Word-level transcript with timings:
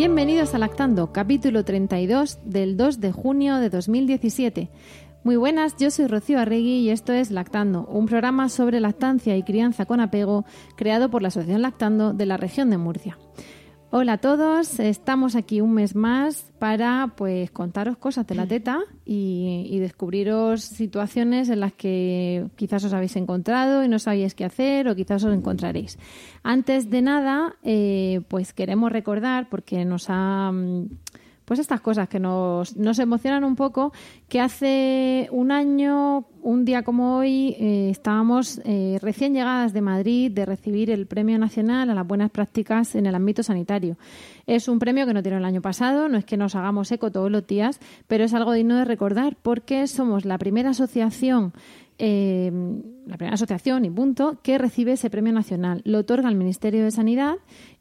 Bienvenidos 0.00 0.54
a 0.54 0.58
Lactando, 0.58 1.12
capítulo 1.12 1.62
32 1.62 2.38
del 2.46 2.78
2 2.78 3.00
de 3.00 3.12
junio 3.12 3.56
de 3.56 3.68
2017. 3.68 4.70
Muy 5.24 5.36
buenas, 5.36 5.76
yo 5.76 5.90
soy 5.90 6.06
Rocío 6.06 6.38
Arregui 6.38 6.78
y 6.78 6.88
esto 6.88 7.12
es 7.12 7.30
Lactando, 7.30 7.84
un 7.84 8.06
programa 8.06 8.48
sobre 8.48 8.80
lactancia 8.80 9.36
y 9.36 9.42
crianza 9.42 9.84
con 9.84 10.00
apego 10.00 10.46
creado 10.74 11.10
por 11.10 11.20
la 11.20 11.28
Asociación 11.28 11.60
Lactando 11.60 12.14
de 12.14 12.24
la 12.24 12.38
región 12.38 12.70
de 12.70 12.78
Murcia. 12.78 13.18
Hola 13.92 14.12
a 14.12 14.18
todos, 14.18 14.78
estamos 14.78 15.34
aquí 15.34 15.60
un 15.60 15.74
mes 15.74 15.96
más 15.96 16.52
para 16.60 17.12
pues 17.16 17.50
contaros 17.50 17.96
cosas 17.96 18.24
de 18.24 18.36
la 18.36 18.46
teta 18.46 18.78
y, 19.04 19.80
descubriros 19.80 20.62
situaciones 20.62 21.48
en 21.48 21.58
las 21.58 21.72
que 21.72 22.46
quizás 22.54 22.84
os 22.84 22.92
habéis 22.92 23.16
encontrado 23.16 23.82
y 23.82 23.88
no 23.88 23.98
sabíais 23.98 24.36
qué 24.36 24.44
hacer 24.44 24.86
o 24.86 24.94
quizás 24.94 25.24
os 25.24 25.34
encontraréis. 25.34 25.98
Antes 26.44 26.88
de 26.88 27.02
nada, 27.02 27.56
eh, 27.64 28.20
pues 28.28 28.52
queremos 28.52 28.92
recordar, 28.92 29.48
porque 29.48 29.84
nos 29.84 30.06
ha 30.08 30.52
mm, 30.52 30.86
pues 31.50 31.58
estas 31.58 31.80
cosas 31.80 32.08
que 32.08 32.20
nos, 32.20 32.76
nos 32.76 33.00
emocionan 33.00 33.42
un 33.42 33.56
poco, 33.56 33.92
que 34.28 34.40
hace 34.40 35.26
un 35.32 35.50
año, 35.50 36.26
un 36.42 36.64
día 36.64 36.84
como 36.84 37.16
hoy, 37.16 37.56
eh, 37.58 37.88
estábamos 37.90 38.60
eh, 38.64 39.00
recién 39.02 39.34
llegadas 39.34 39.72
de 39.72 39.80
Madrid 39.80 40.30
de 40.30 40.46
recibir 40.46 40.92
el 40.92 41.08
Premio 41.08 41.40
Nacional 41.40 41.90
a 41.90 41.94
las 41.94 42.06
Buenas 42.06 42.30
Prácticas 42.30 42.94
en 42.94 43.06
el 43.06 43.16
ámbito 43.16 43.42
sanitario. 43.42 43.96
Es 44.46 44.68
un 44.68 44.78
premio 44.78 45.06
que 45.06 45.12
no 45.12 45.24
tiene 45.24 45.38
el 45.38 45.44
año 45.44 45.60
pasado, 45.60 46.08
no 46.08 46.18
es 46.18 46.24
que 46.24 46.36
nos 46.36 46.54
hagamos 46.54 46.92
eco 46.92 47.10
todos 47.10 47.32
los 47.32 47.44
días, 47.44 47.80
pero 48.06 48.22
es 48.22 48.32
algo 48.32 48.52
digno 48.52 48.76
de 48.76 48.84
recordar 48.84 49.36
porque 49.42 49.88
somos 49.88 50.24
la 50.24 50.38
primera 50.38 50.70
asociación 50.70 51.52
eh, 52.02 52.50
la 53.06 53.16
primera 53.18 53.34
asociación 53.34 53.84
y 53.84 53.90
punto 53.90 54.40
que 54.42 54.56
recibe 54.56 54.92
ese 54.92 55.10
premio 55.10 55.32
nacional. 55.32 55.82
Lo 55.84 55.98
otorga 55.98 56.30
el 56.30 56.34
Ministerio 56.34 56.82
de 56.82 56.90
Sanidad 56.90 57.36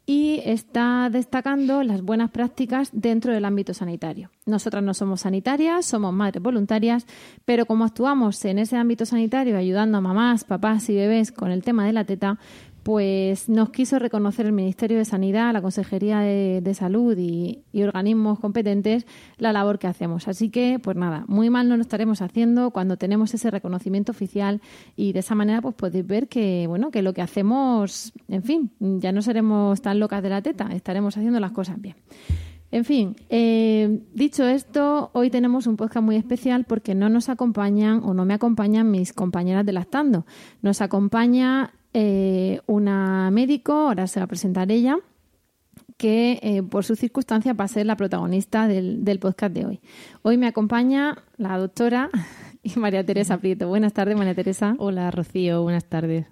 y 0.06 0.42
está 0.44 1.08
destacando 1.09 1.84
las 1.84 2.02
buenas 2.02 2.31
prácticas 2.31 2.89
dentro 2.92 3.31
del 3.31 3.45
ámbito 3.45 3.73
sanitario. 3.73 4.31
Nosotras 4.45 4.84
no 4.84 4.94
somos 4.94 5.22
sanitarias, 5.22 5.86
somos 5.86 6.11
madres 6.14 6.42
voluntarias, 6.42 7.06
pero 7.45 7.66
como 7.66 7.86
actuamos 7.86 8.44
en 8.44 8.59
ese 8.59 8.76
ámbito 8.76 9.06
sanitario 9.06 9.56
ayudando 9.56 10.00
a 10.00 10.02
mamás, 10.02 10.44
papás 10.44 10.89
y 10.89 10.95
bebés 10.95 11.31
con 11.31 11.52
el 11.52 11.64
tema 11.64 11.86
de 11.86 11.94
la 11.94 12.04
teta, 12.04 12.39
pues 12.90 13.50
nos 13.50 13.70
quiso 13.70 14.00
reconocer 14.00 14.48
el 14.48 14.52
Ministerio 14.52 14.98
de 14.98 15.06
Sanidad, 15.06 15.54
la 15.54 15.62
Consejería 15.62 16.22
de, 16.22 16.73
Salud 16.73 17.16
y, 17.16 17.62
y, 17.72 17.84
organismos 17.84 18.40
competentes 18.40 19.06
la 19.38 19.54
labor 19.54 19.78
que 19.78 19.86
hacemos. 19.86 20.28
Así 20.28 20.50
que, 20.50 20.80
pues 20.82 20.98
nada, 20.98 21.23
muy 21.28 21.52
mal 21.52 21.70
no 21.70 21.78
lo 21.78 21.84
estaremos 21.84 22.23
haciendo 22.23 22.72
cuando 22.72 22.98
tenemos 22.98 23.32
ese 23.36 23.52
reconocimiento 23.52 24.12
oficial 24.12 24.60
y 24.95 25.14
de 25.14 25.20
esa 25.20 25.36
manera 25.36 25.62
pues 25.62 25.76
podéis 25.76 26.08
ver 26.08 26.28
que, 26.30 26.66
bueno, 26.66 26.90
que 26.90 27.04
lo 27.04 27.14
que 27.14 27.22
hacemos, 27.22 28.12
en 28.28 28.42
fin, 28.42 28.72
ya 28.80 29.11
no 29.11 29.21
seremos 29.21 29.83
tan 29.83 30.00
locas 30.00 30.23
de 30.23 30.30
la 30.30 30.42
teta, 30.42 30.70
estaremos 30.73 31.16
haciendo 31.16 31.39
las 31.39 31.52
cosas 31.52 31.80
bien. 31.80 31.95
En 32.71 32.86
fin, 32.86 33.16
eh, 33.30 34.02
dicho 34.16 34.48
esto, 34.48 35.11
hoy 35.14 35.30
tenemos 35.30 35.67
un 35.67 35.77
podcast 35.77 36.04
muy 36.04 36.16
especial 36.16 36.66
porque 36.66 36.95
no 36.95 37.10
nos 37.10 37.30
acompañan 37.30 38.02
o 38.04 38.16
no 38.16 38.26
me 38.26 38.33
acompañan 38.33 38.89
mis 38.89 39.14
compañeras 39.14 39.64
de 39.66 39.73
lactando. 39.73 40.26
Nos 40.64 40.82
acompaña 40.82 41.73
eh, 41.94 42.61
una 42.67 43.32
médico, 43.32 43.73
ahora 43.73 44.08
se 44.08 44.20
va 44.20 44.26
a 44.26 44.27
presentar 44.27 44.72
ella, 44.72 44.98
que 45.98 46.39
eh, 46.42 46.64
por 46.64 46.86
sus 46.86 47.00
circunstancias 47.00 47.55
va 47.60 47.66
a 47.66 47.67
ser 47.67 47.86
la 47.86 47.98
protagonista 47.98 48.67
del, 48.67 49.04
del, 49.04 49.20
podcast 49.20 49.54
de 49.54 49.66
hoy. 49.66 49.80
Hoy 50.22 50.38
me 50.38 50.48
acompaña 50.48 51.17
la 51.38 51.58
doctora 51.58 52.10
María 52.76 53.05
Teresa 53.05 53.38
Prieto. 53.38 53.67
Buenas 53.67 53.94
tardes, 53.94 54.16
María 54.17 54.33
Teresa. 54.33 54.76
Hola, 54.77 55.11
Rocío. 55.11 55.61
Buenas 55.64 55.86
tardes. 55.86 56.26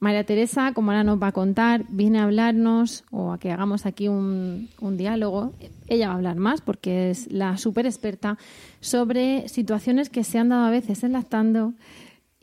María 0.00 0.24
Teresa, 0.24 0.72
como 0.74 0.90
ahora 0.90 1.04
nos 1.04 1.22
va 1.22 1.28
a 1.28 1.32
contar, 1.32 1.84
viene 1.88 2.18
a 2.18 2.24
hablarnos 2.24 3.04
o 3.10 3.32
a 3.32 3.38
que 3.38 3.50
hagamos 3.52 3.86
aquí 3.86 4.08
un, 4.08 4.68
un 4.80 4.96
diálogo. 4.96 5.52
Ella 5.86 6.08
va 6.08 6.14
a 6.14 6.16
hablar 6.16 6.36
más 6.36 6.60
porque 6.60 7.10
es 7.10 7.30
la 7.32 7.56
súper 7.56 7.86
experta 7.86 8.36
sobre 8.80 9.48
situaciones 9.48 10.10
que 10.10 10.24
se 10.24 10.38
han 10.38 10.50
dado 10.50 10.64
a 10.64 10.70
veces 10.70 11.04
enlactando 11.04 11.72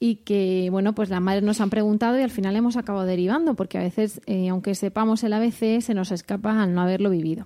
y 0.04 0.16
que, 0.16 0.70
bueno, 0.72 0.96
pues 0.96 1.12
las 1.12 1.22
madres 1.22 1.44
nos 1.44 1.62
han 1.62 1.70
preguntado 1.70 2.18
y 2.18 2.24
al 2.24 2.32
final 2.32 2.56
hemos 2.56 2.76
acabado 2.76 3.06
derivando, 3.06 3.54
porque 3.54 3.78
a 3.78 3.82
veces, 3.82 4.20
eh, 4.26 4.50
aunque 4.50 4.74
sepamos 4.74 5.24
el 5.24 5.32
ABC, 5.32 5.80
se 5.80 5.94
nos 5.94 6.12
escapa 6.12 6.64
al 6.64 6.74
no 6.74 6.82
haberlo 6.82 7.12
vivido. 7.12 7.46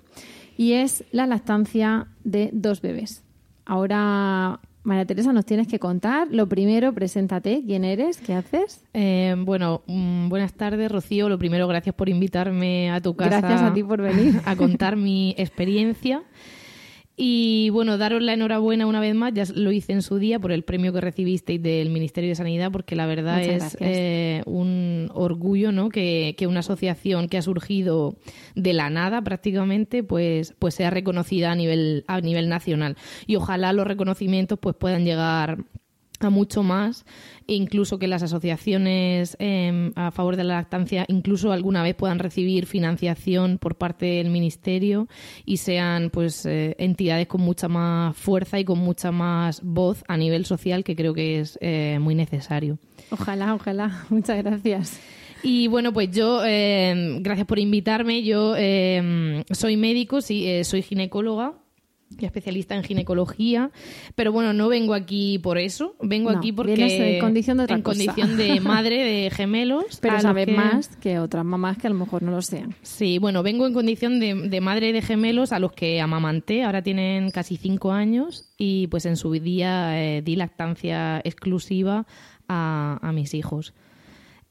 Y 0.55 0.71
es 0.71 1.03
la 1.11 1.27
lactancia 1.27 2.07
de 2.23 2.51
dos 2.53 2.79
bebés. 2.79 3.23
Ahora, 3.65 4.61
María 4.83 5.03
Teresa, 5.03 5.33
nos 5.33 5.45
tienes 5.45 5.67
que 5.67 5.79
contar. 5.79 6.29
Lo 6.31 6.47
primero, 6.47 6.93
preséntate. 6.93 7.61
¿Quién 7.65 7.83
eres? 7.83 8.19
¿Qué 8.19 8.33
haces? 8.33 8.85
Eh, 8.93 9.35
bueno, 9.37 9.81
mm, 9.87 10.29
buenas 10.29 10.53
tardes, 10.53 10.89
Rocío. 10.89 11.27
Lo 11.27 11.37
primero, 11.37 11.67
gracias 11.67 11.93
por 11.93 12.07
invitarme 12.07 12.89
a 12.89 13.01
tu 13.01 13.17
casa. 13.17 13.41
Gracias 13.41 13.63
a 13.63 13.73
ti 13.73 13.83
por 13.83 14.01
venir. 14.01 14.39
A 14.45 14.55
contar 14.55 14.95
mi 14.95 15.35
experiencia. 15.37 16.23
Y 17.17 17.69
bueno, 17.69 17.97
daros 17.97 18.21
la 18.21 18.33
enhorabuena 18.33 18.85
una 18.85 18.99
vez 18.99 19.15
más, 19.15 19.33
ya 19.33 19.45
lo 19.53 19.71
hice 19.71 19.93
en 19.93 20.01
su 20.01 20.17
día 20.17 20.37
por 20.37 20.51
el 20.51 20.63
premio 20.63 20.91
que 20.91 20.99
recibisteis 20.99 21.61
del 21.61 21.89
Ministerio 21.89 22.29
de 22.29 22.35
Sanidad, 22.35 22.71
porque 22.71 22.95
la 22.95 23.05
verdad 23.05 23.37
Muchas 23.37 23.75
es 23.75 23.77
eh, 23.79 24.43
un 24.45 25.09
orgullo 25.13 25.71
¿no? 25.71 25.89
Que, 25.89 26.35
que, 26.37 26.45
una 26.45 26.59
asociación 26.59 27.29
que 27.29 27.37
ha 27.37 27.41
surgido 27.41 28.15
de 28.55 28.73
la 28.73 28.89
nada 28.89 29.21
prácticamente, 29.21 30.03
pues, 30.03 30.53
pues 30.59 30.75
sea 30.75 30.89
reconocida 30.89 31.51
a 31.51 31.55
nivel, 31.55 32.03
a 32.07 32.19
nivel 32.19 32.49
nacional. 32.49 32.97
Y 33.27 33.37
ojalá 33.37 33.71
los 33.71 33.87
reconocimientos 33.87 34.59
pues 34.59 34.75
puedan 34.75 35.05
llegar 35.05 35.59
a 36.19 36.29
mucho 36.29 36.63
más, 36.63 37.05
e 37.47 37.55
incluso 37.55 37.99
que 37.99 38.07
las 38.07 38.23
asociaciones 38.23 39.35
eh, 39.39 39.91
a 39.95 40.11
favor 40.11 40.35
de 40.35 40.43
la 40.43 40.55
lactancia 40.55 41.05
incluso 41.07 41.51
alguna 41.51 41.83
vez 41.83 41.95
puedan 41.95 42.19
recibir 42.19 42.65
financiación 42.65 43.57
por 43.57 43.75
parte 43.75 44.05
del 44.05 44.29
ministerio 44.29 45.07
y 45.45 45.57
sean 45.57 46.09
pues 46.09 46.45
eh, 46.45 46.75
entidades 46.79 47.27
con 47.27 47.41
mucha 47.41 47.67
más 47.67 48.15
fuerza 48.15 48.59
y 48.59 48.65
con 48.65 48.79
mucha 48.79 49.11
más 49.11 49.61
voz 49.63 50.03
a 50.07 50.17
nivel 50.17 50.45
social 50.45 50.83
que 50.83 50.95
creo 50.95 51.13
que 51.13 51.39
es 51.39 51.57
eh, 51.61 51.99
muy 51.99 52.15
necesario. 52.15 52.77
Ojalá, 53.11 53.53
ojalá. 53.53 54.05
Muchas 54.09 54.37
gracias. 54.43 54.99
Y 55.43 55.67
bueno, 55.67 55.93
pues 55.93 56.09
yo, 56.09 56.41
eh, 56.43 57.19
gracias 57.19 57.45
por 57.45 57.59
invitarme. 57.59 58.23
Yo 58.23 58.55
eh, 58.57 59.43
soy 59.51 59.77
médico, 59.77 60.21
sí, 60.21 60.47
eh, 60.47 60.63
soy 60.63 60.81
ginecóloga 60.81 61.53
especialista 62.19 62.75
en 62.75 62.83
ginecología, 62.83 63.71
pero 64.15 64.31
bueno, 64.31 64.53
no 64.53 64.69
vengo 64.69 64.93
aquí 64.93 65.39
por 65.39 65.57
eso, 65.57 65.95
vengo 66.01 66.31
no, 66.31 66.37
aquí 66.37 66.51
porque 66.51 66.73
en 66.73 67.19
condición 67.19 67.57
de, 67.57 67.63
otra 67.63 67.75
en 67.75 67.81
cosa. 67.81 67.97
condición 67.97 68.37
de 68.37 68.59
madre 68.61 69.03
de 69.03 69.29
gemelos, 69.31 69.99
pero 70.01 70.15
a 70.15 70.19
sabes 70.19 70.45
que... 70.45 70.53
más 70.53 70.87
que 70.97 71.19
otras 71.19 71.43
mamás 71.43 71.77
que 71.77 71.87
a 71.87 71.89
lo 71.89 71.97
mejor 71.97 72.23
no 72.23 72.31
lo 72.31 72.41
sean. 72.41 72.75
Sí, 72.81 73.17
bueno, 73.17 73.43
vengo 73.43 73.67
en 73.67 73.73
condición 73.73 74.19
de, 74.19 74.33
de, 74.33 74.61
madre 74.61 74.93
de 74.93 75.01
gemelos 75.01 75.51
a 75.51 75.59
los 75.59 75.73
que 75.73 75.99
amamanté, 75.99 76.63
ahora 76.63 76.81
tienen 76.81 77.31
casi 77.31 77.57
cinco 77.57 77.91
años 77.91 78.53
y 78.57 78.87
pues 78.87 79.05
en 79.05 79.17
su 79.17 79.31
día 79.33 80.01
eh, 80.01 80.21
di 80.21 80.35
lactancia 80.35 81.19
exclusiva 81.23 82.05
a, 82.47 82.99
a 83.01 83.11
mis 83.11 83.33
hijos. 83.33 83.73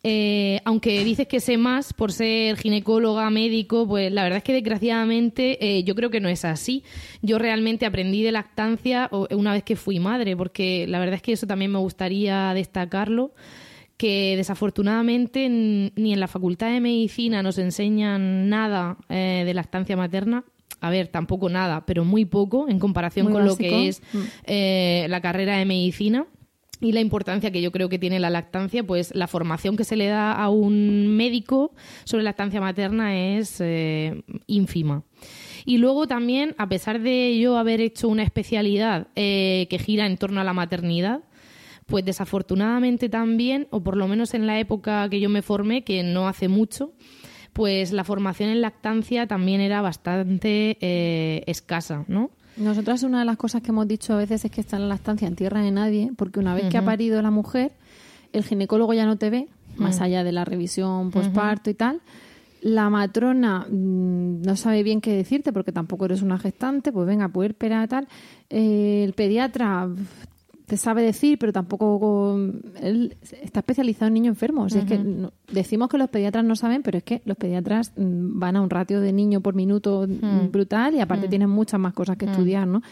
Eh, 0.06 0.60
aunque 0.66 1.02
dices 1.02 1.26
que 1.26 1.40
sé 1.40 1.56
más 1.56 1.94
por 1.94 2.12
ser 2.12 2.58
ginecóloga, 2.58 3.30
médico, 3.30 3.88
pues 3.88 4.12
la 4.12 4.22
verdad 4.22 4.36
es 4.36 4.44
que 4.44 4.52
desgraciadamente 4.52 5.56
eh, 5.64 5.82
yo 5.82 5.94
creo 5.94 6.10
que 6.10 6.20
no 6.20 6.28
es 6.28 6.44
así. 6.44 6.84
Yo 7.22 7.38
realmente 7.38 7.86
aprendí 7.86 8.22
de 8.22 8.30
lactancia 8.30 9.08
una 9.30 9.54
vez 9.54 9.62
que 9.62 9.76
fui 9.76 9.98
madre, 10.00 10.36
porque 10.36 10.86
la 10.86 10.98
verdad 10.98 11.14
es 11.14 11.22
que 11.22 11.32
eso 11.32 11.46
también 11.46 11.72
me 11.72 11.78
gustaría 11.78 12.52
destacarlo 12.52 13.32
que 13.96 14.34
desafortunadamente 14.36 15.48
ni 15.48 16.12
en 16.12 16.20
la 16.20 16.28
Facultad 16.28 16.70
de 16.70 16.80
Medicina 16.80 17.42
nos 17.42 17.58
enseñan 17.58 18.48
nada 18.48 18.98
eh, 19.08 19.44
de 19.46 19.54
lactancia 19.54 19.96
materna. 19.96 20.44
A 20.80 20.90
ver, 20.90 21.08
tampoco 21.08 21.48
nada, 21.48 21.86
pero 21.86 22.04
muy 22.04 22.26
poco 22.26 22.68
en 22.68 22.78
comparación 22.78 23.26
muy 23.26 23.32
con 23.32 23.46
básico. 23.46 23.62
lo 23.62 23.70
que 23.70 23.88
es 23.88 24.02
eh, 24.44 25.06
la 25.08 25.22
carrera 25.22 25.56
de 25.56 25.64
medicina 25.64 26.26
y 26.80 26.92
la 26.92 27.00
importancia 27.00 27.50
que 27.50 27.62
yo 27.62 27.72
creo 27.72 27.88
que 27.88 27.98
tiene 27.98 28.20
la 28.20 28.30
lactancia, 28.30 28.84
pues 28.84 29.14
la 29.14 29.26
formación 29.26 29.76
que 29.76 29.84
se 29.84 29.96
le 29.96 30.06
da 30.06 30.32
a 30.32 30.48
un 30.48 31.16
médico 31.16 31.72
sobre 32.04 32.24
lactancia 32.24 32.60
materna 32.60 33.16
es 33.16 33.60
eh, 33.60 34.22
ínfima. 34.46 35.02
Y 35.64 35.78
luego 35.78 36.06
también, 36.06 36.54
a 36.58 36.68
pesar 36.68 37.00
de 37.00 37.38
yo 37.38 37.56
haber 37.56 37.80
hecho 37.80 38.08
una 38.08 38.22
especialidad 38.22 39.08
eh, 39.16 39.66
que 39.70 39.78
gira 39.78 40.06
en 40.06 40.18
torno 40.18 40.40
a 40.40 40.44
la 40.44 40.52
maternidad, 40.52 41.22
pues 41.86 42.04
desafortunadamente 42.04 43.08
también, 43.08 43.66
o 43.70 43.82
por 43.82 43.96
lo 43.96 44.08
menos 44.08 44.34
en 44.34 44.46
la 44.46 44.58
época 44.58 45.08
que 45.08 45.20
yo 45.20 45.28
me 45.28 45.42
formé, 45.42 45.84
que 45.84 46.02
no 46.02 46.28
hace 46.28 46.48
mucho, 46.48 46.92
pues 47.52 47.92
la 47.92 48.04
formación 48.04 48.50
en 48.50 48.60
lactancia 48.60 49.26
también 49.26 49.60
era 49.60 49.80
bastante 49.80 50.76
eh, 50.80 51.44
escasa, 51.46 52.04
¿no? 52.08 52.30
Nosotras 52.56 53.02
una 53.02 53.18
de 53.20 53.24
las 53.24 53.36
cosas 53.36 53.62
que 53.62 53.70
hemos 53.70 53.88
dicho 53.88 54.14
a 54.14 54.16
veces 54.16 54.44
es 54.44 54.50
que 54.50 54.60
está 54.60 54.76
en 54.76 54.82
la 54.82 54.88
lactancia 54.88 55.26
en 55.26 55.34
tierra 55.34 55.60
de 55.60 55.70
nadie, 55.70 56.12
porque 56.16 56.38
una 56.38 56.54
vez 56.54 56.68
que 56.68 56.78
ha 56.78 56.84
parido 56.84 57.20
la 57.20 57.30
mujer, 57.30 57.72
el 58.32 58.44
ginecólogo 58.44 58.94
ya 58.94 59.06
no 59.06 59.16
te 59.16 59.30
ve, 59.30 59.48
más 59.76 60.00
allá 60.00 60.22
de 60.22 60.32
la 60.32 60.44
revisión 60.44 61.10
postparto 61.10 61.70
y 61.70 61.74
tal. 61.74 62.00
La 62.60 62.88
matrona 62.88 63.66
mm, 63.68 64.42
no 64.42 64.56
sabe 64.56 64.82
bien 64.82 65.00
qué 65.00 65.14
decirte 65.14 65.52
porque 65.52 65.72
tampoco 65.72 66.06
eres 66.06 66.22
una 66.22 66.38
gestante, 66.38 66.92
pues 66.92 67.06
venga, 67.06 67.28
puérpera, 67.28 67.86
tal. 67.88 68.08
Eh, 68.48 69.02
el 69.04 69.12
pediatra 69.12 69.88
sabe 70.76 71.02
decir, 71.02 71.38
pero 71.38 71.52
tampoco 71.52 72.38
él 72.80 73.16
está 73.42 73.60
especializado 73.60 74.08
en 74.08 74.14
niños 74.14 74.32
enfermos. 74.32 74.74
es 74.74 74.84
que 74.84 75.00
decimos 75.50 75.88
que 75.88 75.98
los 75.98 76.08
pediatras 76.10 76.44
no 76.44 76.56
saben, 76.56 76.82
pero 76.82 76.98
es 76.98 77.04
que 77.04 77.22
los 77.24 77.36
pediatras 77.36 77.92
mm, 77.96 78.38
van 78.38 78.56
a 78.56 78.62
un 78.62 78.70
ratio 78.70 79.00
de 79.00 79.12
niño 79.12 79.40
por 79.40 79.54
minuto 79.54 80.06
mm, 80.08 80.50
brutal 80.50 80.94
y 80.94 81.00
aparte 81.00 81.28
tienen 81.28 81.50
muchas 81.50 81.80
más 81.80 81.92
cosas 81.92 82.16
que 82.16 82.26
estudiar, 82.26 82.66
¿no? 82.66 82.82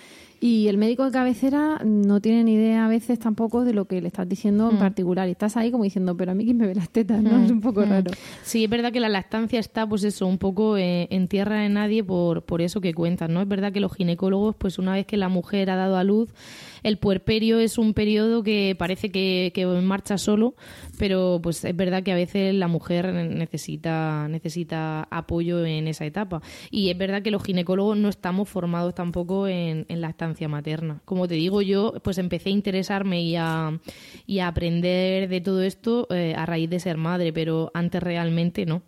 Y 0.42 0.66
el 0.66 0.76
médico 0.76 1.04
de 1.04 1.12
cabecera 1.12 1.78
no 1.84 2.20
tiene 2.20 2.42
ni 2.42 2.54
idea 2.54 2.86
a 2.86 2.88
veces 2.88 3.16
tampoco 3.20 3.64
de 3.64 3.72
lo 3.72 3.84
que 3.84 4.00
le 4.00 4.08
estás 4.08 4.28
diciendo 4.28 4.70
en 4.70 4.76
particular. 4.76 5.28
Y 5.28 5.30
estás 5.30 5.56
ahí 5.56 5.70
como 5.70 5.84
diciendo, 5.84 6.16
pero 6.16 6.32
a 6.32 6.34
mí 6.34 6.44
quién 6.44 6.56
me 6.56 6.66
ve 6.66 6.74
las 6.74 6.90
tetas, 6.90 7.22
¿no? 7.22 7.44
Es 7.44 7.48
un 7.48 7.60
poco 7.60 7.84
raro. 7.84 8.10
Sí, 8.42 8.64
es 8.64 8.68
verdad 8.68 8.90
que 8.90 8.98
la 8.98 9.08
lactancia 9.08 9.60
está, 9.60 9.86
pues 9.86 10.02
eso, 10.02 10.26
un 10.26 10.38
poco 10.38 10.76
eh, 10.76 11.06
en 11.12 11.28
tierra 11.28 11.60
de 11.60 11.68
nadie 11.68 12.02
por, 12.02 12.42
por 12.42 12.60
eso 12.60 12.80
que 12.80 12.92
cuentan, 12.92 13.32
¿no? 13.32 13.40
Es 13.40 13.46
verdad 13.46 13.72
que 13.72 13.78
los 13.78 13.94
ginecólogos, 13.94 14.56
pues 14.56 14.80
una 14.80 14.94
vez 14.94 15.06
que 15.06 15.16
la 15.16 15.28
mujer 15.28 15.70
ha 15.70 15.76
dado 15.76 15.96
a 15.96 16.02
luz, 16.02 16.34
el 16.82 16.98
puerperio 16.98 17.58
es 17.58 17.78
un 17.78 17.94
periodo 17.94 18.42
que 18.42 18.74
parece 18.78 19.10
que, 19.10 19.52
que 19.54 19.66
marcha 19.66 20.18
solo, 20.18 20.54
pero 20.98 21.40
pues 21.42 21.64
es 21.64 21.76
verdad 21.76 22.02
que 22.02 22.12
a 22.12 22.16
veces 22.16 22.54
la 22.54 22.68
mujer 22.68 23.12
necesita, 23.12 24.26
necesita 24.28 25.06
apoyo 25.10 25.64
en 25.64 25.88
esa 25.88 26.04
etapa. 26.04 26.42
Y 26.70 26.90
es 26.90 26.98
verdad 26.98 27.22
que 27.22 27.30
los 27.30 27.42
ginecólogos 27.42 27.96
no 27.96 28.08
estamos 28.08 28.48
formados 28.48 28.94
tampoco 28.94 29.48
en, 29.48 29.86
en 29.88 30.00
lactancia 30.00 30.48
materna. 30.48 31.00
Como 31.04 31.28
te 31.28 31.34
digo, 31.34 31.62
yo 31.62 31.94
pues 32.02 32.18
empecé 32.18 32.50
a 32.50 32.52
interesarme 32.52 33.22
y 33.22 33.36
a, 33.36 33.78
y 34.26 34.40
a 34.40 34.48
aprender 34.48 35.28
de 35.28 35.40
todo 35.40 35.62
esto 35.62 36.06
eh, 36.10 36.34
a 36.36 36.46
raíz 36.46 36.68
de 36.70 36.80
ser 36.80 36.96
madre, 36.96 37.32
pero 37.32 37.70
antes 37.74 38.02
realmente 38.02 38.66
no. 38.66 38.82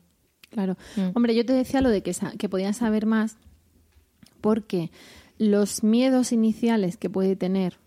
Claro. 0.50 0.76
Mm. 0.96 1.10
Hombre, 1.14 1.34
yo 1.34 1.44
te 1.44 1.52
decía 1.52 1.80
lo 1.80 1.90
de 1.90 2.02
que, 2.02 2.14
que 2.38 2.48
podías 2.48 2.76
saber 2.76 3.06
más 3.06 3.38
porque 4.44 4.90
los 5.38 5.82
miedos 5.82 6.32
iniciales 6.32 6.96
que 6.96 7.10
puede 7.10 7.36
tener 7.36 7.78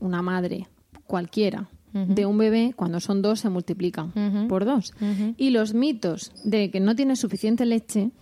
una 0.00 0.22
madre 0.22 0.68
cualquiera 1.06 1.68
de 1.92 2.24
un 2.24 2.38
bebé, 2.38 2.72
cuando 2.74 3.00
son 3.00 3.20
dos, 3.20 3.40
se 3.40 3.50
multiplican 3.50 4.12
por 4.48 4.64
dos. 4.64 4.94
Y 5.36 5.50
los 5.50 5.74
mitos 5.74 6.32
de 6.42 6.70
que 6.70 6.80
no 6.80 6.96
tienes 6.96 7.20
suficiente 7.20 7.66
leche, 7.66 8.12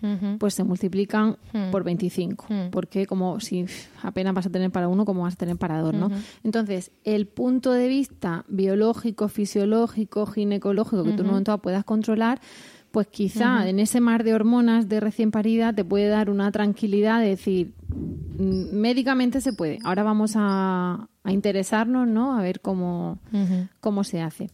pues 0.40 0.54
se 0.54 0.64
multiplican 0.64 1.36
por 1.70 1.84
25. 1.84 2.46
Porque 2.72 3.06
como 3.06 3.38
si 3.38 3.66
apenas 4.02 4.34
vas 4.34 4.46
a 4.46 4.50
tener 4.50 4.72
para 4.72 4.88
uno, 4.88 5.04
como 5.04 5.22
vas 5.22 5.34
a 5.34 5.36
tener 5.36 5.56
para 5.56 5.80
dos, 5.80 5.94
¿no? 5.94 6.10
Entonces, 6.42 6.90
el 7.04 7.26
punto 7.28 7.70
de 7.72 7.86
vista 7.86 8.44
biológico, 8.48 9.28
fisiológico, 9.28 10.26
ginecológico 10.26 11.04
que 11.04 11.12
tú 11.12 11.22
en 11.22 11.26
un 11.26 11.30
momento 11.30 11.56
puedas 11.58 11.84
controlar, 11.84 12.40
pues 12.90 13.06
quizá 13.06 13.68
en 13.68 13.78
ese 13.78 14.00
mar 14.00 14.24
de 14.24 14.34
hormonas 14.34 14.88
de 14.88 15.00
recién 15.00 15.30
parida 15.30 15.72
te 15.72 15.84
puede 15.84 16.08
dar 16.08 16.30
una 16.30 16.50
tranquilidad 16.50 17.20
de 17.20 17.28
decir, 17.28 17.72
mm, 17.88 18.74
médicamente 18.74 19.40
se 19.40 19.52
puede, 19.52 19.78
ahora 19.84 20.02
vamos 20.02 20.32
a, 20.36 21.08
interesarnos, 21.26 22.08
¿no? 22.08 22.36
A 22.36 22.42
ver 22.42 22.60
cómo, 22.60 23.18
cómo 23.80 24.04
se 24.04 24.22
hace. 24.22 24.48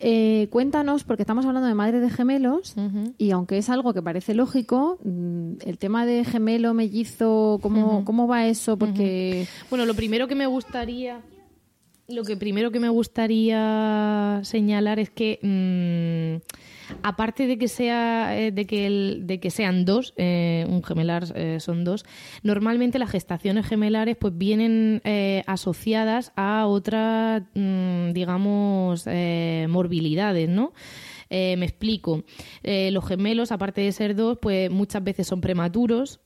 Eh, 0.00 0.48
cuéntanos, 0.50 1.04
porque 1.04 1.22
estamos 1.22 1.46
hablando 1.46 1.68
de 1.68 1.74
madres 1.74 2.02
de 2.02 2.10
gemelos, 2.10 2.74
y 3.16 3.30
aunque 3.30 3.58
es 3.58 3.70
algo 3.70 3.94
que 3.94 4.02
parece 4.02 4.34
lógico, 4.34 4.98
mm, 5.04 5.52
el 5.64 5.78
tema 5.78 6.06
de 6.06 6.24
gemelo, 6.24 6.74
mellizo, 6.74 7.58
¿cómo, 7.62 8.04
¿cómo 8.04 8.26
va 8.26 8.46
eso? 8.46 8.76
Porque... 8.76 9.46
Bueno, 9.70 9.86
lo 9.86 9.94
primero 9.94 10.28
que 10.28 10.34
me 10.34 10.46
gustaría... 10.46 11.20
Lo 12.08 12.24
que 12.24 12.36
primero 12.36 12.70
que 12.70 12.80
me 12.80 12.88
gustaría 12.88 14.40
señalar 14.42 14.98
es 14.98 15.10
que... 15.10 15.38
Mm, 15.42 16.67
aparte 17.02 17.46
de 17.46 17.58
que 17.58 17.68
sea 17.68 18.38
eh, 18.38 18.52
de 18.52 18.66
que 18.66 19.18
de 19.20 19.40
que 19.40 19.50
sean 19.50 19.84
dos, 19.84 20.14
eh, 20.16 20.66
un 20.68 20.82
gemelar 20.82 21.24
eh, 21.34 21.58
son 21.60 21.84
dos, 21.84 22.04
normalmente 22.42 22.98
las 22.98 23.10
gestaciones 23.10 23.66
gemelares 23.66 24.16
pues 24.16 24.36
vienen 24.36 25.02
asociadas 25.46 26.32
a 26.36 26.66
otras, 26.66 27.42
mm, 27.54 28.12
digamos, 28.12 29.06
morbilidades, 29.68 30.48
¿no? 30.48 30.72
me 31.30 31.64
explico. 31.64 32.24
los 32.62 33.06
gemelos, 33.06 33.52
aparte 33.52 33.82
de 33.82 33.92
ser 33.92 34.14
dos, 34.16 34.38
pues 34.40 34.70
muchas 34.70 35.04
veces 35.04 35.26
son 35.26 35.40
prematuros, 35.40 36.20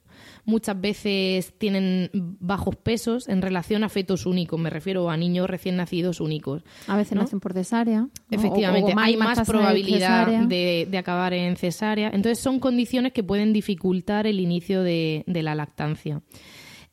muchas 0.44 0.80
veces 0.80 1.54
tienen 1.58 2.10
bajos 2.12 2.76
pesos 2.76 3.28
en 3.28 3.42
relación 3.42 3.84
a 3.84 3.88
fetos 3.88 4.26
únicos, 4.26 4.58
me 4.58 4.70
refiero 4.70 5.10
a 5.10 5.16
niños 5.16 5.48
recién 5.48 5.76
nacidos 5.76 6.20
únicos. 6.20 6.64
A 6.86 6.96
veces 6.96 7.16
nacen 7.16 7.40
por 7.40 7.52
cesárea. 7.52 8.08
Efectivamente, 8.30 8.94
hay 8.96 9.16
más 9.16 9.46
probabilidad 9.46 10.26
de, 10.46 10.98
acabar 10.98 11.32
en 11.32 11.56
cesárea. 11.56 12.08
Entonces 12.08 12.38
son 12.38 12.60
condiciones 12.60 13.12
que 13.12 13.22
pueden 13.22 13.52
dificultar 13.52 14.26
el 14.26 14.40
inicio 14.40 14.82
de 14.82 15.24
la 15.26 15.54
lactancia. 15.54 16.22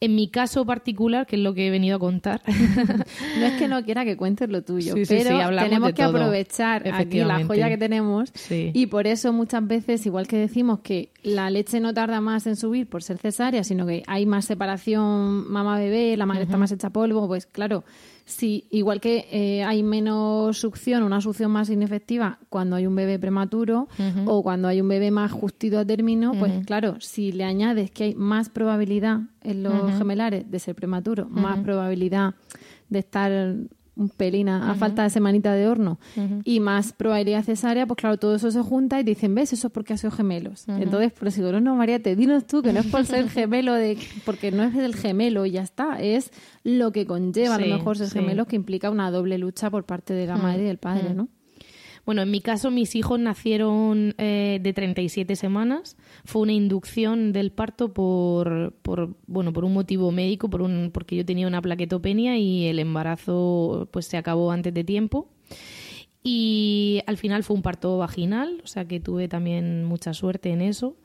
En 0.01 0.15
mi 0.15 0.29
caso 0.29 0.65
particular, 0.65 1.27
que 1.27 1.35
es 1.35 1.41
lo 1.41 1.53
que 1.53 1.67
he 1.67 1.69
venido 1.69 1.97
a 1.97 1.99
contar. 1.99 2.41
no 2.47 3.45
es 3.45 3.53
que 3.59 3.67
no 3.67 3.83
quiera 3.83 4.05
que 4.05 4.15
cuentes 4.15 4.47
lo 4.49 4.61
tuyo, 4.61 4.95
pero 5.07 5.49
tenemos 5.57 5.91
que 5.91 6.03
aprovechar 6.03 6.87
aquí 6.93 7.19
la 7.19 7.45
joya 7.45 7.67
que 7.67 7.77
tenemos 7.77 8.31
y 8.49 8.87
por 8.87 9.07
eso 9.07 9.33
muchas 9.33 9.67
veces, 9.67 10.05
igual 10.05 10.25
que 10.25 10.37
decimos 10.37 10.79
que 10.79 11.09
la 11.21 11.49
leche 11.49 11.81
no 11.81 11.93
tarda 11.93 12.21
más 12.21 12.47
en 12.47 12.55
subir 12.55 12.87
por 12.87 13.03
ser 13.03 13.17
cesárea, 13.17 13.65
sino 13.65 13.85
que 13.85 14.03
hay 14.07 14.25
más 14.25 14.45
separación 14.45 15.51
mamá-bebé, 15.51 16.15
la 16.15 16.25
madre 16.25 16.43
está 16.43 16.55
más 16.55 16.71
hecha 16.71 16.91
polvo, 16.91 17.27
pues 17.27 17.45
claro, 17.45 17.83
Sí, 18.29 18.67
igual 18.69 19.01
que 19.01 19.27
eh, 19.31 19.63
hay 19.63 19.81
menos 19.81 20.55
succión, 20.55 21.01
una 21.01 21.19
succión 21.19 21.49
más 21.49 21.71
inefectiva 21.71 22.37
cuando 22.49 22.75
hay 22.75 22.85
un 22.85 22.93
bebé 22.95 23.17
prematuro 23.17 23.87
o 24.27 24.43
cuando 24.43 24.67
hay 24.67 24.81
un 24.81 24.87
bebé 24.87 25.09
más 25.09 25.31
justito 25.31 25.79
a 25.79 25.85
término, 25.85 26.33
pues 26.37 26.63
claro, 26.63 27.01
si 27.01 27.31
le 27.31 27.43
añades 27.43 27.89
que 27.89 28.03
hay 28.03 28.15
más 28.15 28.49
probabilidad 28.49 29.21
en 29.41 29.63
los 29.63 29.97
gemelares 29.97 30.49
de 30.49 30.59
ser 30.59 30.75
prematuro, 30.75 31.27
más 31.27 31.57
probabilidad 31.59 32.35
de 32.89 32.99
estar 32.99 33.55
un 33.95 34.09
pelín 34.09 34.49
a, 34.49 34.75
falta 34.75 35.03
de 35.03 35.09
semanita 35.09 35.53
de 35.53 35.67
horno. 35.67 35.99
Y 36.43 36.59
más 36.59 36.93
probabilidad 36.93 37.43
cesárea, 37.43 37.85
pues 37.85 37.97
claro, 37.97 38.17
todo 38.17 38.35
eso 38.35 38.51
se 38.51 38.61
junta 38.61 38.99
y 38.99 39.03
dicen, 39.03 39.35
¿ves? 39.35 39.53
Eso 39.53 39.67
es 39.67 39.73
porque 39.73 39.93
ha 39.93 39.97
sido 39.97 40.11
gemelos. 40.11 40.65
Entonces, 40.67 41.13
pero 41.17 41.31
si 41.31 41.41
no, 41.41 41.75
María, 41.75 42.01
te 42.01 42.15
dinos 42.15 42.45
tú 42.45 42.61
que 42.61 42.73
no 42.73 42.79
es 42.79 42.87
por 42.87 43.05
ser 43.05 43.29
gemelo, 43.29 43.73
de 43.73 43.97
porque 44.25 44.51
no 44.51 44.63
es 44.63 44.73
del 44.73 44.95
gemelo 44.95 45.45
y 45.45 45.51
ya 45.51 45.61
está, 45.61 45.99
es 46.01 46.31
lo 46.63 46.91
que 46.91 47.05
conlleva 47.05 47.55
a 47.55 47.59
lo 47.59 47.77
mejor 47.77 47.97
ser 47.97 48.09
gemelo 48.09 48.45
que 48.45 48.55
implica 48.55 48.89
una 48.89 49.11
doble 49.11 49.37
lucha 49.37 49.69
por 49.69 49.85
parte 49.85 50.13
de 50.13 50.27
la 50.27 50.37
madre 50.37 50.63
y 50.63 50.65
del 50.65 50.77
padre, 50.77 51.13
¿no? 51.13 51.27
Bueno, 52.09 52.23
en 52.23 52.31
mi 52.31 52.41
caso 52.41 52.71
mis 52.71 52.95
hijos 52.95 53.19
nacieron 53.19 54.15
eh, 54.17 54.57
de 54.63 54.73
37 54.73 55.35
semanas. 55.35 55.95
Fue 56.25 56.41
una 56.41 56.53
inducción 56.53 57.33
del 57.33 57.51
parto 57.51 57.93
por, 57.93 58.73
por, 58.81 59.15
bueno, 59.27 59.53
por 59.53 59.63
un 59.63 59.73
motivo 59.73 60.09
médico, 60.11 60.49
por 60.49 60.63
un, 60.63 60.89
porque 60.91 61.15
yo 61.15 61.23
tenía 61.23 61.45
una 61.45 61.61
plaquetopenia 61.61 62.35
y 62.39 62.65
el 62.65 62.79
embarazo 62.79 63.89
pues 63.91 64.07
se 64.07 64.17
acabó 64.17 64.51
antes 64.51 64.73
de 64.73 64.83
tiempo. 64.83 65.29
Y 66.23 67.03
al 67.05 67.17
final 67.17 67.43
fue 67.43 67.55
un 67.55 67.61
parto 67.61 67.99
vaginal, 67.99 68.59
o 68.63 68.67
sea 68.67 68.87
que 68.87 68.99
tuve 68.99 69.27
también 69.27 69.85
mucha 69.85 70.15
suerte 70.15 70.49
en 70.49 70.61
eso. 70.61 70.97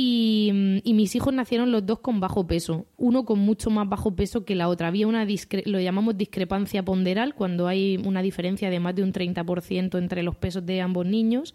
Y, 0.00 0.52
mis 0.94 1.16
hijos 1.16 1.34
nacieron 1.34 1.72
los 1.72 1.84
dos 1.84 1.98
con 1.98 2.20
bajo 2.20 2.46
peso, 2.46 2.86
uno 2.96 3.24
con 3.24 3.40
mucho 3.40 3.68
más 3.68 3.88
bajo 3.88 4.14
peso 4.14 4.44
que 4.44 4.54
la 4.54 4.68
otra. 4.68 4.86
Había 4.86 5.08
una, 5.08 5.26
lo 5.64 5.80
llamamos 5.80 6.16
discrepancia 6.16 6.84
ponderal, 6.84 7.34
cuando 7.34 7.66
hay 7.66 7.96
una 8.04 8.22
diferencia 8.22 8.70
de 8.70 8.78
más 8.78 8.94
de 8.94 9.02
un 9.02 9.12
30% 9.12 9.98
entre 9.98 10.22
los 10.22 10.36
pesos 10.36 10.64
de 10.64 10.80
ambos 10.80 11.04
niños. 11.04 11.52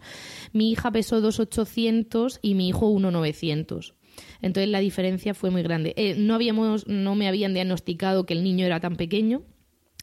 Mi 0.52 0.70
hija 0.70 0.92
pesó 0.92 1.22
2,800 1.22 2.40
y 2.42 2.54
mi 2.54 2.68
hijo 2.68 2.86
1,900. 2.90 3.94
Entonces 4.42 4.68
la 4.68 4.80
diferencia 4.80 5.32
fue 5.32 5.48
muy 5.48 5.62
grande. 5.62 5.94
Eh, 5.96 6.14
no, 6.18 6.34
habíamos, 6.34 6.86
no 6.86 7.14
me 7.14 7.28
habían 7.28 7.54
diagnosticado 7.54 8.26
que 8.26 8.34
el 8.34 8.44
niño 8.44 8.66
era 8.66 8.78
tan 8.78 8.96
pequeño, 8.96 9.40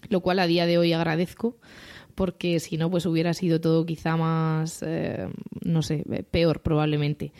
lo 0.10 0.21
cual 0.21 0.39
a 0.39 0.48
día 0.48 0.65
de 0.65 0.79
hoy 0.79 0.93
agradezco 0.93 1.60
porque 2.15 2.60
si 2.60 2.77
no, 2.77 2.89
pues 2.91 3.05
hubiera 3.05 3.33
sido 3.33 3.62
todo 3.62 3.86
quizá 3.86 4.17
más, 4.17 4.83
eh, 4.86 5.27
no 5.63 5.81
sé, 5.81 6.03
peor 6.29 6.62
probablemente. 6.62 7.33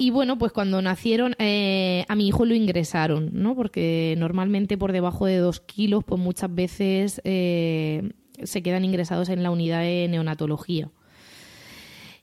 Y 0.00 0.08
bueno, 0.08 0.38
pues 0.38 0.50
cuando 0.50 0.80
nacieron 0.80 1.34
eh, 1.38 2.06
a 2.08 2.16
mi 2.16 2.26
hijo 2.26 2.46
lo 2.46 2.54
ingresaron, 2.54 3.28
¿no? 3.34 3.54
Porque 3.54 4.14
normalmente 4.16 4.78
por 4.78 4.92
debajo 4.92 5.26
de 5.26 5.36
dos 5.36 5.60
kilos, 5.60 6.04
pues 6.04 6.18
muchas 6.18 6.54
veces 6.54 7.20
eh, 7.22 8.10
se 8.42 8.62
quedan 8.62 8.86
ingresados 8.86 9.28
en 9.28 9.42
la 9.42 9.50
unidad 9.50 9.82
de 9.82 10.08
neonatología. 10.08 10.90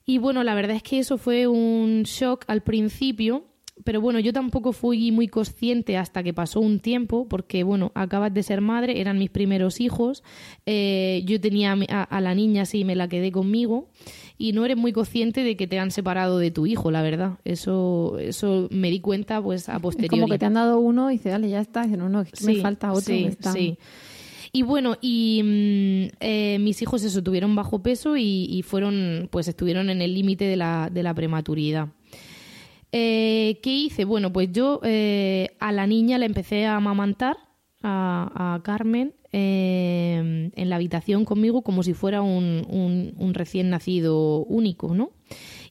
Y 0.08 0.18
bueno, 0.18 0.44
la 0.44 0.56
verdad 0.56 0.76
es 0.76 0.82
que 0.82 0.98
eso 0.98 1.20
fue 1.20 1.46
un 1.46 2.02
shock 2.02 2.46
al 2.48 2.64
principio, 2.64 3.46
pero 3.84 4.02
bueno, 4.02 4.20
yo 4.20 4.34
tampoco 4.34 4.74
fui 4.74 5.12
muy 5.12 5.28
consciente 5.28 5.98
hasta 5.98 6.24
que 6.24 6.34
pasó 6.34 6.60
un 6.60 6.80
tiempo, 6.80 7.28
porque 7.28 7.64
bueno, 7.64 7.92
acabas 7.94 8.34
de 8.34 8.44
ser 8.44 8.62
madre, 8.62 9.00
eran 9.00 9.20
mis 9.20 9.30
primeros 9.30 9.80
hijos, 9.80 10.24
eh, 10.66 11.22
yo 11.26 11.40
tenía 11.40 11.78
a, 11.90 12.22
la 12.22 12.34
niña, 12.34 12.66
sí, 12.66 12.84
me 12.84 12.96
la 12.96 13.08
quedé 13.08 13.32
conmigo, 13.32 13.90
y 14.38 14.54
no 14.54 14.66
eres 14.66 14.78
muy 14.78 14.94
consciente 14.94 15.44
de 15.44 15.58
que 15.58 15.68
te 15.68 15.80
han 15.80 15.92
separado 15.92 16.38
de 16.38 16.52
tu 16.52 16.66
hijo, 16.66 16.92
la 16.92 17.02
verdad. 17.02 17.40
Eso, 17.44 18.18
eso 18.20 18.68
me 18.72 18.90
di 18.92 19.00
cuenta 19.00 19.42
pues 19.42 19.70
a 19.70 19.80
posteriori. 19.80 20.20
como 20.20 20.32
que 20.32 20.38
te 20.38 20.46
han 20.46 20.54
dado 20.54 20.80
uno 20.80 21.10
y 21.10 21.14
dices, 21.14 21.32
dale, 21.32 21.50
ya 21.50 21.60
está, 21.60 21.86
no, 21.88 22.10
no, 22.10 22.24
me 22.46 22.56
falta 22.56 22.92
otro. 22.92 23.02
Sí, 23.02 23.30
sí. 23.54 23.78
Y 24.52 24.64
bueno, 24.64 24.98
y 25.02 25.42
mm, 25.44 26.16
eh, 26.20 26.58
mis 26.60 26.82
hijos 26.82 27.04
eso 27.04 27.22
tuvieron 27.22 27.56
bajo 27.56 27.82
peso 27.82 28.16
y, 28.18 28.64
fueron, 28.66 29.28
pues 29.32 29.48
estuvieron 29.48 29.90
en 29.90 30.02
el 30.02 30.14
límite 30.14 30.46
de 30.46 30.56
la, 30.56 30.90
de 30.92 31.04
la 31.04 31.14
prematuridad. 31.14 31.90
Eh, 32.92 33.60
¿Qué 33.62 33.76
hice? 33.76 34.06
Bueno, 34.06 34.32
pues 34.32 34.52
yo 34.52 34.80
eh, 34.84 35.50
a 35.60 35.72
la 35.72 35.88
niña 35.88 36.18
la 36.18 36.26
empecé 36.26 36.66
a 36.66 36.78
amamantar, 36.78 37.38
a, 37.84 38.60
Carmen, 38.64 39.14
en 39.32 40.70
la 40.70 40.76
habitación 40.76 41.26
conmigo 41.26 41.62
como 41.62 41.84
si 41.84 41.94
fuera 41.94 42.22
un, 42.22 43.14
un, 43.18 43.34
recién 43.34 43.70
nacido 43.70 44.40
único, 44.46 44.96
¿no? 44.96 45.12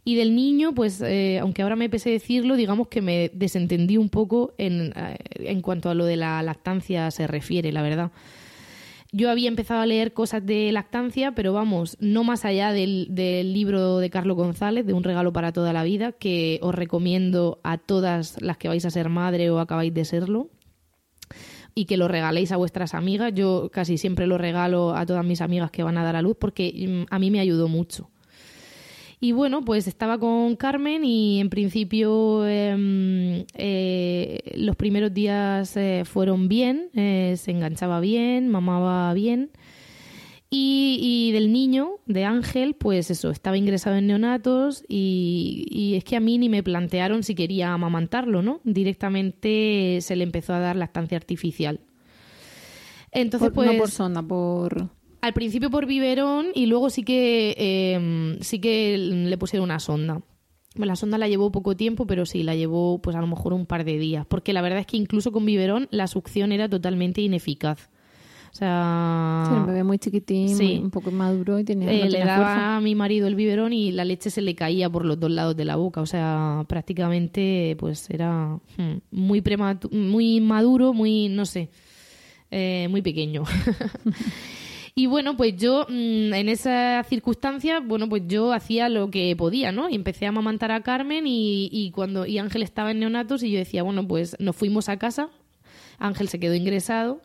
Y 0.05 0.15
del 0.15 0.37
niño, 0.37 0.75
pues, 0.75 1.03
aunque 1.41 1.63
ahora 1.63 1.75
me 1.75 1.89
pese 1.89 2.11
decirlo, 2.11 2.57
digamos 2.57 2.89
que 2.89 3.03
me 3.03 3.31
desentendí 3.35 3.97
un 3.97 4.09
poco 4.09 4.55
en, 4.57 4.93
en 5.35 5.61
cuanto 5.63 5.91
a 5.91 5.95
lo 5.95 6.05
de 6.05 6.17
la 6.17 6.43
lactancia 6.43 7.11
se 7.11 7.27
refiere, 7.27 7.73
la 7.73 7.83
verdad. 7.83 8.13
Yo 9.13 9.31
había 9.31 9.49
empezado 9.49 9.81
a 9.81 9.87
leer 9.87 10.13
cosas 10.13 10.45
de 10.45 10.71
lactancia, 10.73 11.33
pero 11.33 11.53
vamos, 11.53 11.97
no 12.01 12.25
más 12.25 12.45
allá 12.45 12.73
del, 12.73 13.09
libro 13.15 13.99
de 13.99 14.11
Carlos 14.11 14.37
González, 14.37 14.85
de 14.85 14.93
Un 14.93 15.05
regalo 15.05 15.33
para 15.33 15.53
toda 15.53 15.73
la 15.73 15.85
vida, 15.85 16.13
que 16.13 16.59
os 16.63 16.75
recomiendo 16.75 17.59
a 17.63 17.79
todas 17.79 18.41
las 18.43 18.59
que 18.59 18.69
vais 18.69 18.85
a 18.85 18.91
ser 18.91 19.09
madre 19.09 19.51
o 19.51 19.59
acabáis 19.59 19.95
de 19.95 20.05
serlo 20.05 20.51
y 21.79 21.85
que 21.85 21.99
lo 21.99 22.09
regaléis 22.09 22.51
a 22.53 22.57
vuestras 22.57 22.95
amigas. 22.95 23.33
Yo 23.35 23.71
casi 23.71 23.99
siempre 23.99 24.27
lo 24.27 24.39
regalo 24.39 24.97
a 24.97 25.05
todas 25.05 25.25
mis 25.25 25.43
amigas 25.43 25.71
que 25.71 25.83
van 25.83 25.99
a 25.99 26.03
dar 26.03 26.17
a 26.17 26.23
luz 26.23 26.35
porque 26.41 26.73
mm, 26.89 27.15
a 27.15 27.19
mí 27.19 27.31
me 27.31 27.39
ayudó 27.39 27.69
mucho. 27.69 28.09
Y 29.21 29.33
bueno, 29.33 29.63
pues 29.63 29.87
estaba 29.87 30.19
con 30.19 30.57
Carmen 30.57 31.05
y 31.05 31.39
en 31.39 31.51
principio 31.51 32.47
em, 32.47 33.45
eh, 33.55 34.41
los 34.57 34.77
primeros 34.77 35.13
días 35.13 35.77
eh, 35.77 36.03
fueron 36.05 36.49
bien, 36.49 36.89
eh, 36.95 37.35
se 37.37 37.51
enganchaba 37.51 38.01
bien, 38.01 38.49
mamaba 38.49 39.13
bien. 39.13 39.51
Y, 40.59 41.33
del 41.33 41.53
niño, 41.53 41.99
de 42.07 42.25
Ángel, 42.25 42.75
pues 42.75 43.11
eso, 43.11 43.31
estaba 43.31 43.59
ingresado 43.59 43.97
en 43.97 44.07
neonatos 44.07 44.85
y, 44.89 45.67
y, 45.71 45.97
es 45.97 46.05
que 46.05 46.17
a 46.17 46.21
mí 46.21 46.39
ni 46.39 46.49
me 46.49 46.63
plantearon 46.63 47.23
si 47.23 47.35
quería 47.35 47.73
amamantarlo, 47.73 48.43
¿no? 48.43 48.61
Directamente 48.65 49.99
se 50.01 50.17
le 50.17 50.25
empezó 50.25 50.55
a 50.55 50.61
dar 50.61 50.77
lactancia 50.77 51.19
artificial. 51.19 51.81
Entonces, 53.13 53.51
pues, 53.55 53.67
no 53.67 53.73
por 53.73 53.81
pues 53.81 53.95
sonda, 53.95 54.23
por 54.23 54.91
al 55.27 55.33
principio 55.33 55.71
por 55.71 55.87
biberón 55.87 56.47
y 56.55 56.67
luego 56.67 56.89
sí 56.89 57.03
que, 57.03 57.57
em, 57.59 58.39
sí 58.41 58.61
que 58.61 58.97
le 58.97 59.39
pusieron 59.39 59.65
una 59.65 59.81
sonda. 59.81 60.23
La 60.77 60.95
sonda 60.95 61.19
la 61.19 61.27
llevó 61.27 61.51
poco 61.51 61.75
tiempo, 61.75 62.07
pero 62.07 62.27
sí, 62.27 62.43
la 62.43 62.55
llevó 62.55 63.01
pues 63.01 63.17
a 63.17 63.21
lo 63.21 63.27
mejor 63.27 63.53
un 63.53 63.67
par 63.67 63.85
de 63.85 63.99
días. 63.99 64.25
Porque 64.27 64.53
la 64.53 64.63
verdad 64.63 64.81
es 64.81 64.87
que 64.87 64.97
incluso 64.97 65.33
con 65.33 65.45
biberón 65.45 65.89
la 65.91 66.07
succión 66.07 66.53
era 66.53 66.69
totalmente 66.69 67.23
ineficaz. 67.23 67.91
O 68.57 68.59
sea... 68.59 69.45
Sí, 69.49 69.55
un 69.55 69.67
bebé 69.67 69.85
muy 69.85 69.99
chiquitín, 69.99 70.83
un 70.83 70.91
poco 70.91 71.11
maduro 71.11 71.59
y 71.59 71.65
tenía, 71.65 71.93
eh, 71.93 72.09
Le 72.09 72.21
daba 72.21 72.77
a 72.77 72.81
mi 72.81 72.95
marido 72.95 73.27
el 73.27 73.35
biberón 73.35 73.75
y 73.75 73.93
la 73.93 74.07
leche 74.07 74.31
se 74.31 74.41
le 74.41 74.55
caía 74.55 74.89
por 74.89 75.05
los 75.05 75.21
dos 75.21 75.31
lados 75.31 75.55
de 75.59 75.67
la 75.67 75.77
boca. 75.77 76.01
O 76.01 76.07
sea, 76.07 76.65
prácticamente 76.67 77.77
pues 77.79 78.09
era 78.09 78.59
hmm, 78.79 78.97
muy, 79.11 79.45
muy 79.91 80.41
maduro, 80.41 80.95
muy, 80.95 81.29
no 81.29 81.45
sé, 81.45 81.69
eh, 82.51 82.89
muy 82.89 83.03
pequeño. 83.03 83.45
Y 84.99 85.09
bueno, 85.09 85.37
pues 85.37 85.55
yo 85.59 85.85
mm, 85.91 86.33
en 86.33 86.49
esa 86.49 87.05
circunstancia, 87.07 87.81
bueno, 87.81 88.09
pues 88.09 88.23
yo 88.29 88.55
hacía 88.55 88.89
lo 88.89 89.11
que 89.11 89.37
podía, 89.37 89.71
¿no? 89.71 89.91
Y 89.91 89.95
empecé 89.95 90.25
a 90.25 90.31
amamantar 90.31 90.73
a 90.73 90.81
Carmen 90.81 91.25
y, 91.27 91.91
cuando 91.95 92.25
y 92.25 92.39
Ángel 92.39 92.63
estaba 92.63 92.93
en 92.93 93.01
neonatos 93.01 93.43
y 93.43 93.51
yo 93.51 93.59
decía, 93.59 93.83
bueno, 93.83 94.09
pues 94.09 94.35
nos 94.39 94.57
fuimos 94.57 94.89
a 94.89 94.97
casa, 94.97 95.29
Ángel 95.99 96.29
se 96.29 96.41
quedó 96.41 96.55
ingresado 96.55 97.21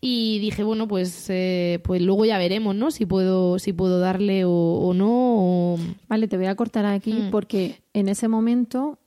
y 0.00 0.38
dije, 0.40 0.62
bueno, 0.62 0.86
pues 0.86 1.26
eh, 1.30 1.80
pues 1.82 2.02
luego 2.02 2.24
ya 2.24 2.38
veremos, 2.38 2.74
¿no? 2.74 2.90
Si 2.90 3.06
puedo 3.06 3.58
si 3.58 3.72
puedo 3.72 3.98
darle 3.98 4.44
o, 4.44 4.92
no. 4.94 5.76
Vale, 6.08 6.28
te 6.28 6.36
voy 6.36 6.46
a 6.46 6.54
cortar 6.54 6.86
aquí 6.86 7.12
mm. 7.12 7.30
porque 7.30 7.80
en 7.92 8.08
ese 8.08 8.28
momento 8.28 8.98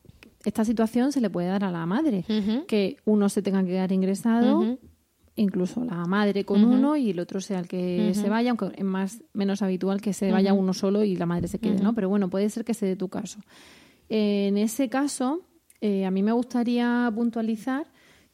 esta 0.46 0.66
situación 0.66 1.12
se 1.12 1.22
le 1.22 1.30
puede 1.30 1.48
dar 1.48 1.64
a 1.64 1.72
la 1.72 1.86
madre, 1.86 2.24
que 2.68 2.98
uno 3.06 3.30
se 3.30 3.42
tenga 3.42 3.62
que 3.64 3.70
quedar 3.70 3.92
ingresado 3.92 4.78
incluso 5.36 5.86
la 5.86 6.06
madre 6.06 6.44
con 6.44 6.64
uno 6.66 6.98
y 6.98 7.12
el 7.12 7.20
otro 7.20 7.40
sea 7.40 7.60
el 7.60 7.68
que 7.68 8.12
se 8.14 8.30
vaya, 8.30 8.52
aunque 8.52 8.72
es 8.76 8.84
más 8.84 9.24
menos 9.34 9.62
habitual 9.62 10.02
que 10.02 10.14
se 10.14 10.32
vaya 10.32 10.54
uno 10.54 10.74
solo 10.74 11.04
y 11.04 11.16
la 11.16 11.26
madre 11.26 11.48
se 11.48 11.60
quede, 11.60 11.82
¿no? 11.82 11.94
Pero 11.94 12.10
bueno, 12.10 12.30
puede 12.30 12.50
ser 12.50 12.66
que 12.66 12.74
sea 12.74 12.90
de 12.90 12.96
tu 12.96 13.10
caso. 13.10 13.40
en 14.10 14.58
ese 14.58 14.90
caso, 14.90 15.42
eh, 15.82 16.06
a 16.06 16.12
mí 16.12 16.24
me 16.24 16.34
gustaría 16.34 17.12
puntualizar 17.16 17.88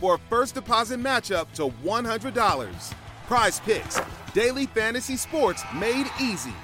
for 0.00 0.14
a 0.14 0.18
first 0.28 0.54
deposit 0.54 0.98
matchup 0.98 1.52
to 1.54 1.70
$100. 1.84 2.94
Prize 3.28 3.60
Picks, 3.60 4.00
daily 4.34 4.66
fantasy 4.66 5.16
sports 5.16 5.62
made 5.74 6.06
easy. 6.18 6.54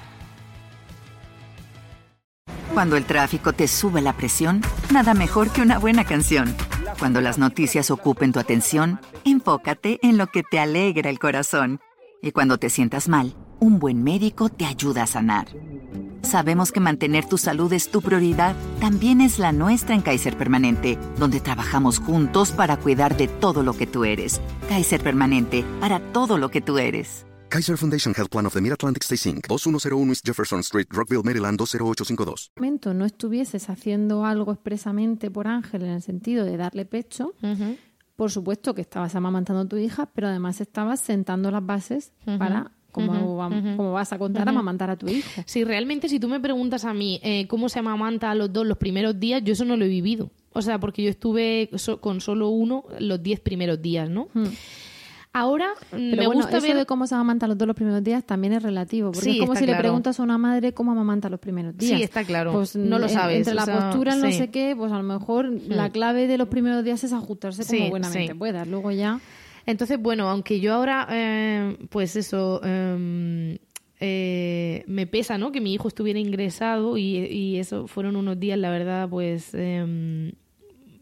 Cuando 2.73 2.97
el 2.97 3.05
tráfico 3.07 3.52
te 3.52 3.69
sube 3.69 4.02
la 4.02 4.12
presión, 4.12 4.61
nada 4.93 5.14
mejor 5.14 5.50
que 5.50 5.62
una 5.62 5.78
buena 5.78 6.05
canción. 6.05 6.55
Cuando 6.99 7.21
las 7.21 7.38
noticias 7.38 7.90
ocupen 7.90 8.33
tu 8.33 8.40
atención, 8.40 9.00
enfócate 9.25 9.99
en 10.02 10.19
lo 10.19 10.26
que 10.26 10.43
te 10.43 10.59
alegra 10.59 11.09
el 11.09 11.19
corazón. 11.19 11.81
Y 12.23 12.33
cuando 12.33 12.59
te 12.59 12.71
sientas 12.71 13.09
mal, 13.09 13.35
un 13.66 13.80
buen 13.80 14.04
médico 14.04 14.49
te 14.49 14.64
ayuda 14.64 15.02
a 15.02 15.06
sanar. 15.08 15.49
Sabemos 16.23 16.70
que 16.70 16.78
mantener 16.78 17.25
tu 17.25 17.37
salud 17.37 17.73
es 17.73 17.90
tu 17.90 18.00
prioridad, 18.00 18.54
también 18.80 19.20
es 19.20 19.40
la 19.40 19.50
nuestra 19.50 19.94
en 19.94 20.02
Kaiser 20.02 20.37
Permanente, 20.37 20.96
donde 21.18 21.40
trabajamos 21.40 21.99
juntos 21.99 22.52
para 22.52 22.76
cuidar 22.76 23.16
de 23.16 23.26
todo 23.26 23.64
lo 23.64 23.73
que 23.73 23.88
tú 23.88 24.04
eres. 24.04 24.40
Kaiser 24.68 25.02
Permanente, 25.02 25.64
para 25.80 25.99
todo 26.12 26.38
lo 26.38 26.49
que 26.49 26.61
tú 26.61 26.78
eres. 26.78 27.26
Kaiser 27.49 27.76
Foundation 27.76 28.14
Health 28.16 28.30
Plan 28.30 28.46
of 28.46 28.54
the 28.54 28.61
Mid-Atlantic 28.61 29.02
Stay 29.02 29.32
Inc., 29.32 29.46
2101 29.49 30.12
East 30.12 30.25
Jefferson 30.25 30.61
Street, 30.61 30.87
Rockville, 30.90 31.23
Maryland, 31.25 31.58
20852. 31.58 32.52
momento 32.56 32.94
no 32.94 33.04
estuvieses 33.04 33.68
haciendo 33.68 34.25
algo 34.25 34.52
expresamente 34.52 35.30
por 35.30 35.49
Ángel 35.49 35.82
en 35.82 35.90
el 35.90 36.02
sentido 36.02 36.44
de 36.44 36.56
darle 36.56 36.85
pecho, 36.85 37.35
por 38.14 38.30
supuesto 38.30 38.75
que 38.75 38.80
estabas 38.80 39.14
amamantando 39.14 39.62
a 39.62 39.68
tu 39.68 39.76
hija, 39.76 40.06
pero 40.06 40.28
además 40.28 40.61
estabas 40.61 41.00
sentando 41.00 41.50
las 41.50 41.64
bases 41.64 42.12
para 42.38 42.73
como, 42.97 43.93
vas 43.93 44.12
a 44.12 44.19
contar 44.19 44.49
a 44.49 44.50
amamantar 44.50 44.91
a 44.91 44.97
tu 44.97 45.09
hijo. 45.09 45.29
Sí, 45.45 45.65
realmente 45.65 46.09
si 46.09 46.19
tú 46.19 46.29
me 46.29 46.41
preguntas 46.41 46.85
a 46.85 46.95
mí 46.95 47.21
eh, 47.23 47.47
cómo 47.47 47.69
se 47.69 47.79
amamanta 47.79 48.31
a 48.31 48.35
los 48.35 48.53
dos 48.53 48.67
los 48.67 48.79
primeros 48.79 49.19
días, 49.21 49.43
yo 49.45 49.53
eso 49.53 49.65
no 49.65 49.76
lo 49.76 49.85
he 49.85 49.88
vivido. 49.88 50.31
O 50.53 50.62
sea, 50.62 50.81
porque 50.81 51.03
yo 51.03 51.11
estuve 51.11 51.71
con 52.00 52.21
solo 52.21 52.49
uno 52.49 52.85
los 52.99 53.23
diez 53.23 53.41
primeros 53.41 53.81
días, 53.81 54.09
¿no? 54.09 54.29
Hmm. 54.33 54.47
Ahora 55.35 55.75
me 55.93 56.17
bueno, 56.17 56.33
gusta 56.33 56.57
eso 56.57 56.67
ver 56.67 56.76
de 56.79 56.87
cómo 56.87 57.07
se 57.07 57.15
amamanta 57.15 57.47
los 57.47 57.59
dos 57.59 57.67
los 57.67 57.76
primeros 57.76 58.03
días 58.03 58.25
también 58.25 58.55
es 58.55 58.62
relativo, 58.62 59.12
porque 59.12 59.33
es 59.33 59.38
como 59.38 59.55
si 59.55 59.67
le 59.67 59.76
preguntas 59.76 60.19
a 60.19 60.23
una 60.23 60.38
madre 60.38 60.73
cómo 60.73 60.93
amamanta 60.93 61.29
los 61.29 61.41
primeros 61.41 61.76
días. 61.76 61.99
Sí, 61.99 62.03
está 62.03 62.25
claro. 62.25 62.55
Pues 62.55 62.75
no 62.75 62.99
lo 62.99 63.07
sabes. 63.11 63.37
Entre 63.37 63.53
la 63.53 63.67
postura, 63.67 64.17
no 64.17 64.33
sé 64.33 64.49
qué, 64.49 64.75
pues 64.75 64.91
a 64.93 64.97
lo 64.97 65.03
mejor 65.03 65.50
la 65.69 65.88
hmm. 65.88 65.93
clave 65.93 66.26
de 66.26 66.38
los 66.38 66.49
primeros 66.49 66.83
días 66.85 67.05
es 67.05 67.12
ajustarse 67.12 67.67
como 67.67 67.91
buenamente 67.91 68.35
puedas. 68.35 68.67
Luego 68.67 68.91
ya 68.93 69.21
entonces, 69.66 70.00
bueno, 70.00 70.28
aunque 70.28 70.61
yo 70.61 70.75
ahora, 70.75 71.08
eh, 71.11 71.76
pues 71.90 72.16
eso, 72.16 72.61
em, 72.64 73.58
eh, 74.00 74.85
me 74.87 75.06
pesa, 75.06 75.38
¿no? 75.38 75.52
Que 75.52 75.61
mi 75.61 75.75
hijo 75.75 75.88
estuviera 75.88 76.18
ingresado 76.18 76.96
y, 76.96 77.16
y 77.26 77.56
eso 77.58 77.87
fueron 77.87 78.16
unos 78.16 78.38
días, 78.38 78.58
la 78.58 78.70
verdad, 78.70 79.08
pues, 79.08 79.52
em, 79.54 80.32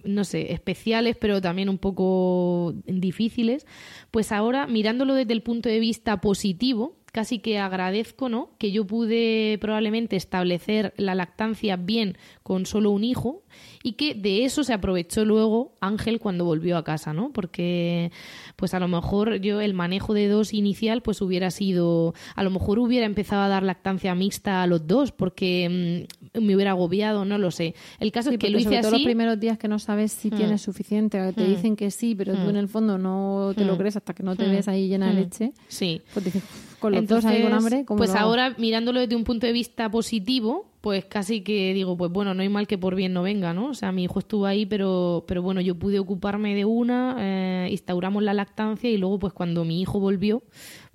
no 0.05 0.25
sé, 0.25 0.53
especiales, 0.53 1.17
pero 1.19 1.41
también 1.41 1.69
un 1.69 1.79
poco 1.79 2.75
difíciles. 2.87 3.67
Pues 4.11 4.33
ahora, 4.33 4.67
mirándolo 4.67 5.15
desde 5.15 5.33
el 5.33 5.43
punto 5.43 5.69
de 5.69 5.81
vista 5.81 6.21
positivo, 6.21 6.97
casi 7.15 7.39
que 7.39 7.59
agradezco, 7.61 8.29
¿no? 8.29 8.51
Que 8.59 8.73
yo 8.73 8.85
pude 8.87 9.57
probablemente 9.61 10.17
establecer 10.17 10.93
la 10.97 11.15
lactancia 11.15 11.77
bien 11.77 12.19
con 12.43 12.67
solo 12.67 12.91
un 12.91 13.05
hijo 13.05 13.45
y 13.85 13.93
que 13.93 14.15
de 14.15 14.45
eso 14.45 14.65
se 14.65 14.73
aprovechó 14.73 15.25
luego 15.25 15.77
Ángel 15.81 16.19
cuando 16.19 16.45
volvió 16.45 16.77
a 16.77 16.83
casa, 16.83 17.13
¿no? 17.13 17.33
Porque 17.33 18.11
pues 18.57 18.75
a 18.75 18.81
lo 18.81 18.89
mejor 18.89 19.37
yo 19.37 19.61
el 19.61 19.75
manejo 19.75 20.13
de 20.13 20.27
dos 20.27 20.53
inicial 20.53 21.03
pues 21.03 21.23
hubiera 21.23 21.53
sido, 21.53 22.15
a 22.35 22.43
lo 22.43 22.51
mejor 22.51 22.81
hubiera 22.81 23.07
empezado 23.07 23.43
a 23.43 23.49
dar 23.49 23.63
lactancia 23.63 24.13
mixta 24.17 24.63
a 24.65 24.67
los 24.67 24.85
dos 24.89 25.13
porque 25.13 26.07
mm, 26.35 26.41
me 26.45 26.57
hubiera 26.57 26.73
agobiado, 26.73 27.25
no 27.25 27.39
lo 27.39 27.53
sé. 27.53 27.77
El 28.01 28.11
caso 28.11 28.31
Sí, 28.31 28.35
es 28.35 28.41
que 28.41 28.51
lo 28.51 28.59
hice 28.59 28.65
sobre 28.71 28.79
todo 28.81 28.89
así. 28.89 28.97
los 29.05 29.05
primeros 29.07 29.39
días 29.39 29.57
que 29.57 29.69
no 29.69 29.79
sabes 29.79 30.11
si 30.11 30.33
Mm. 30.33 30.37
tienes 30.37 30.63
suficiente, 30.63 31.33
te 31.33 31.45
Mm. 31.45 31.49
dicen 31.55 31.77
que 31.77 31.93
sí, 31.93 32.17
pero 32.17 32.35
tú 32.35 32.49
en 32.51 32.57
el 32.57 32.67
fondo 32.67 32.99
no 32.99 33.53
te 33.57 33.65
lo 33.65 33.79
crees 33.79 33.95
hasta 33.97 34.15
que 34.15 34.25
no 34.25 34.35
te 34.35 34.49
ves 34.49 34.67
ahí 34.67 34.89
llena 34.89 35.09
de 35.09 35.15
leche. 35.15 35.53
Sí. 35.69 36.03
Pues 36.13 36.25
dices, 36.25 36.43
con 36.85 36.93
los 36.93 37.07
dos 37.07 37.25
ahí 37.25 37.43
con 37.43 37.47
Entonces, 37.53 37.73
hambre, 37.73 37.85
¿cómo 37.87 37.99
Pues 37.99 38.15
ahora, 38.15 38.55
mirándolo 38.59 39.01
desde 39.01 39.17
un 39.17 39.25
punto 39.25 39.47
de 39.47 39.53
vista 39.53 39.91
positivo, 39.91 40.67
pues 40.83 41.07
casi 41.07 41.41
que 41.41 41.73
digo, 41.73 41.97
pues 41.97 42.11
bueno, 42.13 42.35
no 42.35 42.43
hay 42.43 42.51
mal 42.51 42.67
que 42.67 42.77
por 42.77 42.95
bien 42.95 43.15
no 43.15 43.23
venga, 43.23 43.55
¿no? 43.55 43.69
O 43.69 43.75
sea, 43.75 43.91
mi 43.91 44.05
hijo 44.05 44.19
estuvo 44.19 44.45
ahí, 44.45 44.67
pero, 44.67 45.25
pero 45.27 45.41
bueno, 45.43 45.63
yo 45.63 45.79
pude 45.79 45.99
ocuparme 45.99 46.55
de 46.55 46.67
una, 46.67 47.17
eh, 47.19 47.69
instauramos 47.71 48.23
la 48.23 48.35
lactancia 48.35 48.91
y 48.91 48.99
luego, 48.99 49.19
pues 49.19 49.33
cuando 49.33 49.65
mi 49.65 49.81
hijo 49.81 49.99
volvió, 49.99 50.43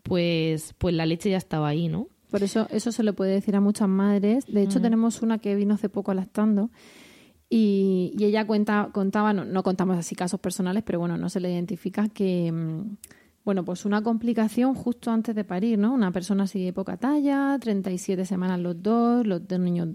pues, 0.03 0.75
pues 0.77 0.93
la 0.93 1.05
leche 1.07 1.31
ya 1.31 1.37
estaba 1.37 1.67
ahí, 1.69 1.87
¿no? 1.87 2.07
Por 2.29 2.43
eso 2.43 2.67
eso 2.69 2.91
se 2.91 3.01
le 3.01 3.11
puede 3.13 3.31
decir 3.31 3.55
a 3.55 3.61
muchas 3.61 3.89
madres. 3.89 4.45
De 4.45 4.61
hecho, 4.61 4.77
Mm. 4.77 4.83
tenemos 4.83 5.21
una 5.23 5.39
que 5.39 5.55
vino 5.55 5.73
hace 5.73 5.89
poco 5.89 6.13
lactando 6.13 6.69
y, 7.49 8.13
y 8.15 8.25
ella 8.25 8.45
cuenta, 8.45 8.89
contaba, 8.93 9.33
no, 9.33 9.43
no 9.45 9.63
contamos 9.63 9.97
así 9.97 10.13
casos 10.13 10.39
personales, 10.39 10.83
pero 10.85 10.99
bueno, 10.99 11.17
no 11.17 11.29
se 11.29 11.39
le 11.39 11.51
identifica 11.51 12.07
que, 12.09 12.51
mm, 12.51 12.97
bueno, 13.49 13.65
pues 13.65 13.83
una 13.83 14.03
complicación 14.03 14.75
justo 14.75 15.09
antes 15.09 15.33
de 15.33 15.43
parir, 15.43 15.79
¿no? 15.79 15.91
Una 15.91 16.11
persona 16.11 16.43
así 16.43 16.63
de 16.63 16.71
poca 16.71 16.97
talla, 16.97 17.57
37 17.59 18.23
semanas 18.23 18.59
los 18.59 18.79
dos, 18.79 19.25
los 19.25 19.47
dos 19.47 19.59
niños 19.59 19.87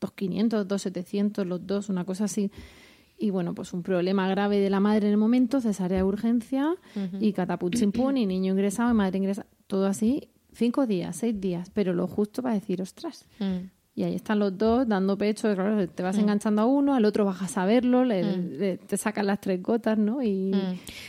2.500, 0.00 0.66
2.700 0.66 1.44
los 1.44 1.66
dos, 1.66 1.90
una 1.90 2.06
cosa 2.06 2.24
así. 2.24 2.50
Y 3.18 3.28
bueno, 3.28 3.54
pues 3.54 3.74
un 3.74 3.82
problema 3.82 4.26
grave 4.30 4.60
de 4.60 4.70
la 4.70 4.80
madre 4.80 5.08
en 5.08 5.12
el 5.12 5.18
momento, 5.18 5.60
cesárea 5.60 5.98
de 5.98 6.04
urgencia 6.04 6.74
y 7.20 7.34
catapult 7.34 7.76
y 7.76 8.24
niño 8.24 8.52
ingresado 8.54 8.90
y 8.92 8.94
madre 8.94 9.18
ingresada, 9.18 9.46
todo 9.66 9.84
así, 9.84 10.30
cinco 10.54 10.86
días, 10.86 11.14
seis 11.14 11.38
días, 11.38 11.68
pero 11.68 11.92
lo 11.92 12.06
justo 12.06 12.40
para 12.40 12.54
decir, 12.54 12.80
ostras. 12.80 13.26
Y 13.94 14.04
ahí 14.04 14.14
están 14.14 14.38
los 14.38 14.56
dos 14.56 14.88
dando 14.88 15.18
pecho, 15.18 15.52
claro, 15.54 15.86
te 15.86 16.02
vas 16.02 16.16
enganchando 16.16 16.62
a 16.62 16.64
uno, 16.64 16.94
al 16.94 17.04
otro 17.04 17.26
vas 17.26 17.42
a 17.42 17.46
saberlo, 17.48 18.04
le, 18.06 18.38
le- 18.38 18.78
te 18.78 18.96
sacan 18.96 19.26
las 19.26 19.38
tres 19.40 19.62
gotas, 19.62 19.98
¿no? 19.98 20.22
Y, 20.22 20.50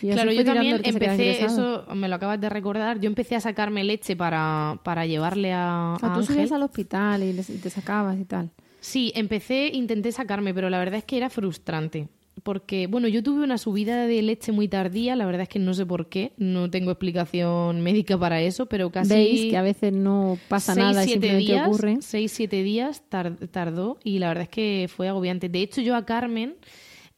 y 0.01 0.09
así 0.09 0.11
claro, 0.11 0.31
yo 0.33 0.43
también 0.43 0.81
empecé, 0.83 1.45
eso 1.45 1.85
me 1.95 2.09
lo 2.09 2.15
acabas 2.15 2.41
de 2.41 2.49
recordar, 2.49 2.99
yo 2.99 3.07
empecé 3.07 3.37
a 3.37 3.39
sacarme 3.39 3.85
leche 3.85 4.17
para, 4.17 4.79
para 4.83 5.05
llevarle 5.05 5.53
a, 5.53 5.93
O 5.95 5.99
sea, 5.99 6.09
a 6.09 6.13
tú 6.13 6.19
Ángel. 6.19 6.35
subías 6.35 6.51
al 6.51 6.63
hospital 6.63 7.23
y, 7.23 7.31
les- 7.31 7.49
y 7.49 7.57
te 7.57 7.69
sacabas 7.69 8.19
y 8.19 8.25
tal. 8.25 8.51
Sí, 8.81 9.13
empecé, 9.15 9.69
intenté 9.73 10.11
sacarme, 10.11 10.53
pero 10.53 10.69
la 10.69 10.77
verdad 10.77 10.95
es 10.95 11.05
que 11.05 11.15
era 11.15 11.29
frustrante. 11.29 12.09
Porque, 12.43 12.87
bueno, 12.87 13.07
yo 13.07 13.23
tuve 13.23 13.43
una 13.43 13.57
subida 13.57 14.05
de 14.05 14.21
leche 14.21 14.51
muy 14.51 14.67
tardía, 14.67 15.15
la 15.15 15.25
verdad 15.25 15.43
es 15.43 15.49
que 15.49 15.59
no 15.59 15.73
sé 15.73 15.85
por 15.85 16.09
qué, 16.09 16.33
no 16.37 16.69
tengo 16.69 16.91
explicación 16.91 17.79
médica 17.81 18.17
para 18.17 18.41
eso, 18.41 18.65
pero 18.65 18.91
casi... 18.91 19.13
Veis 19.13 19.49
que 19.49 19.55
a 19.57 19.61
veces 19.61 19.93
no 19.93 20.37
pasa 20.49 20.73
seis, 20.73 20.85
nada 20.85 21.03
y 21.03 21.07
siete 21.07 21.27
simplemente 21.27 21.51
días, 21.53 21.67
ocurre. 21.67 21.97
Seis, 22.01 22.31
siete 22.33 22.61
días 22.61 23.03
tar- 23.07 23.37
tardó 23.47 23.97
y 24.03 24.19
la 24.19 24.27
verdad 24.27 24.43
es 24.43 24.49
que 24.49 24.89
fue 24.93 25.07
agobiante. 25.07 25.47
De 25.47 25.61
hecho, 25.61 25.79
yo 25.81 25.95
a 25.95 26.05
Carmen 26.05 26.55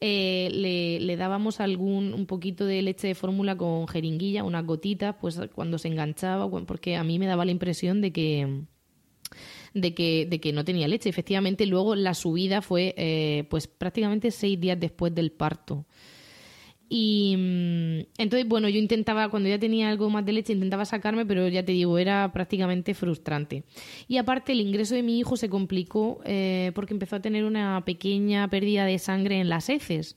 eh, 0.00 0.48
le, 0.52 1.00
le 1.00 1.16
dábamos 1.16 1.58
algún 1.60 2.14
un 2.14 2.26
poquito 2.26 2.64
de 2.66 2.82
leche 2.82 3.08
de 3.08 3.14
fórmula 3.14 3.56
con 3.56 3.88
jeringuilla, 3.88 4.44
unas 4.44 4.64
gotitas, 4.64 5.16
pues 5.20 5.40
cuando 5.54 5.78
se 5.78 5.88
enganchaba, 5.88 6.48
porque 6.66 6.96
a 6.96 7.02
mí 7.02 7.18
me 7.18 7.26
daba 7.26 7.44
la 7.44 7.50
impresión 7.50 8.00
de 8.00 8.12
que 8.12 8.60
de 9.76 9.94
que, 9.94 10.26
de 10.26 10.40
que 10.40 10.52
no 10.52 10.64
tenía 10.64 10.88
leche. 10.88 11.08
Efectivamente, 11.08 11.66
luego 11.66 11.94
la 11.94 12.14
subida 12.14 12.62
fue 12.62 12.94
eh, 12.96 13.44
pues 13.50 13.66
prácticamente 13.66 14.30
seis 14.30 14.58
días 14.58 14.80
después 14.80 15.14
del 15.14 15.30
parto. 15.30 15.84
Y 16.88 17.34
mm, 17.36 18.20
entonces, 18.22 18.48
bueno, 18.48 18.68
yo 18.68 18.78
intentaba, 18.78 19.28
cuando 19.28 19.48
ya 19.48 19.58
tenía 19.58 19.90
algo 19.90 20.08
más 20.08 20.24
de 20.24 20.32
leche, 20.32 20.52
intentaba 20.52 20.84
sacarme, 20.84 21.26
pero 21.26 21.46
ya 21.48 21.64
te 21.64 21.72
digo, 21.72 21.98
era 21.98 22.32
prácticamente 22.32 22.94
frustrante. 22.94 23.64
Y 24.08 24.16
aparte, 24.16 24.52
el 24.52 24.60
ingreso 24.60 24.94
de 24.94 25.02
mi 25.02 25.18
hijo 25.18 25.36
se 25.36 25.50
complicó 25.50 26.20
eh, 26.24 26.72
porque 26.74 26.94
empezó 26.94 27.16
a 27.16 27.20
tener 27.20 27.44
una 27.44 27.84
pequeña 27.84 28.48
pérdida 28.48 28.86
de 28.86 28.98
sangre 28.98 29.40
en 29.40 29.50
las 29.50 29.68
heces. 29.68 30.16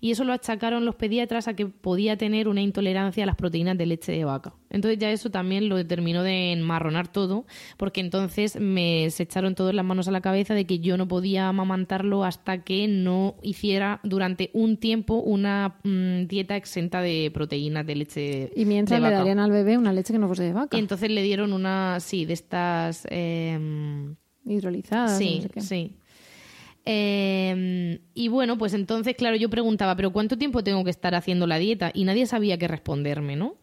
Y 0.00 0.10
eso 0.12 0.24
lo 0.24 0.32
achacaron 0.32 0.84
los 0.84 0.94
pediatras 0.94 1.46
a 1.46 1.54
que 1.54 1.66
podía 1.66 2.16
tener 2.16 2.48
una 2.48 2.62
intolerancia 2.62 3.24
a 3.24 3.26
las 3.26 3.36
proteínas 3.36 3.76
de 3.76 3.86
leche 3.86 4.12
de 4.12 4.24
vaca. 4.24 4.54
Entonces 4.70 4.98
ya 4.98 5.10
eso 5.10 5.30
también 5.30 5.68
lo 5.68 5.76
determinó 5.76 6.22
de 6.22 6.52
enmarronar 6.52 7.08
todo, 7.08 7.44
porque 7.76 8.00
entonces 8.00 8.58
me 8.58 9.10
se 9.10 9.24
echaron 9.24 9.54
todas 9.54 9.74
las 9.74 9.84
manos 9.84 10.08
a 10.08 10.10
la 10.10 10.20
cabeza 10.20 10.54
de 10.54 10.64
que 10.64 10.78
yo 10.78 10.96
no 10.96 11.06
podía 11.06 11.48
amamantarlo 11.48 12.24
hasta 12.24 12.64
que 12.64 12.88
no 12.88 13.36
hiciera 13.42 14.00
durante 14.02 14.50
un 14.54 14.76
tiempo 14.78 15.14
una 15.16 15.76
mm, 15.82 16.26
dieta 16.26 16.56
exenta 16.56 17.00
de 17.02 17.30
proteínas 17.34 17.86
de 17.86 17.94
leche 17.96 18.52
Y 18.56 18.64
mientras 18.64 19.00
de 19.00 19.08
le 19.08 19.14
darían 19.14 19.38
al 19.38 19.50
bebé 19.50 19.76
una 19.76 19.92
leche 19.92 20.12
que 20.12 20.18
no 20.18 20.26
fuese 20.28 20.44
de 20.44 20.52
vaca. 20.52 20.76
Y 20.76 20.80
entonces 20.80 21.10
le 21.10 21.22
dieron 21.22 21.52
una, 21.52 22.00
sí, 22.00 22.24
de 22.24 22.32
estas... 22.32 23.06
em, 23.10 24.16
Hidrolizadas. 24.44 25.18
Sí, 25.18 25.36
no 25.36 25.42
sé 25.42 25.48
qué. 25.50 25.60
sí. 25.60 25.96
Eh, 26.92 28.00
y 28.14 28.26
bueno, 28.26 28.58
pues 28.58 28.74
entonces, 28.74 29.14
claro, 29.14 29.36
yo 29.36 29.48
preguntaba, 29.48 29.94
¿pero 29.94 30.12
cuánto 30.12 30.36
tiempo 30.36 30.64
tengo 30.64 30.82
que 30.82 30.90
estar 30.90 31.14
haciendo 31.14 31.46
la 31.46 31.58
dieta? 31.58 31.92
Y 31.94 32.02
nadie 32.02 32.26
sabía 32.26 32.58
qué 32.58 32.66
responderme, 32.66 33.36
¿no? 33.36 33.54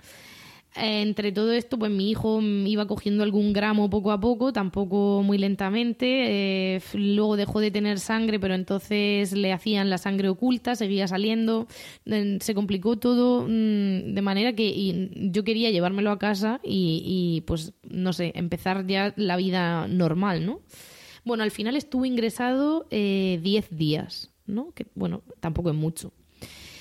Entre 0.76 1.34
todo 1.34 1.52
esto, 1.52 1.78
pues 1.78 1.92
mi 1.92 2.10
hijo 2.10 2.40
mm, 2.40 2.68
iba 2.68 2.88
cogiendo 2.88 3.24
algún 3.24 3.52
gramo 3.52 3.90
poco 3.90 4.14
a 4.14 4.20
poco, 4.22 4.54
tampoco 4.54 5.24
muy 5.26 5.38
lentamente. 5.38 6.76
eh, 6.76 6.82
luego 6.94 7.36
dejó 7.36 7.60
de 7.60 7.70
tener 7.70 8.00
sangre, 8.00 8.40
pero 8.40 8.54
entonces 8.56 9.34
le 9.34 9.52
hacían 9.52 9.90
la 9.90 9.98
sangre 9.98 10.30
oculta, 10.30 10.76
seguía 10.76 11.08
saliendo. 11.10 11.68
se 12.06 12.54
complicó 12.56 12.98
todo 12.98 13.42
mm, 13.44 14.14
de 14.14 14.22
manera 14.22 14.54
que 14.54 14.68
y 14.68 15.10
yo 15.32 15.44
quería 15.44 15.70
llevármelo 15.70 16.12
a 16.12 16.20
casa 16.20 16.62
y, 16.64 17.44
pues, 17.46 17.74
no 17.90 18.14
sé, 18.14 18.32
empezar 18.36 18.88
ya 18.88 19.14
la 19.18 19.36
vida 19.36 19.88
normal, 19.90 20.46
¿no? 20.46 20.62
Bueno, 21.28 21.44
al 21.44 21.52
final 21.52 21.76
estuvo 21.76 22.06
ingresado 22.06 22.88
eh, 22.90 23.40
10 23.44 23.78
días, 23.78 24.32
¿no? 24.46 24.72
Que, 24.74 24.88
bueno, 24.96 25.24
tampoco 25.40 25.70
es 25.70 25.76
mucho. 25.76 26.14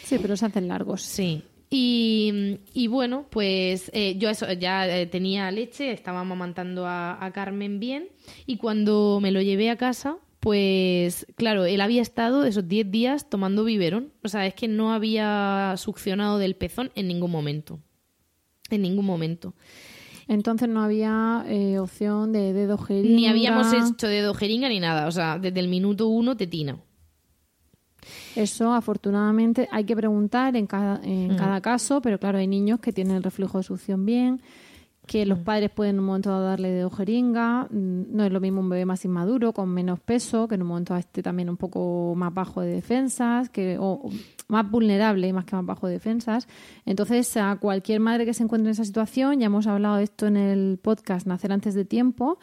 Sí, 0.05 0.19
pero 0.23 0.37
se 0.37 0.47
hacen 0.47 0.69
largos. 0.69 1.03
Sí. 1.03 1.43
Y, 1.69 2.61
y 2.73 2.87
bueno, 2.87 3.27
pues 3.29 3.91
eh, 3.93 4.17
yo 4.19 4.31
eso, 4.31 4.51
ya 4.53 4.87
eh, 4.89 5.07
tenía 5.07 5.51
leche, 5.51 5.91
estaba 5.91 6.21
amamantando 6.21 6.87
a, 6.87 7.23
a 7.25 7.33
Carmen 7.33 7.81
bien 7.81 8.09
y 8.47 8.57
cuando 8.57 9.19
me 9.21 9.33
lo 9.33 9.43
llevé 9.43 9.69
a 9.69 9.77
casa, 9.77 10.19
pues 10.39 11.27
claro, 11.35 11.65
él 11.65 11.81
había 11.81 12.03
estado 12.03 12.45
esos 12.45 12.69
10 12.69 12.93
días 12.93 13.29
tomando 13.29 13.65
biberón. 13.65 14.13
O 14.23 14.29
sea, 14.29 14.47
es 14.47 14.55
que 14.55 14.69
no 14.69 14.93
había 14.93 15.75
succionado 15.77 16.39
del 16.39 16.55
pezón 16.55 16.93
en 16.95 17.09
ningún 17.09 17.33
momento. 17.33 17.81
En 18.71 18.83
ningún 18.83 19.07
momento. 19.07 19.55
Entonces 20.29 20.69
no 20.69 20.83
había 20.83 21.45
eh, 21.47 21.79
opción 21.79 22.33
de 22.33 22.53
dedo 22.53 22.79
jeringa. 22.79 23.15
Ni 23.17 23.29
habíamos 23.29 23.73
hecho 23.73 24.09
dedo 24.09 24.35
jeringa 24.35 24.69
ni 24.69 24.81
nada. 24.81 25.07
O 25.07 25.11
sea, 25.13 25.39
desde 25.39 25.61
el 25.61 25.69
minuto 25.69 26.09
uno 26.09 26.37
tetina. 26.37 26.79
Eso, 28.35 28.73
afortunadamente, 28.73 29.69
hay 29.73 29.85
que 29.85 29.97
preguntar 29.97 30.57
en 30.57 30.67
cada, 30.67 31.01
en 31.03 31.33
Mm. 31.35 31.37
cada 31.37 31.61
caso, 31.61 32.01
pero 32.01 32.19
claro, 32.19 32.39
hay 32.39 32.47
niños 32.47 32.81
que 32.81 32.93
tienen 32.93 33.17
el 33.17 33.23
reflejo 33.23 33.59
de 33.59 33.65
succión 33.65 34.05
bien, 34.05 34.41
que 35.07 35.25
Mm. 35.25 35.29
los 35.29 35.39
padres 35.39 35.71
pueden 35.71 35.97
en 35.97 36.01
un 36.01 36.07
momento 36.07 36.31
dado 36.31 36.45
darle 36.47 36.71
dedo 36.73 36.91
jeringa. 36.91 37.69
Mm, 37.71 38.17
No 38.17 38.25
es 38.25 38.33
lo 38.33 38.41
mismo 38.41 38.61
un 38.61 38.69
bebé 38.69 38.85
más 38.87 39.05
inmaduro, 39.05 39.53
con 39.53 39.69
menos 39.69 40.01
peso, 40.01 40.49
que 40.49 40.57
en 40.57 40.63
un 40.63 40.69
momento 40.69 40.97
esté 40.97 41.23
también 41.23 41.49
un 41.49 41.57
poco 41.57 42.15
más 42.17 42.35
bajo 42.35 42.61
de 42.61 42.69
defensas, 42.69 43.49
que, 43.49 43.79
o 43.79 44.01
o 44.05 44.11
más 44.49 44.71
vulnerable 44.71 45.33
más 45.33 45.45
que 45.45 45.57
más 45.57 45.67
bajo 45.67 45.87
de 45.89 45.95
defensas. 45.95 46.47
Entonces, 46.85 47.37
a 47.37 47.57
cualquier 47.57 47.99
madre 48.01 48.25
que 48.25 48.35
se 48.35 48.43
encuentre 48.45 48.69
en 48.69 48.73
esa 48.73 48.85
situación, 48.85 49.41
ya 49.41 49.47
hemos 49.47 49.67
hablado 49.67 49.97
de 49.97 50.05
esto 50.05 50.27
en 50.27 50.37
el 50.37 50.79
podcast 50.83 51.27
Nacer 51.27 51.51
antes 51.53 51.75
de 51.75 51.85
tiempo, 51.85 52.39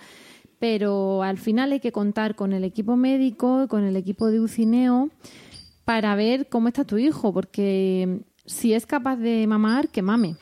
pero 0.59 1.23
al 1.23 1.37
final 1.37 1.71
hay 1.73 1.79
que 1.79 1.91
contar 1.91 2.35
con 2.35 2.53
el 2.53 2.63
equipo 2.63 2.95
médico, 2.95 3.67
con 3.67 3.83
el 3.83 3.95
equipo 3.97 4.27
de 4.27 4.39
UCINEO, 4.39 5.09
para 5.85 6.15
ver 6.15 6.47
cómo 6.49 6.67
está 6.69 6.85
tu 6.85 6.97
hijo, 6.97 7.33
porque 7.33 8.21
si 8.45 8.73
es 8.73 8.85
capaz 8.85 9.17
de 9.17 9.45
mamar, 9.47 9.89
que 9.89 10.01
mame. 10.01 10.35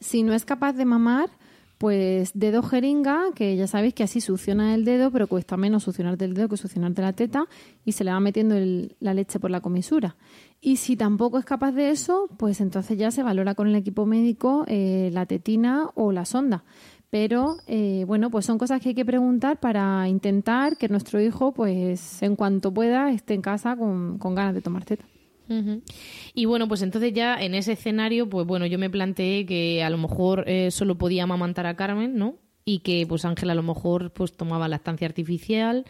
Si 0.00 0.22
no 0.22 0.32
es 0.32 0.44
capaz 0.44 0.72
de 0.74 0.84
mamar, 0.84 1.28
pues 1.78 2.32
dedo 2.34 2.62
jeringa, 2.62 3.26
que 3.36 3.56
ya 3.56 3.66
sabéis 3.68 3.94
que 3.94 4.02
así 4.02 4.20
succiona 4.20 4.74
el 4.74 4.84
dedo, 4.84 5.10
pero 5.12 5.28
cuesta 5.28 5.56
menos 5.56 5.84
succionarte 5.84 6.24
el 6.24 6.34
dedo 6.34 6.48
que 6.48 6.56
succionarte 6.56 7.02
la 7.02 7.12
teta, 7.12 7.44
y 7.84 7.92
se 7.92 8.02
le 8.04 8.10
va 8.10 8.18
metiendo 8.18 8.56
el- 8.56 8.96
la 8.98 9.14
leche 9.14 9.38
por 9.38 9.50
la 9.50 9.60
comisura. 9.60 10.16
Y 10.60 10.76
si 10.76 10.96
tampoco 10.96 11.38
es 11.38 11.44
capaz 11.44 11.70
de 11.72 11.90
eso, 11.90 12.28
pues 12.36 12.60
entonces 12.60 12.98
ya 12.98 13.12
se 13.12 13.22
valora 13.22 13.54
con 13.54 13.68
el 13.68 13.76
equipo 13.76 14.06
médico 14.06 14.64
eh, 14.66 15.10
la 15.12 15.24
tetina 15.26 15.88
o 15.94 16.10
la 16.10 16.24
sonda. 16.24 16.64
Pero 17.10 17.56
eh, 17.68 18.04
bueno, 18.06 18.28
pues 18.28 18.44
son 18.44 18.58
cosas 18.58 18.82
que 18.82 18.90
hay 18.90 18.94
que 18.94 19.04
preguntar 19.04 19.60
para 19.60 20.08
intentar 20.08 20.76
que 20.76 20.88
nuestro 20.88 21.20
hijo, 21.20 21.52
pues 21.52 22.22
en 22.22 22.34
cuanto 22.36 22.74
pueda, 22.74 23.10
esté 23.12 23.34
en 23.34 23.40
casa 23.42 23.76
con, 23.76 24.18
con 24.18 24.34
ganas 24.34 24.54
de 24.54 24.60
tomar 24.62 24.84
teta. 24.84 25.04
Y 26.34 26.44
bueno, 26.44 26.68
pues 26.68 26.82
entonces 26.82 27.12
ya 27.12 27.36
en 27.40 27.54
ese 27.54 27.72
escenario, 27.72 28.28
pues 28.28 28.46
bueno, 28.46 28.66
yo 28.66 28.78
me 28.78 28.90
planteé 28.90 29.46
que 29.46 29.82
a 29.82 29.90
lo 29.90 29.98
mejor 29.98 30.44
eh, 30.46 30.70
solo 30.70 30.98
podía 30.98 31.22
amamantar 31.24 31.66
a 31.66 31.76
Carmen, 31.76 32.16
¿no? 32.16 32.36
Y 32.64 32.80
que 32.80 33.06
pues 33.08 33.24
Ángela 33.24 33.52
a 33.52 33.56
lo 33.56 33.62
mejor 33.62 34.12
pues 34.12 34.32
tomaba 34.36 34.68
lactancia 34.68 35.06
artificial. 35.06 35.84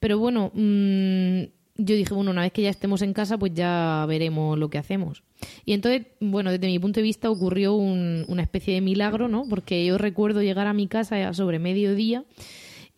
Pero 0.00 0.18
bueno, 0.18 0.50
mm, 0.54 1.42
yo 1.78 1.94
dije, 1.94 2.14
bueno, 2.14 2.30
una 2.32 2.40
vez 2.42 2.52
que 2.52 2.62
ya 2.62 2.70
estemos 2.70 3.02
en 3.02 3.12
casa, 3.12 3.38
pues 3.38 3.52
ya 3.54 4.04
veremos 4.08 4.58
lo 4.58 4.68
que 4.70 4.78
hacemos. 4.78 5.22
Y 5.64 5.72
entonces, 5.72 6.06
bueno, 6.20 6.50
desde 6.50 6.66
mi 6.66 6.78
punto 6.78 7.00
de 7.00 7.04
vista 7.04 7.30
ocurrió 7.30 7.74
un- 7.74 8.24
una 8.28 8.42
especie 8.42 8.74
de 8.74 8.80
milagro, 8.80 9.28
¿no? 9.28 9.44
Porque 9.48 9.84
yo 9.84 9.98
recuerdo 9.98 10.42
llegar 10.42 10.66
a 10.66 10.72
mi 10.72 10.88
casa 10.88 11.32
sobre 11.34 11.58
mediodía 11.58 12.24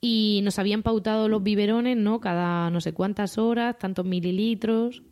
y 0.01 0.41
nos 0.45 0.59
habían 0.59 0.83
pautado 0.83 1.29
los 1.29 1.43
biberones, 1.43 1.97
¿no? 1.97 2.21
Cada 2.21 2.71
no 2.71 2.81
sé 2.81 2.93
cuántas 2.93 3.37
horas, 3.37 3.79
tantos 3.79 4.07
mililitros. 4.07 5.03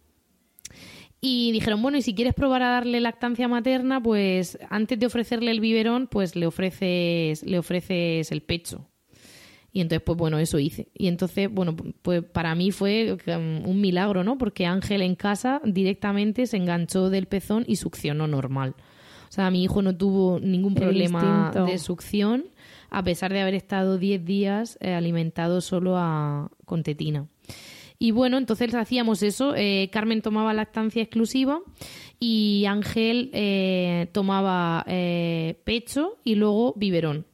Y 1.21 1.51
dijeron, 1.53 1.83
bueno, 1.83 1.99
y 1.99 2.03
si 2.03 2.15
quieres 2.15 2.35
probar 2.35 2.63
a 2.63 2.71
darle 2.71 3.01
lactancia 3.01 3.49
materna, 3.49 4.03
pues 4.03 4.59
antes 4.69 4.99
de 4.99 5.07
ofrecerle 5.07 5.51
el 5.51 5.61
biberón, 5.61 6.07
pues 6.09 6.37
le 6.37 6.47
ofreces, 6.47 7.43
le 7.43 7.59
ofreces 7.59 8.31
el 8.31 8.43
pecho. 8.43 8.87
Y 9.73 9.81
entonces, 9.83 10.05
pues 10.07 10.17
bueno, 10.17 10.39
eso 10.39 10.59
hice. 10.59 10.89
Y 10.95 11.07
entonces, 11.07 11.51
bueno, 11.53 11.77
pues 12.01 12.23
para 12.23 12.55
mí 12.55 12.71
fue 12.71 13.19
um, 13.27 13.69
un 13.69 13.81
milagro, 13.81 14.25
¿no? 14.25 14.39
Porque 14.39 14.65
Ángel 14.65 15.03
en 15.03 15.17
casa 15.17 15.61
directamente 15.65 16.47
se 16.47 16.57
enganchó 16.57 17.11
del 17.11 17.27
pezón 17.27 17.65
y 17.67 17.77
succionó 17.77 18.27
normal. 18.27 18.75
O 19.29 19.33
sea, 19.33 19.51
mi 19.51 19.63
hijo 19.63 19.83
no 19.83 19.95
tuvo 19.95 20.41
ningún 20.41 20.75
problema 20.75 21.53
de 21.67 21.79
succión, 21.79 22.47
a 22.89 23.03
pesar 23.03 23.35
de 23.35 23.43
haber 23.43 23.55
estado 23.55 23.99
10 23.99 24.25
días 24.25 24.79
eh, 24.81 24.95
alimentado 24.95 25.61
solo 25.61 25.99
a, 25.99 26.51
con 26.65 26.83
tetina. 26.83 27.27
Y 27.99 28.11
bueno, 28.11 28.39
entonces 28.39 28.75
hacíamos 28.75 29.23
eso. 29.23 29.55
eh, 29.57 29.89
Carmen 29.93 30.23
tomaba 30.23 30.53
lactancia 30.55 31.03
exclusiva 31.03 31.61
y 32.21 32.65
Ángel 32.69 33.31
eh, 33.33 34.09
tomaba 34.13 34.85
eh, 34.87 35.61
pecho 35.65 36.19
y 36.25 36.35
luego 36.35 36.75
biberón. 36.77 37.27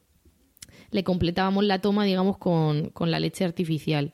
Le 0.91 1.03
completábamos 1.03 1.65
la 1.65 1.79
toma, 1.79 2.05
digamos, 2.05 2.37
con, 2.37 2.89
con 2.89 3.11
la 3.11 3.19
leche 3.19 3.43
artificial. 3.43 4.13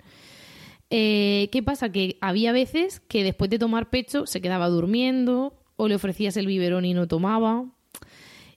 ¿Qué 0.89 1.61
pasa? 1.63 1.91
Que 1.91 2.17
había 2.19 2.51
veces 2.51 2.99
que 2.99 3.23
después 3.23 3.51
de 3.51 3.59
tomar 3.59 3.91
pecho 3.91 4.25
se 4.25 4.41
quedaba 4.41 4.69
durmiendo 4.69 5.53
o 5.75 5.87
le 5.87 5.95
ofrecías 5.95 6.35
el 6.35 6.47
biberón 6.47 6.85
y 6.85 6.95
no 6.95 7.07
tomaba. 7.07 7.65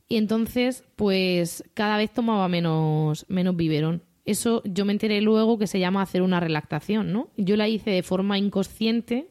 Y 0.09 0.16
entonces, 0.16 0.85
pues 0.96 1.64
cada 1.74 1.98
vez 1.98 2.12
tomaba 2.12 2.48
menos, 2.48 3.26
menos 3.28 3.57
biberón. 3.57 4.02
Eso 4.24 4.62
yo 4.64 4.85
me 4.85 4.92
enteré 4.92 5.20
luego 5.20 5.58
que 5.58 5.66
se 5.66 5.80
llama 5.80 6.02
hacer 6.02 6.22
una 6.22 6.40
relactación, 6.40 7.12
¿no? 7.12 7.30
Yo 7.37 7.56
la 7.56 7.68
hice 7.68 7.90
de 7.90 8.02
forma 8.02 8.38
inconsciente, 8.38 9.26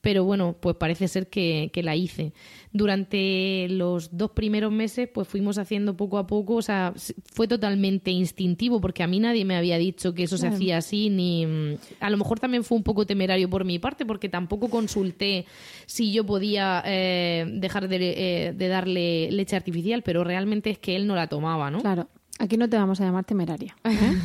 pero 0.00 0.24
bueno, 0.24 0.56
pues 0.58 0.76
parece 0.76 1.08
ser 1.08 1.28
que, 1.28 1.70
que 1.72 1.82
la 1.82 1.94
hice. 1.94 2.32
Durante 2.72 3.66
los 3.68 4.16
dos 4.16 4.30
primeros 4.30 4.72
meses, 4.72 5.08
pues 5.12 5.28
fuimos 5.28 5.58
haciendo 5.58 5.96
poco 5.96 6.18
a 6.18 6.26
poco, 6.26 6.54
o 6.54 6.62
sea, 6.62 6.94
fue 7.32 7.46
totalmente 7.46 8.10
instintivo, 8.10 8.80
porque 8.80 9.02
a 9.02 9.06
mí 9.06 9.20
nadie 9.20 9.44
me 9.44 9.56
había 9.56 9.76
dicho 9.76 10.14
que 10.14 10.22
eso 10.22 10.38
se 10.38 10.48
hacía 10.48 10.78
así, 10.78 11.10
ni... 11.10 11.76
A 12.00 12.08
lo 12.10 12.16
mejor 12.16 12.40
también 12.40 12.64
fue 12.64 12.78
un 12.78 12.84
poco 12.84 13.06
temerario 13.06 13.50
por 13.50 13.64
mi 13.64 13.78
parte, 13.78 14.06
porque 14.06 14.28
tampoco 14.28 14.70
consulté 14.70 15.46
si 15.86 16.12
yo 16.12 16.24
podía 16.24 16.82
eh, 16.86 17.44
dejar 17.52 17.88
de, 17.88 17.96
eh, 17.96 18.52
de 18.54 18.68
darle 18.68 19.30
leche 19.30 19.56
artificial, 19.56 20.02
pero 20.02 20.24
realmente 20.24 20.70
es 20.70 20.78
que 20.78 20.96
él 20.96 21.06
no 21.06 21.14
la 21.14 21.26
tomaba, 21.26 21.70
¿no? 21.70 21.80
Claro, 21.80 22.08
aquí 22.40 22.56
no 22.56 22.68
te 22.68 22.76
vamos 22.76 23.00
a 23.00 23.04
llamar 23.04 23.24
temeraria. 23.24 23.76
¿eh? 23.84 24.16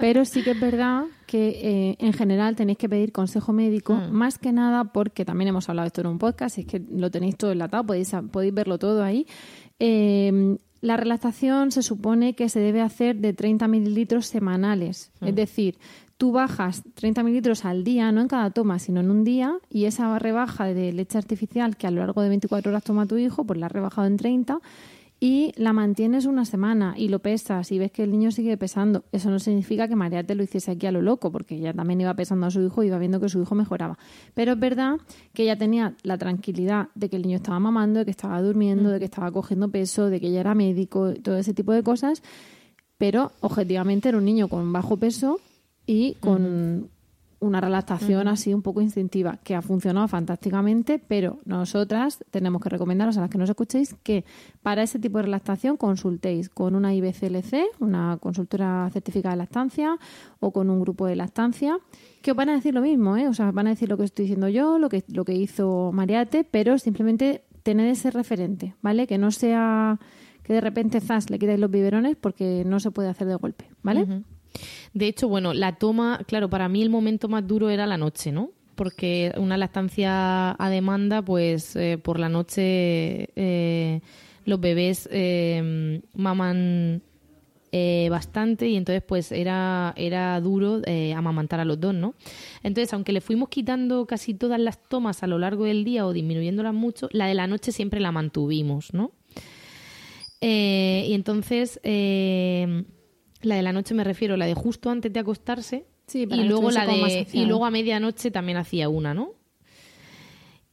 Pero 0.00 0.24
sí 0.24 0.42
que 0.42 0.50
es 0.52 0.60
verdad 0.60 1.04
que 1.26 1.48
eh, 1.90 1.96
en 2.00 2.12
general 2.12 2.56
tenéis 2.56 2.78
que 2.78 2.88
pedir 2.88 3.12
consejo 3.12 3.52
médico, 3.52 3.94
Mm. 3.94 4.10
más 4.12 4.38
que 4.38 4.52
nada 4.52 4.84
porque 4.92 5.24
también 5.24 5.48
hemos 5.48 5.68
hablado 5.68 5.84
de 5.84 5.88
esto 5.88 6.00
en 6.00 6.08
un 6.08 6.18
podcast, 6.18 6.58
es 6.58 6.66
que 6.66 6.80
lo 6.90 7.10
tenéis 7.10 7.36
todo 7.36 7.52
enlatado, 7.52 7.84
podéis, 7.84 8.12
podéis 8.32 8.52
verlo 8.54 8.78
todo 8.78 9.02
ahí. 9.04 9.26
Eh, 9.78 10.56
la 10.80 10.96
relactación 10.96 11.70
se 11.72 11.82
supone 11.82 12.34
que 12.34 12.48
se 12.48 12.58
debe 12.60 12.80
hacer 12.80 13.16
de 13.16 13.32
30 13.34 13.68
mililitros 13.68 14.26
semanales, 14.26 15.12
Mm. 15.20 15.26
es 15.28 15.34
decir, 15.34 15.78
tú 16.16 16.32
bajas 16.32 16.82
30 16.94 17.22
mililitros 17.22 17.64
al 17.64 17.84
día, 17.84 18.10
no 18.12 18.20
en 18.22 18.28
cada 18.28 18.50
toma, 18.50 18.78
sino 18.78 19.00
en 19.00 19.10
un 19.10 19.24
día, 19.24 19.54
y 19.70 19.84
esa 19.84 20.18
rebaja 20.18 20.64
de 20.66 20.92
leche 20.92 21.16
artificial 21.18 21.76
que 21.76 21.86
a 21.86 21.90
lo 21.90 22.00
largo 22.00 22.22
de 22.22 22.28
24 22.30 22.70
horas 22.72 22.82
toma 22.84 23.06
tu 23.06 23.16
hijo, 23.18 23.44
pues 23.44 23.58
la 23.58 23.66
has 23.66 23.72
rebajado 23.72 24.06
en 24.06 24.16
30 24.16 24.58
y 25.22 25.52
la 25.56 25.74
mantienes 25.74 26.24
una 26.24 26.46
semana 26.46 26.94
y 26.96 27.08
lo 27.08 27.18
pesas 27.18 27.70
y 27.70 27.78
ves 27.78 27.92
que 27.92 28.02
el 28.02 28.10
niño 28.10 28.32
sigue 28.32 28.56
pesando. 28.56 29.04
Eso 29.12 29.30
no 29.30 29.38
significa 29.38 29.86
que 29.86 29.94
María 29.94 30.24
te 30.24 30.34
lo 30.34 30.42
hiciese 30.42 30.70
aquí 30.70 30.86
a 30.86 30.92
lo 30.92 31.02
loco, 31.02 31.30
porque 31.30 31.56
ella 31.56 31.74
también 31.74 32.00
iba 32.00 32.14
pesando 32.14 32.46
a 32.46 32.50
su 32.50 32.62
hijo 32.62 32.82
y 32.82 32.86
iba 32.86 32.98
viendo 32.98 33.20
que 33.20 33.28
su 33.28 33.42
hijo 33.42 33.54
mejoraba. 33.54 33.98
Pero 34.32 34.52
es 34.52 34.58
verdad 34.58 34.96
que 35.34 35.42
ella 35.42 35.58
tenía 35.58 35.94
la 36.04 36.16
tranquilidad 36.16 36.88
de 36.94 37.10
que 37.10 37.16
el 37.16 37.22
niño 37.22 37.36
estaba 37.36 37.60
mamando, 37.60 37.98
de 37.98 38.06
que 38.06 38.10
estaba 38.10 38.40
durmiendo, 38.40 38.88
de 38.88 38.98
que 38.98 39.04
estaba 39.04 39.30
cogiendo 39.30 39.68
peso, 39.68 40.08
de 40.08 40.20
que 40.20 40.28
ella 40.28 40.40
era 40.40 40.54
médico, 40.54 41.12
todo 41.22 41.36
ese 41.36 41.52
tipo 41.52 41.72
de 41.72 41.82
cosas. 41.82 42.22
Pero 42.96 43.32
objetivamente 43.40 44.08
era 44.08 44.16
un 44.16 44.24
niño 44.24 44.48
con 44.48 44.72
bajo 44.72 44.96
peso 44.96 45.38
y 45.86 46.14
con 46.14 46.88
una 47.40 47.60
relactación 47.60 48.28
así 48.28 48.52
un 48.52 48.62
poco 48.62 48.82
instintiva, 48.82 49.38
que 49.42 49.54
ha 49.54 49.62
funcionado 49.62 50.06
fantásticamente, 50.08 50.98
pero 50.98 51.38
nosotras 51.46 52.22
tenemos 52.30 52.60
que 52.60 52.68
recomendaros 52.68 53.16
a 53.16 53.22
las 53.22 53.30
que 53.30 53.38
nos 53.38 53.48
escuchéis 53.48 53.94
que 54.02 54.24
para 54.62 54.82
ese 54.82 54.98
tipo 54.98 55.18
de 55.18 55.24
relactación 55.24 55.78
consultéis 55.78 56.50
con 56.50 56.74
una 56.74 56.94
IBCLC, 56.94 57.80
una 57.80 58.18
consultora 58.20 58.88
certificada 58.92 59.34
de 59.34 59.38
lactancia, 59.38 59.98
o 60.38 60.52
con 60.52 60.68
un 60.68 60.80
grupo 60.80 61.06
de 61.06 61.16
lactancia, 61.16 61.78
que 62.22 62.32
os 62.32 62.36
van 62.36 62.50
a 62.50 62.54
decir 62.54 62.74
lo 62.74 62.82
mismo, 62.82 63.16
¿eh? 63.16 63.26
O 63.26 63.34
sea, 63.34 63.50
van 63.52 63.66
a 63.66 63.70
decir 63.70 63.88
lo 63.88 63.96
que 63.96 64.04
estoy 64.04 64.24
diciendo 64.24 64.48
yo, 64.48 64.78
lo 64.78 64.90
que, 64.90 65.02
lo 65.08 65.24
que 65.24 65.34
hizo 65.34 65.90
Mariate, 65.92 66.44
pero 66.44 66.78
simplemente 66.78 67.44
tened 67.62 67.86
ese 67.86 68.10
referente, 68.10 68.74
¿vale? 68.82 69.06
Que 69.06 69.16
no 69.16 69.30
sea 69.30 69.98
que 70.42 70.52
de 70.52 70.60
repente 70.60 71.00
zas 71.00 71.30
le 71.30 71.38
quitáis 71.38 71.58
los 71.58 71.70
biberones 71.70 72.16
porque 72.16 72.64
no 72.66 72.80
se 72.80 72.90
puede 72.90 73.08
hacer 73.08 73.28
de 73.28 73.36
golpe, 73.36 73.70
¿vale? 73.82 74.24
De 74.92 75.06
hecho, 75.06 75.28
bueno, 75.28 75.54
la 75.54 75.76
toma, 75.76 76.20
claro, 76.26 76.50
para 76.50 76.68
mí 76.68 76.82
el 76.82 76.90
momento 76.90 77.28
más 77.28 77.46
duro 77.46 77.70
era 77.70 77.86
la 77.86 77.96
noche, 77.96 78.32
¿no? 78.32 78.50
Porque 78.74 79.32
una 79.36 79.56
lactancia 79.56 80.56
a 80.58 80.70
demanda, 80.70 81.22
pues 81.22 81.76
eh, 81.76 81.98
por 82.02 82.18
la 82.18 82.28
noche 82.28 83.28
eh, 83.36 84.00
los 84.46 84.60
bebés 84.60 85.08
eh, 85.12 86.00
maman 86.14 87.02
bastante 88.10 88.66
y 88.66 88.74
entonces 88.74 89.00
pues 89.06 89.30
era, 89.30 89.94
era 89.96 90.40
duro 90.40 90.82
amamantar 91.14 91.60
a 91.60 91.64
los 91.64 91.78
dos, 91.78 91.94
¿no? 91.94 92.14
Entonces, 92.64 92.92
aunque 92.92 93.12
le 93.12 93.20
fuimos 93.20 93.48
quitando 93.48 94.06
casi 94.06 94.34
todas 94.34 94.58
las 94.58 94.82
tomas 94.88 95.22
a 95.22 95.28
lo 95.28 95.38
largo 95.38 95.66
del 95.66 95.84
día 95.84 96.04
o 96.04 96.12
disminuyéndolas 96.12 96.74
mucho, 96.74 97.08
la 97.12 97.26
de 97.26 97.34
la 97.34 97.46
noche 97.46 97.70
siempre 97.70 98.00
la 98.00 98.10
mantuvimos, 98.10 98.92
¿no? 98.92 99.12
Eh, 100.40 101.06
y 101.08 101.12
entonces, 101.14 101.78
la 103.42 103.54
de 103.56 103.62
la 103.62 103.72
noche 103.72 103.94
me 103.94 104.04
refiero, 104.04 104.36
la 104.36 104.46
de 104.46 104.54
justo 104.54 104.90
antes 104.90 105.12
de 105.12 105.20
acostarse. 105.20 105.86
Sí, 106.06 106.26
y 106.30 106.42
luego 106.44 106.70
la 106.70 106.86
de 106.86 107.26
y 107.32 107.44
luego 107.46 107.64
a 107.66 107.70
medianoche 107.70 108.30
también 108.30 108.58
hacía 108.58 108.88
una, 108.88 109.14
¿no? 109.14 109.30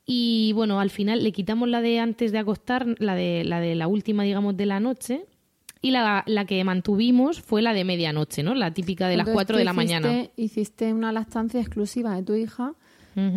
Y 0.05 0.51
bueno, 0.53 0.79
al 0.79 0.89
final 0.89 1.23
le 1.23 1.31
quitamos 1.31 1.67
la 1.67 1.81
de 1.81 1.99
antes 1.99 2.31
de 2.31 2.37
acostar, 2.39 2.85
la 2.99 3.15
de 3.15 3.43
la 3.43 3.59
de 3.59 3.75
la 3.75 3.87
última, 3.87 4.23
digamos, 4.23 4.55
de 4.55 4.65
la 4.65 4.79
noche. 4.79 5.25
Y 5.81 5.91
la, 5.91 6.23
la 6.25 6.45
que 6.45 6.63
mantuvimos 6.63 7.39
fue 7.41 7.61
la 7.61 7.73
de 7.73 7.83
medianoche, 7.83 8.41
¿no? 8.41 8.55
La 8.55 8.73
típica 8.73 9.07
de 9.09 9.17
las 9.17 9.27
Entonces, 9.27 9.35
4 9.35 9.53
tú 9.55 9.57
de 9.59 9.65
la 9.65 9.71
hiciste- 9.73 9.75
mañana. 10.01 10.29
Hiciste 10.35 10.93
una 10.93 11.11
lactancia 11.11 11.59
exclusiva 11.59 12.15
de 12.15 12.23
tu 12.23 12.33
hija 12.33 12.73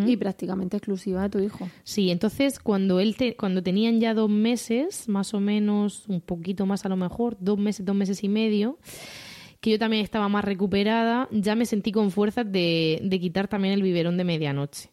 Y 0.06 0.16
prácticamente 0.18 0.76
exclusiva 0.76 1.22
de 1.22 1.30
tu 1.30 1.38
hijo. 1.38 1.66
Sí, 1.84 2.10
entonces 2.10 2.58
cuando 2.58 3.00
él 3.00 3.16
te- 3.16 3.34
cuando 3.34 3.62
tenían 3.62 3.98
ya 3.98 4.12
dos 4.12 4.28
meses, 4.28 5.08
más 5.08 5.32
o 5.32 5.40
menos, 5.40 6.04
un 6.06 6.20
poquito 6.20 6.66
más 6.66 6.84
a 6.84 6.90
lo 6.90 6.96
mejor, 6.96 7.36
dos 7.40 7.58
meses, 7.58 7.86
dos 7.86 7.96
meses 7.96 8.22
y 8.22 8.28
medio, 8.28 8.78
que 9.60 9.70
yo 9.70 9.78
también 9.78 10.02
estaba 10.02 10.28
más 10.28 10.44
recuperada, 10.44 11.28
ya 11.32 11.54
me 11.54 11.64
sentí 11.64 11.92
con 11.92 12.10
fuerzas 12.10 12.44
de, 12.52 13.00
de 13.02 13.20
quitar 13.20 13.48
también 13.48 13.72
el 13.72 13.82
biberón 13.82 14.16
de 14.18 14.24
medianoche. 14.24 14.90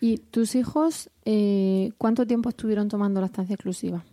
¿Y 0.00 0.18
tus 0.18 0.54
hijos 0.56 1.08
eh, 1.24 1.92
cuánto 1.96 2.26
tiempo 2.26 2.48
estuvieron 2.48 2.88
tomando 2.88 3.20
lactancia 3.20 3.54
exclusiva? 3.54 4.04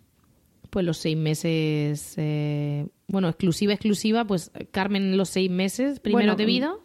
Pues 0.70 0.86
los 0.86 0.98
seis 1.00 1.17
meses, 1.17 2.13
eh, 2.17 2.88
bueno, 3.08 3.28
exclusiva, 3.28 3.74
exclusiva, 3.74 4.26
pues 4.26 4.52
Carmen 4.72 5.17
los 5.17 5.28
seis 5.30 5.52
meses 5.52 6.00
primero 6.00 6.20
Bueno, 6.28 6.36
de 6.38 6.46
vida 6.46 6.76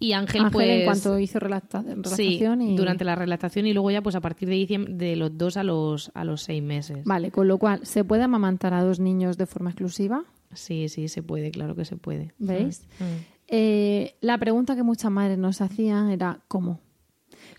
y 0.00 0.12
Ángel, 0.14 0.40
Ángel 0.40 0.52
pues... 0.52 0.68
en 0.68 0.84
cuanto 0.86 1.18
hizo 1.20 1.38
relacta- 1.38 1.82
Sí, 1.82 1.92
relactación 1.92 2.62
y... 2.62 2.76
durante 2.76 3.04
la 3.04 3.14
relactación 3.14 3.66
y 3.66 3.72
luego 3.72 3.90
ya 3.92 4.02
pues 4.02 4.16
a 4.16 4.20
partir 4.20 4.48
de 4.48 4.56
diciembre, 4.56 4.92
de 4.94 5.14
los 5.14 5.38
dos 5.38 5.56
a 5.56 5.62
los, 5.62 6.10
a 6.14 6.24
los 6.24 6.42
seis 6.42 6.62
meses. 6.62 7.04
Vale, 7.04 7.30
con 7.30 7.46
lo 7.46 7.58
cual, 7.58 7.86
¿se 7.86 8.02
puede 8.02 8.22
amamantar 8.24 8.74
a 8.74 8.82
dos 8.82 8.98
niños 8.98 9.36
de 9.38 9.46
forma 9.46 9.70
exclusiva? 9.70 10.24
Sí, 10.52 10.88
sí, 10.88 11.06
se 11.06 11.22
puede, 11.22 11.52
claro 11.52 11.76
que 11.76 11.84
se 11.84 11.96
puede. 11.96 12.32
¿Veis? 12.38 12.82
Mm, 12.98 13.04
mm. 13.04 13.24
Eh, 13.52 14.14
la 14.20 14.38
pregunta 14.38 14.74
que 14.74 14.82
muchas 14.82 15.10
madres 15.12 15.38
nos 15.38 15.60
hacían 15.60 16.10
era 16.10 16.40
¿cómo? 16.48 16.80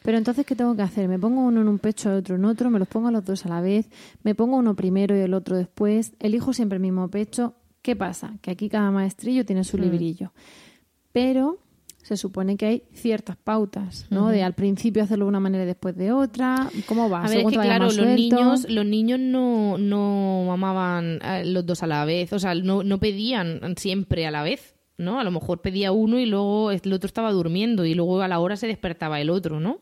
Pero 0.03 0.17
entonces, 0.17 0.45
¿qué 0.45 0.55
tengo 0.55 0.75
que 0.75 0.81
hacer? 0.81 1.07
¿Me 1.07 1.19
pongo 1.19 1.41
uno 1.41 1.61
en 1.61 1.67
un 1.67 1.77
pecho 1.77 2.09
y 2.09 2.17
otro 2.17 2.35
en 2.35 2.45
otro? 2.45 2.69
¿Me 2.71 2.79
los 2.79 2.87
pongo 2.87 3.11
los 3.11 3.23
dos 3.23 3.45
a 3.45 3.49
la 3.49 3.61
vez? 3.61 3.87
¿Me 4.23 4.33
pongo 4.33 4.57
uno 4.57 4.75
primero 4.75 5.15
y 5.15 5.19
el 5.19 5.33
otro 5.35 5.55
después? 5.57 6.13
¿Elijo 6.19 6.53
siempre 6.53 6.77
el 6.77 6.81
mismo 6.81 7.07
pecho? 7.09 7.53
¿Qué 7.83 7.95
pasa? 7.95 8.33
Que 8.41 8.51
aquí 8.51 8.67
cada 8.67 8.89
maestrillo 8.89 9.45
tiene 9.45 9.63
su 9.63 9.77
librillo. 9.77 10.31
Pero 11.11 11.59
se 12.03 12.17
supone 12.17 12.57
que 12.57 12.65
hay 12.65 12.83
ciertas 12.93 13.37
pautas, 13.37 14.07
¿no? 14.09 14.29
De 14.29 14.43
al 14.43 14.53
principio 14.53 15.03
hacerlo 15.03 15.25
de 15.25 15.29
una 15.29 15.39
manera 15.39 15.63
y 15.63 15.67
después 15.67 15.95
de 15.95 16.11
otra. 16.11 16.69
¿Cómo 16.87 17.09
va? 17.09 17.23
A 17.23 17.29
ver, 17.29 17.39
es 17.39 17.45
que 17.45 17.55
claro, 17.55 17.85
los 17.85 17.97
niños, 17.97 18.69
los 18.69 18.85
niños 18.85 19.19
no, 19.19 19.77
no 19.77 20.43
mamaban 20.47 21.19
eh, 21.23 21.43
los 21.45 21.65
dos 21.65 21.83
a 21.83 21.87
la 21.87 22.03
vez, 22.05 22.33
o 22.33 22.39
sea, 22.39 22.55
no, 22.55 22.83
no 22.83 22.99
pedían 22.99 23.61
siempre 23.77 24.25
a 24.25 24.31
la 24.31 24.43
vez. 24.43 24.75
¿no? 24.97 25.19
A 25.19 25.23
lo 25.23 25.31
mejor 25.31 25.61
pedía 25.61 25.91
uno 25.91 26.19
y 26.19 26.27
luego 26.27 26.69
el 26.69 26.93
otro 26.93 27.07
estaba 27.07 27.31
durmiendo 27.31 27.85
y 27.85 27.95
luego 27.95 28.21
a 28.21 28.27
la 28.27 28.39
hora 28.39 28.55
se 28.55 28.67
despertaba 28.67 29.19
el 29.19 29.31
otro, 29.31 29.59
¿no? 29.59 29.79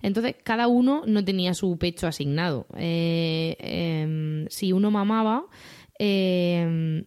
Entonces, 0.00 0.34
cada 0.42 0.66
uno 0.66 1.02
no 1.06 1.22
tenía 1.24 1.52
su 1.52 1.76
pecho 1.76 2.06
asignado. 2.06 2.66
Eh, 2.76 3.56
em, 3.58 4.46
si 4.48 4.72
uno 4.72 4.90
mamaba, 4.90 5.44
em, 5.98 7.04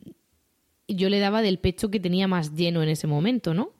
yo 0.88 1.09
le 1.09 1.19
daba 1.19 1.41
del 1.41 1.57
pecho 1.57 1.89
que 1.89 1.99
tenía 1.99 2.27
más 2.27 2.53
lleno 2.53 2.83
en 2.83 2.89
ese 2.89 3.07
momento, 3.07 3.55
¿no? 3.55 3.78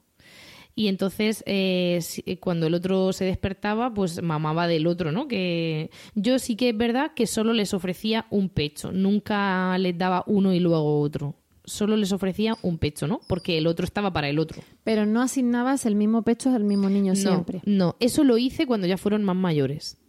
Y 0.80 0.88
entonces 0.88 1.44
eh, 1.46 2.00
cuando 2.40 2.66
el 2.66 2.74
otro 2.74 3.12
se 3.12 3.26
despertaba 3.26 3.94
pues 3.94 4.22
mamaba 4.22 4.66
del 4.66 4.88
otro 4.88 5.12
no 5.12 5.28
que 5.28 5.92
yo 6.16 6.40
sí 6.40 6.56
que 6.56 6.70
es 6.70 6.78
verdad 6.78 7.12
que 7.14 7.28
solo 7.28 7.52
les 7.52 7.74
ofrecía 7.74 8.28
un 8.30 8.48
pecho 8.48 8.94
nunca 8.94 9.78
les 9.78 9.98
daba 9.98 10.24
uno 10.26 10.54
y 10.54 10.62
luego 10.62 11.02
otro 11.02 11.36
solo 11.66 11.98
les 11.98 12.12
ofrecía 12.14 12.58
un 12.64 12.80
pecho, 12.80 13.06
¿no? 13.06 13.20
Porque 13.28 13.60
el 13.60 13.68
otro 13.68 13.86
estaba 13.86 14.12
para 14.12 14.28
el 14.28 14.40
otro. 14.40 14.64
Pero 14.84 15.06
no 15.06 15.22
asignabas 15.22 15.86
el 15.86 15.94
mismo 15.94 16.24
pecho 16.24 16.50
al 16.50 16.64
mismo 16.64 16.90
niño 16.90 17.14
siempre. 17.16 17.62
No, 17.66 17.96
eso 18.00 18.24
lo 18.24 18.40
hice 18.40 18.66
cuando 18.66 18.88
ya 18.88 18.98
fueron 18.98 19.24
más 19.24 19.36
mayores. 19.36 20.00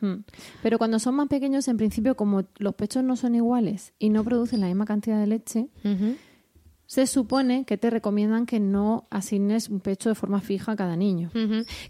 Hmm. 0.00 0.24
Pero 0.60 0.76
cuando 0.78 0.98
son 0.98 1.14
más 1.14 1.28
pequeños, 1.28 1.68
en 1.68 1.76
principio, 1.76 2.16
como 2.16 2.42
los 2.58 2.74
pechos 2.74 3.04
no 3.04 3.14
son 3.14 3.36
iguales 3.36 3.92
y 4.00 4.08
no 4.08 4.24
producen 4.24 4.60
la 4.60 4.66
misma 4.66 4.86
cantidad 4.86 5.20
de 5.20 5.28
leche, 5.28 5.68
se 6.86 7.06
supone 7.06 7.64
que 7.64 7.78
te 7.78 7.90
recomiendan 7.90 8.46
que 8.46 8.60
no 8.60 9.06
asignes 9.10 9.68
un 9.68 9.80
pecho 9.80 10.10
de 10.10 10.14
forma 10.14 10.40
fija 10.40 10.72
a 10.72 10.76
cada 10.76 10.96
niño. 10.96 11.30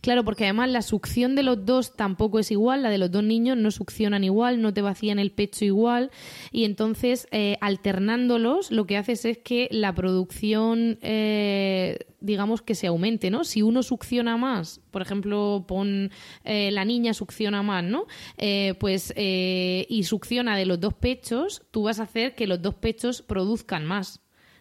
Claro, 0.00 0.24
porque 0.24 0.44
además 0.44 0.70
la 0.70 0.83
succión 0.83 1.35
de 1.35 1.42
los 1.42 1.64
dos 1.64 1.96
tampoco 1.96 2.38
es 2.38 2.50
igual, 2.50 2.83
la 2.83 2.90
de 2.90 2.98
los 2.98 3.11
dos 3.11 3.24
niños 3.24 3.57
no 3.57 3.70
succionan 3.70 4.24
igual, 4.24 4.62
no 4.62 4.72
te 4.72 4.83
vacían 4.83 5.18
el 5.18 5.33
pecho 5.33 5.64
igual, 5.64 6.11
y 6.52 6.64
entonces 6.64 7.26
eh, 7.33 7.57
alternándolos 7.61 8.70
lo 8.70 8.87
que 8.87 8.96
haces 8.96 9.24
es 9.24 9.38
que 9.38 9.68
la 9.70 9.94
producción, 9.94 10.98
eh, 11.02 11.98
digamos 12.20 12.62
que 12.62 12.74
se 12.74 12.87
aumente, 12.87 13.30
¿no? 13.30 13.44
Si 13.44 13.62
uno 13.62 13.83
succiona 13.83 14.37
más, 14.37 14.80
por 14.90 15.02
ejemplo, 15.02 15.64
pon 15.66 16.11
eh, 16.44 16.70
la 16.70 16.85
niña 16.85 17.14
succiona 17.14 17.62
más, 17.62 17.85
¿no? 17.85 18.07
pues 18.78 19.12
y 19.16 20.02
succiona 20.04 20.57
de 20.57 20.66
los 20.66 20.80
dos 20.80 20.94
pechos, 20.94 21.62
tú 21.70 21.85
vas 21.85 22.00
a 22.00 22.04
hacer 22.04 22.35
que 22.35 22.46
los 22.46 22.62
dos 22.62 22.74
pechos 22.74 23.22
produzcan 23.22 23.85
más. 23.85 24.23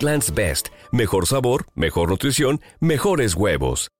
Egglands 0.00 0.32
Best. 0.34 0.68
Mejor 0.92 1.26
sabor, 1.26 1.66
mejor 1.74 2.08
nutrición, 2.08 2.62
mejores 2.80 3.34
huevos. 3.34 3.90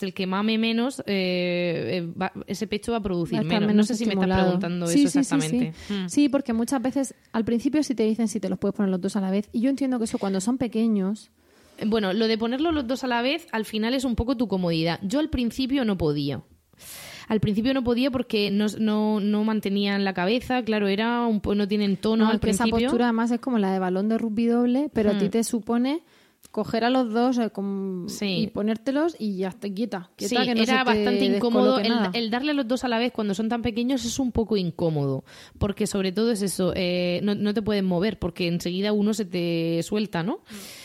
El 0.00 0.12
que 0.12 0.26
mame 0.26 0.58
menos, 0.58 0.98
eh, 1.06 2.02
eh, 2.02 2.30
ese 2.48 2.66
pecho 2.66 2.90
va 2.90 2.98
a 2.98 3.00
producir 3.00 3.44
menos. 3.44 3.72
No 3.72 3.84
sé 3.84 3.94
si 3.94 4.04
me 4.04 4.14
estás 4.14 4.42
preguntando 4.42 4.86
eso 4.86 4.98
exactamente. 5.20 5.74
Mm. 5.88 6.08
Sí, 6.08 6.28
porque 6.28 6.52
muchas 6.52 6.82
veces 6.82 7.14
al 7.30 7.44
principio 7.44 7.84
sí 7.84 7.94
te 7.94 8.02
dicen 8.02 8.26
si 8.26 8.40
te 8.40 8.48
los 8.48 8.58
puedes 8.58 8.74
poner 8.74 8.90
los 8.90 9.00
dos 9.00 9.14
a 9.14 9.20
la 9.20 9.30
vez. 9.30 9.48
Y 9.52 9.60
yo 9.60 9.70
entiendo 9.70 9.98
que 9.98 10.06
eso 10.06 10.18
cuando 10.18 10.40
son 10.40 10.58
pequeños. 10.58 11.30
Bueno, 11.86 12.12
lo 12.12 12.26
de 12.26 12.36
ponerlos 12.36 12.74
los 12.74 12.84
dos 12.84 13.04
a 13.04 13.06
la 13.06 13.22
vez 13.22 13.46
al 13.52 13.64
final 13.64 13.94
es 13.94 14.02
un 14.02 14.16
poco 14.16 14.36
tu 14.36 14.48
comodidad. 14.48 14.98
Yo 15.04 15.20
al 15.20 15.30
principio 15.30 15.84
no 15.84 15.96
podía. 15.96 16.42
Al 17.28 17.40
principio 17.40 17.74
no 17.74 17.82
podía 17.82 18.10
porque 18.10 18.50
no, 18.50 18.66
no, 18.78 19.20
no 19.20 19.44
mantenían 19.44 20.04
la 20.04 20.14
cabeza, 20.14 20.62
claro, 20.62 20.88
era 20.88 21.26
un 21.26 21.40
no 21.56 21.68
tienen 21.68 21.96
tono 21.96 22.28
al 22.28 22.40
principio. 22.40 22.76
Esa 22.76 22.86
postura 22.86 23.04
además 23.06 23.30
es 23.30 23.40
como 23.40 23.58
la 23.58 23.72
de 23.72 23.78
balón 23.78 24.08
de 24.08 24.18
rugby 24.18 24.46
doble, 24.46 24.90
pero 24.92 25.10
a 25.10 25.18
ti 25.18 25.26
hmm. 25.26 25.30
te 25.30 25.44
supone 25.44 26.02
coger 26.50 26.84
a 26.84 26.90
los 26.90 27.12
dos 27.12 27.38
eh, 27.38 27.50
y 28.22 28.46
ponértelos 28.46 29.16
y 29.18 29.38
ya 29.38 29.48
está 29.48 29.68
quieta. 29.68 30.10
sí, 30.16 30.36
era 30.36 30.84
bastante 30.84 31.24
incómodo. 31.24 31.80
El, 31.80 32.30
darle 32.30 32.52
a 32.52 32.54
los 32.54 32.68
dos 32.68 32.84
a 32.84 32.88
la 32.88 32.98
vez 32.98 33.12
cuando 33.12 33.34
son 33.34 33.48
tan 33.48 33.62
pequeños 33.62 34.04
es 34.04 34.18
un 34.18 34.30
poco 34.30 34.56
incómodo, 34.56 35.24
porque 35.58 35.86
sobre 35.86 36.12
todo 36.12 36.30
es 36.30 36.42
eso, 36.42 36.72
eh, 36.76 37.20
no, 37.24 37.34
no, 37.34 37.54
te 37.54 37.62
pueden 37.62 37.84
mover 37.84 38.18
porque 38.18 38.46
enseguida 38.46 38.92
uno 38.92 39.14
se 39.14 39.24
te 39.24 39.82
suelta, 39.82 40.22
¿no? 40.22 40.36
Hmm. 40.48 40.83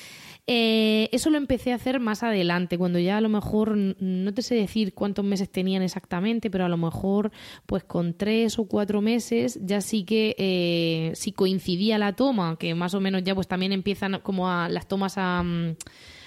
Eh, 0.51 1.09
eso 1.11 1.29
lo 1.29 1.37
empecé 1.37 1.73
a 1.73 1.75
hacer 1.75 1.99
más 1.99 2.23
adelante, 2.23 2.79
cuando 2.79 2.97
ya 2.97 3.17
a 3.17 3.21
lo 3.21 3.29
mejor, 3.29 3.77
no 3.77 4.33
te 4.33 4.41
sé 4.41 4.55
decir 4.55 4.95
cuántos 4.95 5.23
meses 5.23 5.47
tenían 5.47 5.83
exactamente, 5.83 6.49
pero 6.49 6.65
a 6.65 6.69
lo 6.69 6.75
mejor 6.75 7.31
pues 7.67 7.83
con 7.83 8.15
tres 8.15 8.57
o 8.57 8.65
cuatro 8.65 8.99
meses 8.99 9.59
ya 9.61 9.79
sí 9.79 10.05
que 10.05 10.35
eh, 10.39 11.11
si 11.13 11.33
coincidía 11.33 11.99
la 11.99 12.13
toma, 12.13 12.57
que 12.57 12.73
más 12.73 12.95
o 12.95 12.99
menos 12.99 13.23
ya 13.23 13.35
pues 13.35 13.47
también 13.47 13.73
empiezan 13.73 14.21
como 14.23 14.49
a 14.49 14.69
las 14.69 14.87
tomas 14.87 15.19
a... 15.19 15.43
Mm, 15.43 15.75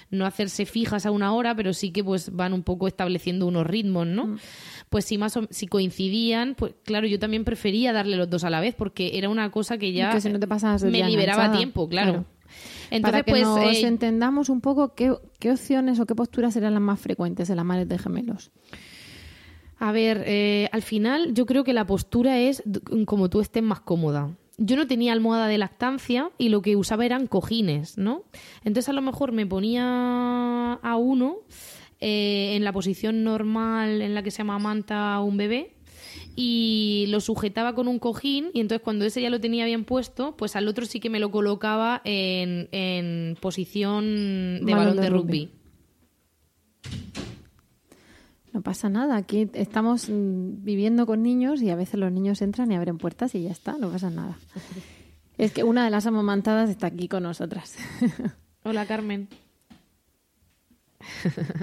no 0.09 0.27
hacerse 0.27 0.67
fijas 0.67 1.07
a 1.07 1.11
una 1.11 1.33
hora, 1.33 1.55
pero 1.55 1.73
sí 1.73 1.91
que 1.91 2.03
pues 2.03 2.33
van 2.35 2.53
un 2.53 2.61
poco 2.61 2.87
estableciendo 2.87 3.47
unos 3.47 3.65
ritmos, 3.65 4.05
¿no? 4.05 4.27
Mm. 4.27 4.37
Pues 4.89 5.05
si 5.05 5.17
más 5.17 5.37
si 5.49 5.65
coincidían, 5.65 6.53
pues 6.53 6.75
claro, 6.85 7.07
yo 7.07 7.17
también 7.17 7.43
prefería 7.43 7.91
darle 7.93 8.15
los 8.15 8.29
dos 8.29 8.43
a 8.43 8.51
la 8.51 8.61
vez 8.61 8.75
porque 8.75 9.17
era 9.17 9.27
una 9.27 9.49
cosa 9.49 9.79
que 9.79 9.91
ya 9.91 10.15
me 10.83 11.03
liberaba 11.03 11.51
tiempo, 11.51 11.89
claro. 11.89 12.25
Para 13.01 13.23
que 13.23 13.31
pues, 13.31 13.43
nos 13.43 13.59
eh, 13.59 13.87
entendamos 13.87 14.49
un 14.49 14.61
poco 14.61 14.93
qué, 14.95 15.11
opciones 15.11 15.99
o 15.99 16.05
qué 16.05 16.15
posturas 16.15 16.53
serán 16.53 16.73
las 16.73 16.81
más 16.81 16.99
frecuentes 16.99 17.49
en 17.49 17.57
las 17.57 17.65
madres 17.65 17.87
de 17.87 17.97
gemelos. 17.97 18.51
A 19.79 19.91
ver, 19.91 20.23
eh, 20.25 20.69
al 20.71 20.81
final 20.81 21.33
yo 21.33 21.45
creo 21.45 21.63
que 21.63 21.73
la 21.73 21.85
postura 21.85 22.39
es 22.39 22.63
como 23.05 23.29
tú 23.29 23.41
estés 23.41 23.63
más 23.63 23.81
cómoda. 23.81 24.35
Yo 24.57 24.75
no 24.75 24.87
tenía 24.87 25.13
almohada 25.13 25.47
de 25.47 25.57
lactancia 25.57 26.29
y 26.37 26.49
lo 26.49 26.61
que 26.61 26.75
usaba 26.75 27.05
eran 27.05 27.27
cojines, 27.27 27.97
¿no? 27.97 28.23
Entonces 28.63 28.87
a 28.89 28.93
lo 28.93 29.01
mejor 29.01 29.31
me 29.31 29.47
ponía 29.47 30.73
a 30.73 30.95
uno 30.95 31.37
eh, 31.99 32.55
en 32.55 32.63
la 32.63 32.71
posición 32.71 33.23
normal 33.23 34.01
en 34.01 34.13
la 34.13 34.23
que 34.23 34.31
se 34.31 34.43
amamanta 34.43 35.19
un 35.21 35.37
bebé 35.37 35.73
y 36.35 37.05
lo 37.09 37.19
sujetaba 37.19 37.75
con 37.75 37.87
un 37.87 37.99
cojín 37.99 38.49
y 38.53 38.59
entonces 38.59 38.83
cuando 38.83 39.05
ese 39.05 39.21
ya 39.21 39.29
lo 39.29 39.39
tenía 39.39 39.65
bien 39.65 39.85
puesto, 39.85 40.35
pues 40.35 40.55
al 40.55 40.67
otro 40.67 40.85
sí 40.85 40.99
que 40.99 41.09
me 41.09 41.19
lo 41.19 41.31
colocaba 41.31 42.01
en, 42.03 42.69
en 42.71 43.37
posición 43.39 44.65
de 44.65 44.73
balón, 44.73 44.97
de, 44.97 45.09
rugby. 45.09 45.49
No 48.51 48.61
pasa 48.61 48.89
nada, 48.89 49.17
aquí 49.17 49.49
estamos 49.53 50.09
mm, 50.09 50.63
viviendo 50.63 51.05
con 51.05 51.23
niños 51.23 51.61
y 51.61 51.69
a 51.69 51.75
veces 51.75 51.99
los 51.99 52.11
niños 52.11 52.41
entran 52.41 52.71
y 52.71 52.75
abren 52.75 52.97
puertas 52.97 53.33
y 53.35 53.43
ya 53.43 53.51
está, 53.51 53.77
no 53.77 53.89
pasa 53.89 54.09
nada. 54.09 54.37
Es 55.37 55.51
que 55.51 55.63
una 55.63 55.83
de 55.85 55.89
las 55.89 56.05
amamantadas 56.05 56.69
está 56.69 56.87
aquí 56.87 57.07
con 57.07 57.23
nosotras. 57.23 57.75
Hola 58.63 58.85
Carmen. 58.85 59.27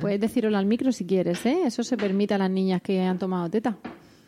Puedes 0.00 0.20
decir 0.20 0.46
hola 0.46 0.58
al 0.58 0.66
micro 0.66 0.92
si 0.92 1.06
quieres, 1.06 1.46
¿eh? 1.46 1.62
Eso 1.64 1.82
se 1.82 1.96
permite 1.96 2.34
a 2.34 2.38
las 2.38 2.50
niñas 2.50 2.82
que 2.82 3.00
han 3.00 3.18
tomado 3.18 3.48
teta. 3.48 3.78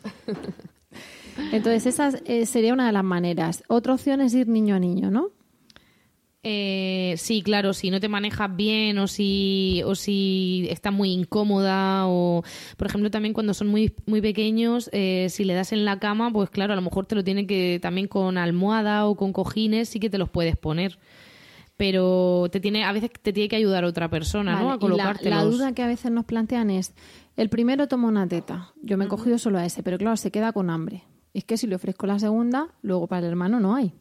Entonces, 1.51 1.85
esa 1.85 2.09
eh, 2.25 2.45
sería 2.45 2.73
una 2.73 2.87
de 2.87 2.93
las 2.93 3.03
maneras. 3.03 3.63
Otra 3.67 3.93
opción 3.93 4.21
es 4.21 4.33
ir 4.33 4.47
niño 4.47 4.75
a 4.75 4.79
niño, 4.79 5.09
¿no? 5.09 5.31
Eh, 6.45 7.15
sí, 7.17 7.41
claro, 7.41 7.71
si 7.71 7.89
no 7.89 8.01
te 8.01 8.09
manejas 8.09 8.53
bien 8.53 8.97
o 8.97 9.07
si, 9.07 9.81
o 9.85 9.95
si 9.95 10.67
estás 10.69 10.91
muy 10.91 11.11
incómoda 11.11 12.05
o, 12.07 12.43
por 12.75 12.87
ejemplo, 12.87 13.09
también 13.09 13.33
cuando 13.33 13.53
son 13.53 13.69
muy, 13.69 13.93
muy 14.05 14.19
pequeños, 14.19 14.89
eh, 14.91 15.27
si 15.29 15.45
le 15.45 15.53
das 15.53 15.71
en 15.71 15.85
la 15.85 15.99
cama, 15.99 16.31
pues 16.33 16.49
claro, 16.49 16.73
a 16.73 16.75
lo 16.75 16.81
mejor 16.81 17.05
te 17.05 17.15
lo 17.15 17.23
tiene 17.23 17.47
que 17.47 17.79
también 17.81 18.07
con 18.07 18.37
almohada 18.37 19.05
o 19.05 19.15
con 19.15 19.31
cojines, 19.31 19.87
sí 19.87 20.01
que 20.01 20.09
te 20.09 20.17
los 20.17 20.29
puedes 20.29 20.57
poner. 20.57 20.99
pero 21.77 22.47
te 22.51 22.59
tiene 22.59 22.83
a 22.83 22.91
veces 22.91 23.09
te 23.21 23.31
tiene 23.31 23.47
que 23.47 23.55
ayudar 23.55 23.85
otra 23.85 24.09
persona, 24.09 24.59
¿no? 24.61 24.69
A 24.69 24.73
la, 24.73 24.79
colocártelos. 24.79 25.39
la 25.39 25.49
duda 25.49 25.73
que 25.73 25.81
a 25.81 25.87
veces 25.87 26.11
nos 26.11 26.25
plantean 26.25 26.69
es, 26.69 26.93
el 27.35 27.49
primero 27.49 27.87
toma 27.87 28.07
una 28.07 28.27
teta, 28.27 28.73
yo 28.81 28.97
me 28.97 29.05
he 29.05 29.07
cogido 29.07 29.37
solo 29.37 29.57
a 29.57 29.65
ese, 29.65 29.83
pero 29.83 29.97
claro, 29.97 30.17
se 30.17 30.31
queda 30.31 30.51
con 30.51 30.69
hambre. 30.69 31.03
Es 31.33 31.43
que 31.43 31.57
si 31.57 31.65
le 31.65 31.75
ofrezco 31.75 32.05
la 32.05 32.19
segunda, 32.19 32.67
luego 32.81 33.07
para 33.07 33.19
el 33.19 33.25
hermano 33.25 33.59
no 33.59 33.75
hay. 33.75 33.93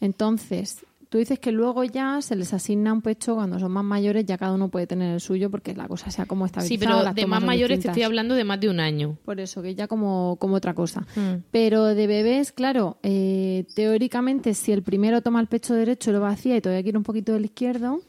Entonces, 0.00 0.86
tú 1.08 1.18
dices 1.18 1.38
que 1.38 1.50
luego 1.50 1.82
ya 1.84 2.20
se 2.22 2.36
les 2.36 2.52
asigna 2.52 2.92
un 2.92 3.02
pecho 3.02 3.34
cuando 3.34 3.58
son 3.58 3.72
más 3.72 3.84
mayores, 3.84 4.24
ya 4.26 4.38
cada 4.38 4.52
uno 4.52 4.68
puede 4.68 4.86
tener 4.86 5.14
el 5.14 5.20
suyo 5.20 5.50
porque 5.50 5.74
la 5.74 5.88
cosa 5.88 6.10
sea 6.10 6.26
como 6.26 6.46
está 6.46 6.60
Sí, 6.60 6.78
pero 6.78 7.02
de 7.12 7.26
más 7.26 7.42
mayores 7.42 7.80
te 7.80 7.88
estoy 7.88 8.02
hablando 8.02 8.34
de 8.34 8.44
más 8.44 8.60
de 8.60 8.68
un 8.68 8.80
año. 8.80 9.18
Por 9.24 9.40
eso, 9.40 9.62
que 9.62 9.74
ya 9.74 9.88
como, 9.88 10.36
como 10.38 10.56
otra 10.56 10.74
cosa. 10.74 11.06
Mm. 11.16 11.42
Pero 11.50 11.84
de 11.86 12.06
bebés, 12.06 12.52
claro, 12.52 12.98
eh, 13.02 13.64
teóricamente 13.74 14.54
si 14.54 14.72
el 14.72 14.82
primero 14.82 15.22
toma 15.22 15.40
el 15.40 15.46
pecho 15.46 15.74
derecho 15.74 16.10
y 16.10 16.12
lo 16.12 16.20
vacía 16.20 16.56
y 16.56 16.60
todavía 16.60 16.82
quiere 16.82 16.98
un 16.98 17.04
poquito 17.04 17.32
del 17.32 17.46
izquierdo, 17.46 18.00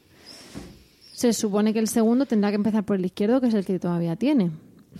se 1.18 1.32
supone 1.32 1.72
que 1.72 1.80
el 1.80 1.88
segundo 1.88 2.26
tendrá 2.26 2.50
que 2.50 2.54
empezar 2.56 2.84
por 2.84 2.94
el 2.96 3.04
izquierdo, 3.04 3.40
que 3.40 3.48
es 3.48 3.54
el 3.54 3.64
que 3.64 3.80
todavía 3.80 4.14
tiene. 4.14 4.52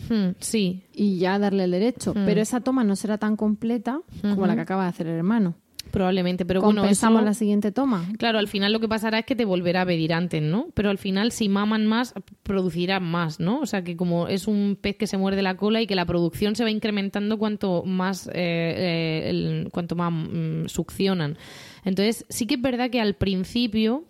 Hmm, 0.09 0.31
sí, 0.41 0.83
Y 0.93 1.19
ya 1.19 1.39
darle 1.39 1.63
el 1.65 1.71
derecho. 1.71 2.11
Mm. 2.13 2.25
Pero 2.27 2.41
esa 2.41 2.61
toma 2.61 2.83
no 2.83 2.97
será 2.97 3.19
tan 3.19 3.37
completa 3.37 4.01
como 4.23 4.47
la 4.47 4.57
que 4.57 4.63
acaba 4.63 4.83
de 4.83 4.89
hacer 4.89 5.07
el 5.07 5.15
hermano. 5.15 5.55
probablemente, 5.93 6.45
pero 6.45 6.61
bueno, 6.61 6.83
Compensamos 6.83 7.21
eso- 7.21 7.25
la 7.25 7.35
siguiente 7.35 7.73
toma. 7.73 8.05
Claro, 8.19 8.39
al 8.39 8.47
final 8.49 8.73
lo 8.73 8.79
que 8.81 8.89
pasará 8.89 9.21
es 9.21 9.25
que 9.25 9.35
te 9.35 9.45
volverá 9.47 9.83
a 9.83 9.87
pedir 9.87 10.13
antes, 10.13 10.43
¿no? 10.43 10.67
Pero 10.75 10.91
al 10.91 10.99
final, 10.99 11.33
si 11.33 11.49
maman 11.49 11.87
más, 11.87 12.13
producirán 12.43 13.03
más, 13.05 13.41
¿no? 13.41 13.61
O 13.61 13.67
sea, 13.67 13.83
que 13.83 13.97
como 13.97 14.29
es 14.29 14.47
un 14.49 14.77
pez 14.81 14.97
que 14.97 15.07
se 15.07 15.17
muerde 15.17 15.41
la 15.41 15.57
cola 15.57 15.81
y 15.81 15.87
que 15.87 15.95
la 15.95 16.05
producción 16.05 16.57
se 16.57 16.63
va 16.65 16.71
incrementando 16.71 17.39
cuanto 17.39 17.85
más, 17.85 18.27
eh, 18.29 18.33
eh, 18.35 19.31
el- 19.31 19.69
cuanto 19.73 19.95
más 19.97 20.13
mm, 20.13 20.67
succionan. 20.67 21.39
Entonces, 21.85 22.27
sí 22.29 22.47
que 22.47 22.57
es 22.57 22.61
verdad 22.63 22.91
que 22.91 23.01
al 23.01 23.15
principio... 23.15 24.05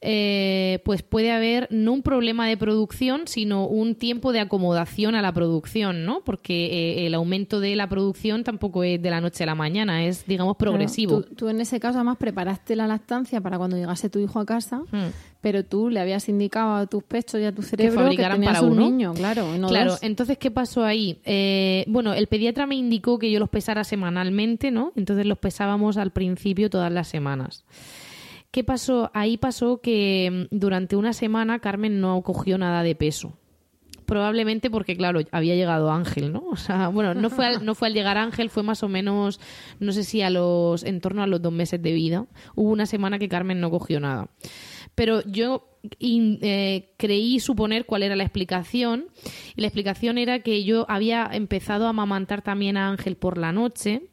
eh, 0.00 0.80
pues 0.84 1.02
puede 1.02 1.32
haber 1.32 1.68
no 1.70 1.92
un 1.92 2.02
problema 2.02 2.46
de 2.46 2.56
producción, 2.56 3.22
sino 3.26 3.66
un 3.66 3.94
tiempo 3.94 4.32
de 4.32 4.40
acomodación 4.40 5.14
a 5.14 5.22
la 5.22 5.32
producción, 5.32 6.04
¿no? 6.04 6.22
Porque 6.24 6.66
eh, 7.02 7.06
el 7.06 7.14
aumento 7.14 7.60
de 7.60 7.74
la 7.76 7.88
producción 7.88 8.44
tampoco 8.44 8.84
es 8.84 9.00
de 9.00 9.10
la 9.10 9.20
noche 9.20 9.44
a 9.44 9.46
la 9.46 9.54
mañana, 9.54 10.04
es, 10.04 10.26
digamos, 10.26 10.56
progresivo. 10.56 11.18
Claro, 11.20 11.28
tú, 11.30 11.34
tú 11.34 11.48
en 11.48 11.60
ese 11.60 11.80
caso 11.80 11.98
además 11.98 12.18
preparaste 12.18 12.76
la 12.76 12.86
lactancia 12.86 13.40
para 13.40 13.58
cuando 13.58 13.76
llegase 13.76 14.10
tu 14.10 14.18
hijo 14.18 14.38
a 14.40 14.46
casa, 14.46 14.82
Hmm. 14.90 15.08
pero 15.40 15.64
tú 15.64 15.88
le 15.88 16.00
habías 16.00 16.28
indicado 16.28 16.74
a 16.74 16.86
tus 16.86 17.02
pechos 17.02 17.40
y 17.40 17.44
a 17.44 17.52
tu 17.52 17.62
cerebro 17.62 17.92
que, 17.94 18.02
fabricaran 18.02 18.38
tenías 18.38 18.54
para 18.54 18.66
un 18.66 18.72
uno. 18.72 18.90
niño, 18.90 19.14
claro, 19.14 19.56
no 19.56 19.68
claro, 19.68 19.92
dos. 19.92 20.02
entonces, 20.02 20.38
¿qué 20.38 20.50
pasó 20.50 20.84
ahí? 20.84 21.18
Eh, 21.24 21.84
bueno, 21.88 22.12
el 22.14 22.26
pediatra 22.26 22.66
me 22.66 22.74
indicó 22.74 23.18
que 23.18 23.30
yo 23.30 23.38
los 23.40 23.48
pesara 23.48 23.84
semanalmente, 23.84 24.70
¿no? 24.70 24.92
Entonces 24.96 25.24
los 25.26 25.38
pesábamos 25.38 25.96
al 25.96 26.10
principio 26.10 26.68
todas 26.70 26.92
las 26.92 27.08
semanas. 27.08 27.64
¿Qué 28.56 28.64
pasó? 28.64 29.10
Ahí 29.12 29.36
pasó 29.36 29.82
que 29.82 30.48
mm, 30.50 30.56
durante 30.56 30.96
una 30.96 31.12
semana 31.12 31.58
Carmen 31.58 32.00
no 32.00 32.22
cogió 32.22 32.56
nada 32.56 32.82
de 32.82 32.94
peso. 32.94 33.34
Probablemente 34.06 34.70
porque, 34.70 34.96
claro, 34.96 35.20
había 35.30 35.54
llegado 35.54 35.90
Ángel, 35.90 36.32
¿no? 36.32 36.42
O 36.52 36.56
sea, 36.56 36.88
bueno, 36.88 37.12
no 37.12 37.28
fue 37.28 37.44
al, 37.44 37.66
no 37.66 37.74
fue 37.74 37.88
al 37.88 37.92
llegar 37.92 38.16
Ángel, 38.16 38.48
fue 38.48 38.62
más 38.62 38.82
o 38.82 38.88
menos, 38.88 39.40
no 39.78 39.92
sé 39.92 40.04
si 40.04 40.22
a 40.22 40.30
los, 40.30 40.84
en 40.84 41.02
torno 41.02 41.22
a 41.22 41.26
los 41.26 41.42
dos 41.42 41.52
meses 41.52 41.82
de 41.82 41.92
vida. 41.92 42.24
Hubo 42.54 42.70
una 42.70 42.86
semana 42.86 43.18
que 43.18 43.28
Carmen 43.28 43.60
no 43.60 43.70
cogió 43.70 44.00
nada. 44.00 44.30
Pero 44.94 45.20
yo 45.26 45.68
eh, 46.00 46.94
creí 46.96 47.40
suponer 47.40 47.84
cuál 47.84 48.04
era 48.04 48.16
la 48.16 48.24
explicación. 48.24 49.08
La 49.56 49.66
explicación 49.66 50.16
era 50.16 50.38
que 50.38 50.64
yo 50.64 50.86
había 50.88 51.28
empezado 51.30 51.84
a 51.84 51.90
amamantar 51.90 52.40
también 52.40 52.78
a 52.78 52.88
Ángel 52.88 53.16
por 53.16 53.36
la 53.36 53.52
noche 53.52 54.08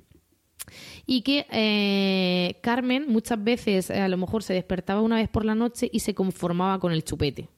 y 1.06 1.22
que 1.22 1.46
eh, 1.52 2.60
Carmen 2.62 3.06
muchas 3.08 3.44
veces 3.44 3.90
eh, 3.90 4.00
a 4.00 4.08
lo 4.08 4.18
mejor 4.18 4.44
se 4.44 4.54
despertaba 4.54 5.02
una 5.02 5.18
vez 5.18 5.30
por 5.30 5.44
la 5.46 5.56
noche 5.56 5.90
y 5.92 6.00
se 6.00 6.14
conformaba 6.14 6.80
con 6.80 6.92
el 6.94 7.04
chupete. 7.04 7.50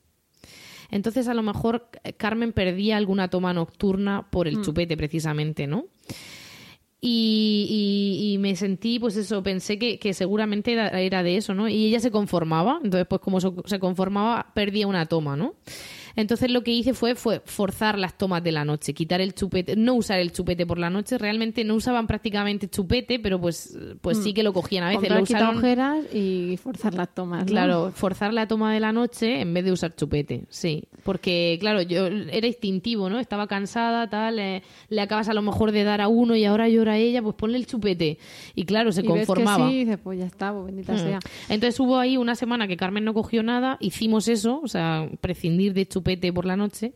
Entonces 0.92 1.28
a 1.28 1.34
lo 1.34 1.42
mejor 1.44 1.90
eh, 2.04 2.14
Carmen 2.14 2.54
perdía 2.54 2.98
alguna 2.98 3.28
toma 3.30 3.54
nocturna 3.54 4.28
por 4.30 4.48
el 4.48 4.62
chupete 4.62 4.96
precisamente, 4.98 5.68
¿no? 5.68 5.86
Y, 7.02 7.68
y- 7.70 8.34
y 8.34 8.38
me 8.40 8.56
sentí, 8.56 8.98
pues 9.00 9.16
eso, 9.16 9.44
pensé 9.44 9.78
que, 9.78 10.00
que 10.00 10.14
seguramente 10.16 10.74
era, 10.74 10.88
era 11.02 11.22
de 11.22 11.38
eso, 11.38 11.54
¿no? 11.54 11.68
Y 11.68 11.86
ella 11.86 12.00
se 12.00 12.10
conformaba, 12.10 12.80
entonces 12.84 13.06
pues 13.08 13.22
como 13.22 13.40
so- 13.40 13.62
se 13.66 13.78
conformaba, 13.80 14.52
perdía 14.56 14.88
una 14.88 15.06
toma, 15.06 15.36
¿no? 15.36 15.54
Entonces 16.16 16.50
lo 16.50 16.64
que 16.64 16.72
hice 16.72 16.94
fue, 16.94 17.16
fue 17.16 17.42
forzar 17.44 17.98
las 18.00 18.18
tomas 18.18 18.44
de 18.44 18.52
la 18.52 18.64
noche, 18.66 18.94
quitar 18.94 19.22
el 19.22 19.34
chupete, 19.34 19.76
no 19.76 19.96
usar 19.96 20.20
el 20.20 20.32
chupete 20.32 20.66
por 20.66 20.80
la 20.80 20.90
noche, 20.90 21.18
realmente 21.18 21.64
no 21.64 21.76
usaban 21.76 22.08
prácticamente 22.08 22.70
chupete, 22.70 23.20
pero 23.20 23.40
pues, 23.40 23.78
pues 24.02 24.18
sí 24.24 24.34
que 24.34 24.44
lo 24.44 24.54
cogían 24.54 24.84
a 24.84 24.88
veces. 24.88 25.00
Comprar 25.10 25.20
Lo 25.20 25.24
usaron, 25.24 25.48
quitaojeras 25.56 26.14
y 26.16 26.58
forzar 26.58 26.94
las 26.94 27.14
tomas. 27.14 27.42
¿no? 27.42 27.46
Claro, 27.48 27.92
forzar 27.94 28.34
la 28.34 28.48
toma 28.48 28.74
de 28.74 28.80
la 28.80 28.92
noche 28.94 29.42
en 29.42 29.54
vez 29.54 29.66
de 29.66 29.72
usar 29.72 29.96
chupete, 29.96 30.46
sí. 30.50 30.84
Porque, 31.04 31.58
claro, 31.60 31.82
yo 31.82 32.08
era 32.08 32.48
instintivo, 32.48 33.10
¿no? 33.10 33.20
Estaba 33.20 33.48
cansada, 33.48 34.10
tal, 34.10 34.40
eh, 34.40 34.64
le 34.90 35.02
acabas 35.02 35.28
a 35.28 35.34
lo 35.34 35.42
mejor 35.42 35.72
de 35.72 35.84
dar 35.84 36.00
a 36.02 36.08
uno 36.08 36.36
y 36.36 36.46
ahora 36.46 36.70
llora 36.70 36.98
ella, 36.98 37.22
pues 37.22 37.36
ponle 37.36 37.58
el 37.58 37.66
chupete. 37.68 38.18
Y 38.56 38.64
claro, 38.64 38.92
se 38.94 39.02
y 39.02 39.04
ves 39.04 39.28
conformaba. 39.28 39.66
que 39.66 39.72
sí, 39.72 39.76
y 39.76 39.84
dices, 39.86 40.00
pues 40.02 40.18
ya 40.20 40.26
está, 40.26 40.54
pues 40.54 40.66
bendita 40.68 40.94
Mm. 40.94 40.98
sea. 40.98 41.20
Entonces 41.50 41.78
hubo 41.80 41.98
ahí 41.98 42.16
una 42.16 42.36
semana 42.36 42.68
que 42.68 42.78
Carmen 42.78 43.04
no 43.04 43.14
cogió 43.14 43.44
nada, 43.44 43.78
hicimos 43.82 44.28
eso, 44.30 44.62
o 44.64 44.68
sea, 44.70 45.10
prescindir 45.20 45.74
de 45.74 45.86
chupete 45.86 46.05
por 46.34 46.46
la 46.46 46.56
noche, 46.56 46.94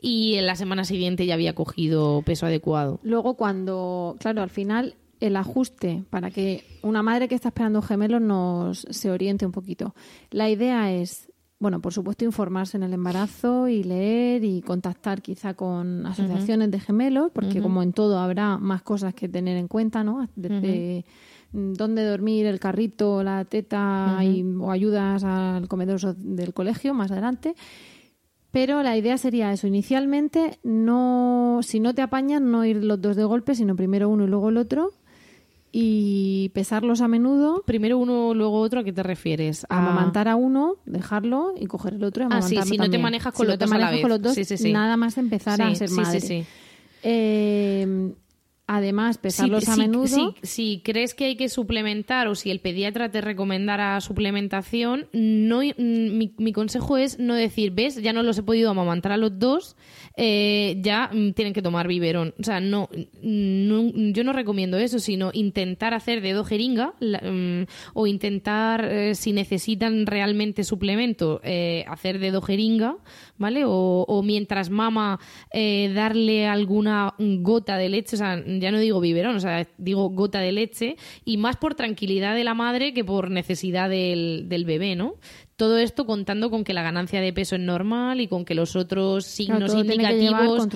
y 0.00 0.34
en 0.36 0.46
la 0.46 0.54
semana 0.56 0.84
siguiente 0.84 1.26
ya 1.26 1.34
había 1.34 1.54
cogido 1.54 2.22
peso 2.22 2.46
adecuado. 2.46 3.00
Luego 3.02 3.34
cuando, 3.34 4.16
claro, 4.20 4.40
al 4.42 4.50
final 4.50 4.94
el 5.20 5.36
ajuste 5.36 6.04
para 6.10 6.30
que 6.30 6.64
una 6.82 7.02
madre 7.02 7.28
que 7.28 7.34
está 7.34 7.48
esperando 7.48 7.82
gemelos 7.82 8.20
nos 8.22 8.86
se 8.90 9.10
oriente 9.10 9.44
un 9.46 9.52
poquito. 9.52 9.94
La 10.30 10.48
idea 10.50 10.92
es, 10.92 11.30
bueno, 11.60 11.80
por 11.80 11.92
supuesto 11.92 12.24
informarse 12.24 12.76
en 12.76 12.82
el 12.82 12.92
embarazo 12.92 13.68
y 13.68 13.84
leer 13.84 14.42
y 14.44 14.62
contactar 14.62 15.22
quizá 15.22 15.54
con 15.54 16.06
asociaciones 16.06 16.70
de 16.72 16.80
gemelos, 16.80 17.30
porque 17.32 17.60
como 17.62 17.82
en 17.84 17.92
todo 17.92 18.18
habrá 18.18 18.58
más 18.58 18.82
cosas 18.82 19.14
que 19.14 19.28
tener 19.28 19.56
en 19.58 19.68
cuenta, 19.68 20.02
¿no? 20.02 20.28
Desde 20.34 21.04
mm, 21.52 21.74
dónde 21.74 22.04
dormir, 22.04 22.46
el 22.46 22.58
carrito, 22.58 23.22
la 23.22 23.44
teta 23.44 24.16
y- 24.24 24.42
o 24.60 24.72
ayudas 24.72 25.22
al 25.22 25.68
comedor 25.68 26.16
del 26.16 26.52
colegio 26.52 26.94
más 26.94 27.12
adelante. 27.12 27.54
Pero 28.52 28.82
la 28.82 28.96
idea 28.96 29.16
sería 29.18 29.52
eso. 29.52 29.66
Inicialmente, 29.66 30.58
no, 30.62 31.60
si 31.62 31.80
no 31.80 31.94
te 31.94 32.02
apañan, 32.02 32.50
no 32.50 32.64
ir 32.64 32.76
los 32.84 33.00
dos 33.00 33.16
de 33.16 33.24
golpe, 33.24 33.54
sino 33.54 33.74
primero 33.74 34.08
uno 34.08 34.24
y 34.24 34.28
luego 34.28 34.50
el 34.50 34.58
otro. 34.58 34.92
Y 35.74 36.50
pesarlos 36.52 37.00
a 37.00 37.08
menudo, 37.08 37.62
Primero 37.64 37.96
uno, 37.96 38.34
luego 38.34 38.58
otro, 38.60 38.80
¿a 38.80 38.84
qué 38.84 38.92
te 38.92 39.02
refieres? 39.02 39.64
A- 39.70 39.78
amamantar 39.78 40.28
a 40.28 40.36
uno, 40.36 40.76
dejarlo 40.84 41.54
y 41.58 41.64
coger 41.66 41.94
el 41.94 42.04
otro 42.04 42.24
y 42.24 42.26
Ah, 42.26 42.42
sí, 42.42 42.56
amamantarlo 42.56 42.70
si 42.74 42.76
no 42.78 42.90
te 42.90 42.98
manejas 42.98 43.32
con 43.32 43.46
Si 43.46 43.48
los 43.48 43.54
no 43.54 43.58
te 43.58 43.64
dos 43.64 43.72
a 43.72 43.78
la 43.78 43.84
manejas 43.86 43.92
vez. 43.94 44.02
con 44.02 44.10
los 44.10 44.20
dos, 44.22 44.34
Sí, 44.34 44.44
sí, 44.44 44.58
sí. 44.58 44.70
nada 44.72 44.98
más 44.98 45.16
empezar 45.16 45.62
a 45.62 45.74
ser 45.74 45.88
sí, 45.88 45.94
madre. 45.94 46.20
sí, 46.20 46.26
sí. 46.26 46.44
Eh, 47.02 48.12
además, 48.76 49.18
pesarlos 49.18 49.64
Si- 49.64 49.70
a 49.70 49.76
menudo. 49.76 50.34
si- 50.42 50.80
crees 50.84 51.14
que 51.14 51.24
hay 51.26 51.36
que 51.36 51.48
suplementar 51.48 52.28
o 52.28 52.34
si 52.34 52.50
el 52.50 52.60
pediatra 52.60 53.10
te 53.10 53.20
recomendara 53.20 54.00
suplementación, 54.00 55.06
no, 55.12 55.60
mm, 55.62 56.16
mi, 56.18 56.34
mi 56.38 56.52
consejo 56.52 56.96
es 56.96 57.18
no 57.18 57.34
decir, 57.34 57.72
ves, 57.72 58.00
ya 58.02 58.12
no 58.12 58.22
los 58.22 58.38
he 58.38 58.42
podido 58.42 58.70
amamantar 58.70 59.12
a 59.12 59.16
los 59.16 59.38
dos, 59.38 59.76
eh, 60.16 60.76
ya 60.82 61.10
mm, 61.12 61.32
tienen 61.32 61.52
que 61.54 61.62
tomar 61.62 61.88
biberón. 61.88 62.34
O 62.38 62.42
sea, 62.42 62.60
no, 62.60 62.88
no- 63.22 63.90
yo 64.12 64.24
no 64.24 64.32
recomiendo 64.32 64.78
eso, 64.78 64.98
sino 64.98 65.30
intentar 65.32 65.94
hacer 65.94 66.20
dedo 66.20 66.44
jeringa 66.44 66.94
la- 67.00 67.20
mm, 67.20 67.66
o 67.94 68.06
intentar, 68.06 68.84
eh, 68.84 69.14
si 69.14 69.32
necesitan 69.32 70.06
realmente 70.06 70.64
suplemento, 70.64 71.40
eh, 71.44 71.84
hacer 71.88 72.18
dedo 72.18 72.42
jeringa, 72.42 72.96
¿vale? 73.38 73.64
O, 73.64 74.04
o 74.08 74.22
mientras 74.22 74.70
mama, 74.70 75.18
eh, 75.52 75.90
darle 75.94 76.46
alguna 76.46 77.14
gota 77.18 77.76
de 77.76 77.88
leche, 77.88 78.16
o 78.16 78.18
sea, 78.18 78.36
ya 78.62 78.70
no 78.70 78.78
digo 78.78 79.00
biberón, 79.00 79.36
o 79.36 79.40
sea, 79.40 79.66
digo 79.76 80.08
gota 80.08 80.40
de 80.40 80.52
leche, 80.52 80.96
y 81.24 81.36
más 81.36 81.56
por 81.56 81.74
tranquilidad 81.74 82.34
de 82.34 82.44
la 82.44 82.54
madre 82.54 82.94
que 82.94 83.04
por 83.04 83.30
necesidad 83.30 83.90
del, 83.90 84.48
del 84.48 84.64
bebé, 84.64 84.96
¿no? 84.96 85.16
Todo 85.56 85.78
esto 85.78 86.06
contando 86.06 86.50
con 86.50 86.64
que 86.64 86.72
la 86.72 86.82
ganancia 86.82 87.20
de 87.20 87.32
peso 87.32 87.54
es 87.56 87.60
normal 87.60 88.20
y 88.20 88.26
con 88.26 88.44
que 88.44 88.54
los 88.54 88.74
otros 88.74 89.26
signos 89.26 89.74
indicativos 89.74 90.68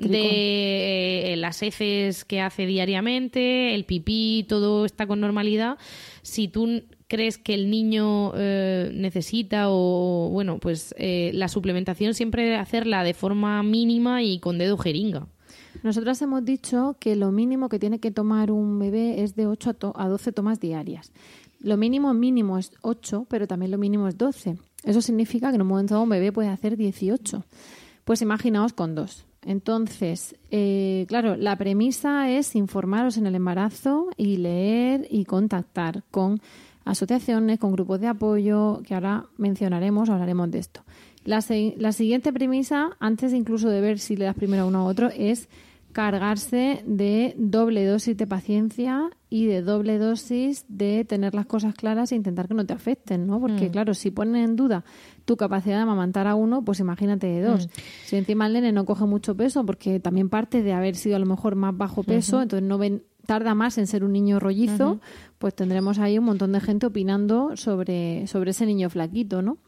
de 0.00 1.32
eh, 1.32 1.36
las 1.36 1.62
heces 1.62 2.24
que 2.24 2.40
hace 2.40 2.66
diariamente, 2.66 3.74
el 3.74 3.84
pipí, 3.84 4.44
todo 4.48 4.84
está 4.84 5.06
con 5.06 5.20
normalidad. 5.20 5.78
Si 6.22 6.48
tú 6.48 6.82
crees 7.06 7.36
que 7.36 7.52
el 7.52 7.68
niño 7.68 8.32
eh, 8.34 8.90
necesita 8.94 9.66
o, 9.68 10.30
bueno, 10.32 10.58
pues 10.58 10.94
eh, 10.98 11.30
la 11.34 11.48
suplementación 11.48 12.14
siempre 12.14 12.56
hacerla 12.56 13.04
de 13.04 13.12
forma 13.12 13.62
mínima 13.62 14.22
y 14.22 14.38
con 14.38 14.56
dedo 14.56 14.78
jeringa. 14.78 15.28
Nosotras 15.82 16.20
hemos 16.22 16.44
dicho 16.44 16.96
que 17.00 17.16
lo 17.16 17.32
mínimo 17.32 17.68
que 17.68 17.78
tiene 17.78 17.98
que 17.98 18.10
tomar 18.10 18.50
un 18.50 18.78
bebé 18.78 19.22
es 19.22 19.34
de 19.34 19.46
8 19.46 19.70
a, 19.70 19.74
to- 19.74 19.92
a 19.96 20.08
12 20.08 20.32
tomas 20.32 20.60
diarias. 20.60 21.12
Lo 21.60 21.76
mínimo 21.76 22.12
mínimo 22.14 22.58
es 22.58 22.72
8, 22.82 23.26
pero 23.28 23.46
también 23.46 23.70
lo 23.70 23.78
mínimo 23.78 24.08
es 24.08 24.16
12. 24.18 24.58
Eso 24.84 25.00
significa 25.00 25.50
que 25.50 25.56
en 25.56 25.62
un 25.62 25.68
momento 25.68 25.94
dado 25.94 26.04
un 26.04 26.08
bebé 26.10 26.32
puede 26.32 26.48
hacer 26.48 26.76
18. 26.76 27.44
Pues 28.04 28.20
imaginaos 28.22 28.72
con 28.72 28.94
dos. 28.94 29.24
Entonces, 29.44 30.36
eh, 30.50 31.04
claro, 31.08 31.36
la 31.36 31.56
premisa 31.56 32.30
es 32.30 32.54
informaros 32.56 33.16
en 33.16 33.26
el 33.26 33.34
embarazo 33.34 34.08
y 34.16 34.36
leer 34.36 35.06
y 35.10 35.24
contactar 35.24 36.04
con 36.10 36.40
asociaciones, 36.84 37.58
con 37.58 37.72
grupos 37.72 38.00
de 38.00 38.08
apoyo, 38.08 38.82
que 38.84 38.94
ahora 38.94 39.26
mencionaremos, 39.38 40.10
hablaremos 40.10 40.50
de 40.50 40.58
esto. 40.58 40.82
La, 41.24 41.44
la 41.76 41.92
siguiente 41.92 42.32
premisa, 42.32 42.90
antes 42.98 43.32
incluso 43.32 43.68
de 43.68 43.80
ver 43.80 43.98
si 44.00 44.16
le 44.16 44.24
das 44.24 44.34
primero 44.34 44.62
a 44.64 44.66
uno 44.66 44.84
u 44.84 44.88
otro, 44.88 45.08
es 45.16 45.48
cargarse 45.92 46.82
de 46.86 47.34
doble 47.38 47.86
dosis 47.86 48.16
de 48.16 48.26
paciencia 48.26 49.10
y 49.28 49.46
de 49.46 49.62
doble 49.62 49.98
dosis 49.98 50.64
de 50.68 51.04
tener 51.04 51.34
las 51.34 51.46
cosas 51.46 51.74
claras 51.74 52.12
e 52.12 52.16
intentar 52.16 52.48
que 52.48 52.54
no 52.54 52.66
te 52.66 52.72
afecten, 52.72 53.26
¿no? 53.26 53.40
Porque, 53.40 53.68
mm. 53.68 53.72
claro, 53.72 53.94
si 53.94 54.10
ponen 54.10 54.36
en 54.36 54.56
duda 54.56 54.84
tu 55.24 55.36
capacidad 55.36 55.76
de 55.76 55.82
amamantar 55.82 56.26
a 56.26 56.34
uno, 56.34 56.64
pues 56.64 56.80
imagínate 56.80 57.26
de 57.26 57.42
dos. 57.42 57.66
Mm. 57.66 57.70
Si 58.04 58.16
encima 58.16 58.46
el 58.46 58.54
nene 58.54 58.72
no 58.72 58.84
coge 58.84 59.04
mucho 59.04 59.36
peso, 59.36 59.64
porque 59.64 60.00
también 60.00 60.28
parte 60.28 60.62
de 60.62 60.72
haber 60.72 60.96
sido 60.96 61.16
a 61.16 61.18
lo 61.18 61.26
mejor 61.26 61.54
más 61.54 61.76
bajo 61.76 62.02
peso, 62.02 62.42
entonces 62.42 62.68
no 62.68 62.78
ven, 62.78 63.04
tarda 63.26 63.54
más 63.54 63.78
en 63.78 63.86
ser 63.86 64.04
un 64.04 64.12
niño 64.12 64.40
rollizo, 64.40 65.00
pues 65.38 65.54
tendremos 65.54 65.98
ahí 65.98 66.18
un 66.18 66.24
montón 66.24 66.52
de 66.52 66.60
gente 66.60 66.86
opinando 66.86 67.56
sobre, 67.56 68.26
sobre 68.26 68.50
ese 68.50 68.66
niño 68.66 68.90
flaquito, 68.90 69.42
¿no? 69.42 69.58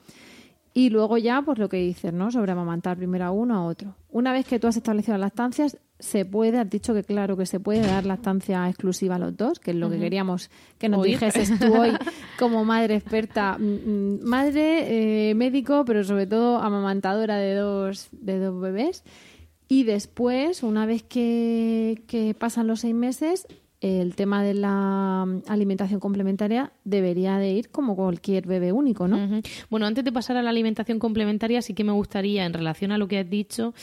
Y 0.76 0.90
luego 0.90 1.16
ya, 1.18 1.40
pues 1.40 1.58
lo 1.58 1.68
que 1.68 1.76
dices, 1.76 2.12
¿no? 2.12 2.32
Sobre 2.32 2.50
amamantar 2.50 2.96
primero 2.96 3.24
a 3.26 3.30
uno 3.30 3.54
a 3.54 3.64
otro. 3.64 3.94
Una 4.10 4.32
vez 4.32 4.44
que 4.44 4.58
tú 4.58 4.66
has 4.66 4.76
establecido 4.76 5.16
las 5.16 5.28
lactancias, 5.28 5.78
se 6.00 6.24
puede, 6.24 6.58
has 6.58 6.68
dicho 6.68 6.92
que 6.92 7.04
claro 7.04 7.36
que 7.36 7.46
se 7.46 7.60
puede 7.60 7.86
dar 7.86 8.04
lactancia 8.04 8.68
exclusiva 8.68 9.14
a 9.14 9.18
los 9.20 9.36
dos, 9.36 9.60
que 9.60 9.70
es 9.70 9.76
lo 9.76 9.88
que 9.88 10.00
queríamos 10.00 10.50
que 10.76 10.88
nos 10.88 11.04
dijeses 11.04 11.56
tú 11.60 11.72
hoy 11.72 11.92
como 12.40 12.64
madre 12.64 12.96
experta, 12.96 13.56
mm, 13.56 13.62
mm, 13.64 14.24
madre, 14.24 15.30
eh, 15.30 15.34
médico, 15.36 15.84
pero 15.84 16.02
sobre 16.02 16.26
todo 16.26 16.58
amamantadora 16.58 17.36
de 17.36 17.54
dos, 17.54 18.08
de 18.10 18.40
dos 18.40 18.60
bebés. 18.60 19.04
Y 19.68 19.84
después, 19.84 20.64
una 20.64 20.86
vez 20.86 21.04
que, 21.04 22.02
que 22.08 22.34
pasan 22.34 22.66
los 22.66 22.80
seis 22.80 22.94
meses, 22.94 23.46
el 23.84 24.14
tema 24.14 24.42
de 24.42 24.54
la 24.54 25.24
mm, 25.26 25.42
alimentación 25.46 26.00
complementaria 26.00 26.72
debería 26.84 27.36
de 27.36 27.52
ir 27.52 27.68
como 27.68 27.94
cualquier 27.94 28.46
bebé 28.46 28.72
único, 28.72 29.06
¿no? 29.06 29.42
Bueno, 29.68 29.86
antes 29.86 30.02
de 30.04 30.10
pasar 30.10 30.38
a 30.38 30.42
la 30.42 30.50
alimentación 30.50 30.98
complementaria, 30.98 31.60
sí 31.60 31.74
que 31.74 31.84
me 31.84 31.92
gustaría, 31.92 32.46
en 32.46 32.54
relación 32.54 32.92
a 32.92 32.98
lo 32.98 33.08
que 33.08 33.18
has 33.18 33.28
dicho, 33.28 33.74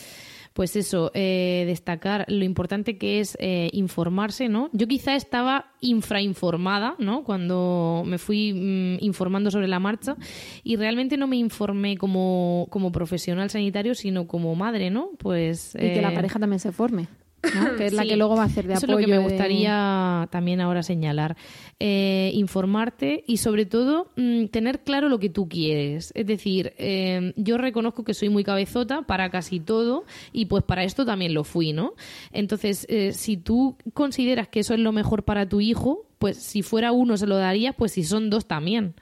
pues 0.54 0.76
eso, 0.76 1.12
eh, 1.14 1.66
destacar 1.68 2.26
lo 2.28 2.44
importante 2.44 2.98
que 2.98 3.20
es 3.20 3.38
eh, 3.40 3.70
informarse, 3.74 4.50
¿no? 4.50 4.70
Yo 4.74 4.88
quizá 4.88 5.16
estaba 5.16 5.72
infrainformada, 5.82 6.96
¿no? 6.98 7.24
Cuando 7.24 8.02
me 8.04 8.18
fui 8.18 8.54
mm, 8.54 9.04
informando 9.04 9.52
sobre 9.52 9.68
la 9.68 9.80
marcha 9.80 10.16
y 10.64 10.78
realmente 10.78 11.16
no 11.16 11.28
me 11.28 11.38
informé 11.38 11.96
como, 11.96 12.66
como 12.72 12.92
profesional 12.92 13.52
sanitario, 13.52 13.94
sino 13.94 14.26
como 14.26 14.56
madre, 14.56 14.90
¿no? 14.90 15.12
Pues... 15.20 15.76
Y 15.76 15.94
que 15.94 16.02
la 16.02 16.12
eh, 16.12 16.16
pareja 16.16 16.40
también 16.40 16.60
se 16.60 16.72
forme. 16.72 17.08
que 17.78 17.88
es 17.88 17.94
la 17.94 18.04
que 18.04 18.16
luego 18.16 18.36
va 18.36 18.44
a 18.44 18.46
hacer 18.46 18.68
de 18.68 18.74
Eso 18.74 18.86
apoyo. 18.86 19.00
es 19.00 19.08
lo 19.08 19.14
que 19.14 19.20
me 19.20 19.24
gustaría 19.28 20.28
también 20.32 20.62
ahora 20.62 20.84
señalar. 20.84 21.36
Eh, 21.80 22.32
informarte 22.36 23.24
y 23.28 23.38
sobre 23.38 23.66
todo 23.66 24.12
mm, 24.16 24.46
tener 24.48 24.82
claro 24.84 25.10
lo 25.10 25.20
que 25.20 25.30
tú 25.30 25.50
quieres. 25.50 26.12
Es 26.16 26.26
decir, 26.28 26.74
eh, 26.78 27.34
yo 27.36 27.58
reconozco 27.58 28.04
que 28.04 28.14
soy 28.14 28.30
muy 28.30 28.44
cabezota 28.44 29.02
para 29.04 29.30
casi 29.32 29.60
todo 29.60 30.06
y 30.32 30.46
pues 30.46 30.64
para 30.64 30.84
esto 30.84 31.06
también 31.06 31.34
lo 31.34 31.44
fui, 31.44 31.74
¿no? 31.74 31.94
Entonces, 32.32 32.86
eh, 32.90 33.14
si 33.14 33.38
tú 33.38 33.78
consideras 33.94 34.48
que 34.48 34.60
eso 34.60 34.74
es 34.74 34.80
lo 34.80 34.92
mejor 34.92 35.24
para 35.24 35.48
tu 35.50 35.62
hijo, 35.62 36.06
pues 36.20 36.38
si 36.38 36.62
fuera 36.62 36.92
uno 36.92 37.18
se 37.18 37.26
lo 37.26 37.38
darías, 37.38 37.76
pues 37.76 37.94
si 37.94 38.04
son 38.04 38.30
dos 38.30 38.48
también. 38.48 38.94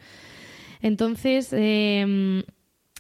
Entonces, 0.82 1.50
em, 1.52 2.44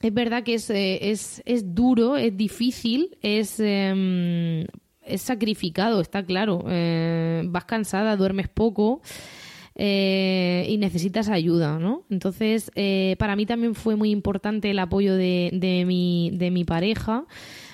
es 0.01 0.13
verdad 0.13 0.43
que 0.43 0.55
es, 0.55 0.69
es, 0.69 1.41
es, 1.45 1.73
duro, 1.73 2.17
es 2.17 2.35
difícil, 2.35 3.17
es 3.21 3.59
em, 3.59 4.65
es 5.09 5.21
sacrificado, 5.21 6.01
está 6.01 6.23
claro. 6.23 6.63
Eh, 6.67 7.43
vas 7.45 7.65
cansada, 7.65 8.15
duermes 8.15 8.47
poco. 8.47 9.01
Eh, 9.81 10.65
y 10.67 10.77
necesitas 10.77 11.29
ayuda, 11.29 11.79
¿no? 11.79 12.03
Entonces, 12.09 12.69
eh, 12.75 13.15
para 13.17 13.37
mí 13.37 13.45
también 13.45 13.75
fue 13.75 13.95
muy 13.95 14.11
importante 14.11 14.71
el 14.71 14.79
apoyo 14.79 15.15
de, 15.15 15.51
de, 15.53 15.85
mi, 15.85 16.31
de 16.33 16.51
mi 16.51 16.65
pareja, 16.65 17.25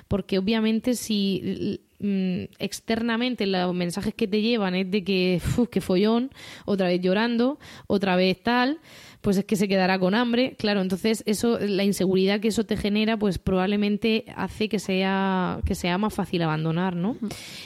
porque 0.07 0.37
obviamente 0.37 0.93
si 0.93 1.81
mm, 1.97 2.43
externamente 2.59 3.47
los 3.47 3.73
mensajes 3.73 4.13
que 4.13 4.27
te 4.27 4.41
llevan 4.41 4.75
es 4.75 4.91
de 4.91 5.03
que, 5.03 5.41
uf, 5.57 5.67
que 5.69 5.81
follón, 5.81 6.29
otra 6.65 6.89
vez 6.89 7.01
llorando, 7.01 7.57
otra 7.87 8.15
vez 8.15 8.39
tal, 8.43 8.79
pues 9.25 9.37
es 9.37 9.45
que 9.45 9.55
se 9.55 9.67
quedará 9.67 9.97
con 9.97 10.13
hambre. 10.13 10.55
Claro, 10.55 10.81
entonces 10.81 11.23
eso, 11.25 11.57
la 11.57 11.83
inseguridad 11.83 12.39
que 12.39 12.49
eso 12.49 12.63
te 12.63 12.77
genera, 12.77 13.17
pues 13.17 13.39
probablemente 13.39 14.25
hace 14.35 14.69
que 14.69 14.77
sea, 14.77 15.61
que 15.65 15.73
sea 15.73 15.97
más 15.97 16.13
fácil 16.13 16.43
abandonar, 16.43 16.95
¿no? 16.95 17.17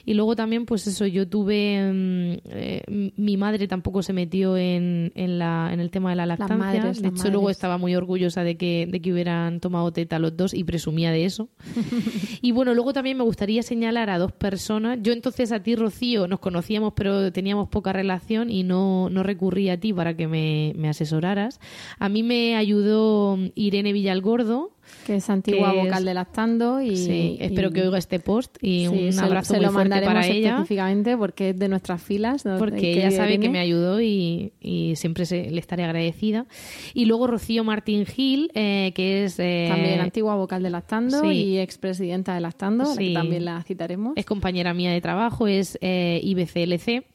Y 0.05 0.13
luego 0.13 0.37
también, 0.37 0.65
pues 0.65 0.87
eso, 0.87 1.05
yo 1.05 1.27
tuve, 1.27 1.91
mm, 1.91 2.37
eh, 2.45 3.11
mi 3.17 3.35
madre 3.35 3.67
tampoco 3.67 4.03
se 4.03 4.13
metió 4.13 4.55
en, 4.55 5.11
en, 5.15 5.37
la, 5.37 5.71
en 5.73 5.81
el 5.81 5.91
tema 5.91 6.11
de 6.11 6.15
la 6.15 6.25
lactancia. 6.27 6.93
de 6.93 7.07
hecho, 7.09 7.29
luego 7.29 7.49
estaba 7.49 7.77
muy 7.77 7.93
orgullosa 7.93 8.45
de 8.45 8.55
que, 8.55 8.87
de 8.89 9.01
que 9.01 9.11
hubieran 9.11 9.59
tomado 9.59 9.91
teta 9.91 10.17
los 10.17 10.37
dos 10.37 10.53
y 10.53 10.63
presumía 10.63 11.11
de 11.11 11.25
eso. 11.25 11.49
y 12.41 12.53
bueno, 12.53 12.73
luego 12.73 12.93
también 12.93 13.17
me 13.17 13.25
gustaría 13.25 13.63
señalar 13.63 14.09
a 14.09 14.17
dos 14.17 14.31
personas. 14.31 14.99
Yo 15.01 15.11
entonces 15.11 15.51
a 15.51 15.61
ti, 15.61 15.75
Rocío, 15.75 16.25
nos 16.25 16.39
conocíamos, 16.39 16.93
pero 16.95 17.33
teníamos 17.33 17.67
poca 17.67 17.91
relación 17.91 18.49
y 18.49 18.63
no, 18.63 19.09
no 19.09 19.23
recurrí 19.23 19.69
a 19.69 19.77
ti 19.77 19.91
para 19.91 20.15
que 20.15 20.25
me, 20.25 20.71
me 20.77 20.87
asesoraras. 20.87 21.48
A 21.97 22.09
mí 22.09 22.23
me 22.23 22.55
ayudó 22.55 23.37
Irene 23.55 23.93
Villalgordo, 23.93 24.71
que 25.05 25.15
es 25.15 25.29
antigua 25.29 25.73
vocal 25.73 26.05
de 26.05 26.13
Lactando 26.13 26.81
y, 26.81 27.37
espero 27.39 27.71
que 27.71 27.81
oiga 27.81 27.97
este 27.97 28.19
post 28.19 28.57
y 28.61 28.87
un 28.87 29.19
abrazo 29.19 29.55
muy 29.55 29.65
fuerte 29.65 30.01
para 30.01 30.27
ella. 30.27 30.49
específicamente 30.49 31.17
porque 31.17 31.49
es 31.49 31.59
de 31.59 31.67
nuestras 31.67 32.01
filas 32.01 32.43
porque 32.57 32.93
ella 32.93 33.11
sabe 33.11 33.39
que 33.39 33.49
me 33.49 33.59
ayudó 33.59 34.01
y, 34.01 34.51
siempre 34.95 35.25
le 35.29 35.59
estaré 35.59 35.83
agradecida. 35.83 36.45
Y 36.93 37.05
luego 37.05 37.27
Rocío 37.27 37.63
Martín 37.63 38.05
Gil 38.05 38.51
eh, 38.53 38.91
que 38.95 39.23
es 39.23 39.39
eh, 39.39 39.67
también 39.69 39.99
antigua 39.99 40.35
vocal 40.35 40.63
de 40.63 40.69
Lactando 40.69 41.31
y 41.31 41.57
expresidenta 41.57 42.33
de 42.33 42.41
Lactando 42.41 42.95
que 42.95 43.13
también 43.13 43.45
la 43.45 43.63
citaremos. 43.63 44.13
Es 44.15 44.25
compañera 44.25 44.73
mía 44.73 44.91
de 44.91 45.01
trabajo 45.01 45.47
es 45.47 45.77
eh, 45.81 46.19
IBCLC 46.23 47.05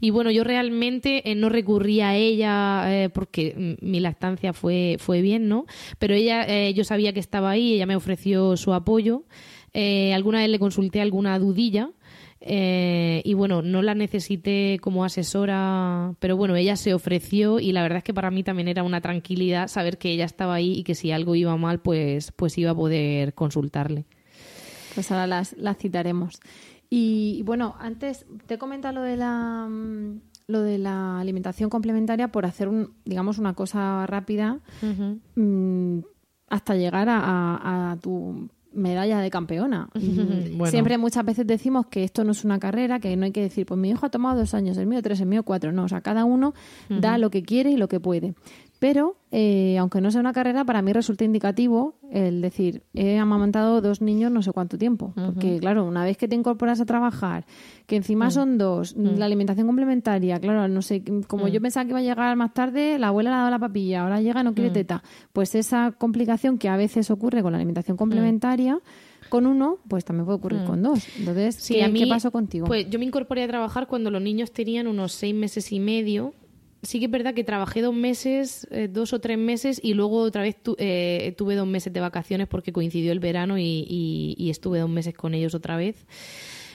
y 0.00 0.10
bueno 0.10 0.30
yo 0.30 0.44
realmente 0.44 1.22
no 1.36 1.48
recurrí 1.48 2.00
a 2.00 2.14
ella 2.14 3.10
porque 3.12 3.76
mi 3.80 4.00
lactancia 4.00 4.52
fue 4.52 4.96
fue 4.98 5.22
bien 5.22 5.48
no 5.48 5.66
pero 5.98 6.14
ella 6.14 6.70
yo 6.70 6.84
sabía 6.84 7.12
que 7.12 7.20
estaba 7.22 7.50
ahí, 7.50 7.74
ella 7.74 7.86
me 7.86 7.96
ofreció 7.96 8.56
su 8.56 8.74
apoyo. 8.74 9.24
Eh, 9.72 10.12
alguna 10.12 10.40
vez 10.40 10.50
le 10.50 10.58
consulté 10.58 11.00
alguna 11.00 11.38
dudilla. 11.38 11.90
Eh, 12.44 13.22
y 13.24 13.34
bueno, 13.34 13.62
no 13.62 13.82
la 13.82 13.94
necesité 13.94 14.78
como 14.82 15.04
asesora, 15.04 16.14
pero 16.18 16.36
bueno, 16.36 16.56
ella 16.56 16.74
se 16.74 16.92
ofreció 16.92 17.60
y 17.60 17.70
la 17.70 17.82
verdad 17.82 17.98
es 17.98 18.04
que 18.04 18.14
para 18.14 18.32
mí 18.32 18.42
también 18.42 18.66
era 18.66 18.82
una 18.82 19.00
tranquilidad 19.00 19.68
saber 19.68 19.96
que 19.96 20.10
ella 20.10 20.24
estaba 20.24 20.54
ahí 20.54 20.72
y 20.72 20.82
que 20.82 20.96
si 20.96 21.12
algo 21.12 21.36
iba 21.36 21.56
mal, 21.56 21.80
pues, 21.80 22.32
pues 22.32 22.58
iba 22.58 22.72
a 22.72 22.74
poder 22.74 23.34
consultarle. 23.34 24.06
Pues 24.94 25.12
ahora 25.12 25.28
las, 25.28 25.54
citaremos. 25.78 26.40
Y 26.90 27.42
bueno, 27.44 27.76
antes 27.78 28.26
te 28.46 28.58
comenta 28.58 28.90
lo 28.92 29.02
de 29.02 29.16
la 29.16 29.68
mm, 29.70 30.20
lo 30.48 30.62
de 30.62 30.78
la 30.78 31.20
alimentación 31.20 31.70
complementaria 31.70 32.28
por 32.28 32.44
hacer 32.44 32.68
un, 32.68 32.92
digamos, 33.04 33.38
una 33.38 33.54
cosa 33.54 34.04
rápida 34.06 34.58
hasta 36.52 36.74
llegar 36.74 37.08
a, 37.10 37.96
tu 38.02 38.48
medalla 38.74 39.20
de 39.20 39.30
campeona. 39.30 39.88
Siempre 40.66 40.98
muchas 40.98 41.24
veces 41.24 41.46
decimos 41.46 41.86
que 41.86 42.04
esto 42.04 42.24
no 42.24 42.32
es 42.32 42.44
una 42.44 42.58
carrera, 42.58 43.00
que 43.00 43.16
no 43.16 43.24
hay 43.24 43.32
que 43.32 43.40
decir, 43.40 43.64
pues 43.64 43.80
mi 43.80 43.88
hijo 43.88 44.04
ha 44.04 44.10
tomado 44.10 44.38
dos 44.38 44.52
años, 44.52 44.76
el 44.76 44.86
mío 44.86 45.00
tres, 45.02 45.20
el 45.20 45.28
mío 45.28 45.44
cuatro. 45.44 45.72
No, 45.72 45.84
o 45.84 45.88
sea, 45.88 46.02
cada 46.02 46.26
uno 46.26 46.52
da 46.90 47.16
lo 47.16 47.30
que 47.30 47.42
quiere 47.42 47.70
y 47.70 47.78
lo 47.78 47.88
que 47.88 48.00
puede. 48.00 48.34
Pero, 48.82 49.14
eh, 49.30 49.78
aunque 49.78 50.00
no 50.00 50.10
sea 50.10 50.20
una 50.20 50.32
carrera, 50.32 50.64
para 50.64 50.82
mí 50.82 50.92
resulta 50.92 51.22
indicativo 51.22 51.94
el 52.10 52.40
decir, 52.40 52.82
he 52.94 53.16
amamantado 53.16 53.80
dos 53.80 54.00
niños 54.00 54.32
no 54.32 54.42
sé 54.42 54.50
cuánto 54.50 54.76
tiempo. 54.76 55.14
Porque, 55.14 55.60
claro, 55.60 55.84
una 55.84 56.04
vez 56.04 56.16
que 56.16 56.26
te 56.26 56.34
incorporas 56.34 56.80
a 56.80 56.84
trabajar, 56.84 57.46
que 57.86 57.94
encima 57.94 58.26
mm. 58.26 58.30
son 58.32 58.58
dos, 58.58 58.96
mm. 58.96 59.18
la 59.18 59.26
alimentación 59.26 59.68
complementaria, 59.68 60.40
claro, 60.40 60.66
no 60.66 60.82
sé, 60.82 61.04
como 61.28 61.46
yo 61.46 61.60
mm. 61.60 61.62
pensaba 61.62 61.84
que 61.84 61.90
iba 61.90 62.00
a 62.00 62.02
llegar 62.02 62.34
más 62.34 62.54
tarde, 62.54 62.98
la 62.98 63.06
abuela 63.06 63.30
le 63.30 63.36
ha 63.36 63.38
dado 63.38 63.50
la 63.52 63.60
papilla, 63.60 64.02
ahora 64.02 64.20
llega 64.20 64.40
y 64.40 64.44
no 64.44 64.52
quiere 64.52 64.70
teta. 64.70 65.04
Pues 65.32 65.54
esa 65.54 65.92
complicación 65.92 66.58
que 66.58 66.68
a 66.68 66.76
veces 66.76 67.08
ocurre 67.12 67.40
con 67.40 67.52
la 67.52 67.58
alimentación 67.58 67.96
complementaria 67.96 68.80
con 69.28 69.46
uno, 69.46 69.78
pues 69.86 70.04
también 70.04 70.24
puede 70.24 70.38
ocurrir 70.38 70.64
con 70.64 70.82
dos. 70.82 71.06
Entonces, 71.16 71.68
¿qué, 71.68 71.88
¿qué, 71.94 72.06
pasó 72.08 72.32
contigo? 72.32 72.66
Pues 72.66 72.90
yo 72.90 72.98
me 72.98 73.04
incorporé 73.04 73.44
a 73.44 73.48
trabajar 73.48 73.86
cuando 73.86 74.10
los 74.10 74.20
niños 74.20 74.50
tenían 74.50 74.88
unos 74.88 75.12
seis 75.12 75.36
meses 75.36 75.70
y 75.70 75.78
medio 75.78 76.34
sí 76.82 76.98
que 76.98 77.06
es 77.06 77.10
verdad 77.10 77.34
que 77.34 77.44
trabajé 77.44 77.80
dos 77.80 77.94
meses, 77.94 78.66
eh, 78.70 78.88
dos 78.88 79.12
o 79.12 79.20
tres 79.20 79.38
meses, 79.38 79.80
y 79.82 79.94
luego 79.94 80.18
otra 80.18 80.42
vez 80.42 80.56
eh, 80.78 81.34
tuve 81.36 81.54
dos 81.54 81.66
meses 81.66 81.92
de 81.92 82.00
vacaciones 82.00 82.48
porque 82.48 82.72
coincidió 82.72 83.12
el 83.12 83.20
verano 83.20 83.58
y, 83.58 84.36
estuve 84.50 84.80
dos 84.80 84.90
meses 84.90 85.14
con 85.14 85.34
ellos 85.34 85.54
otra 85.54 85.76
vez. 85.76 86.06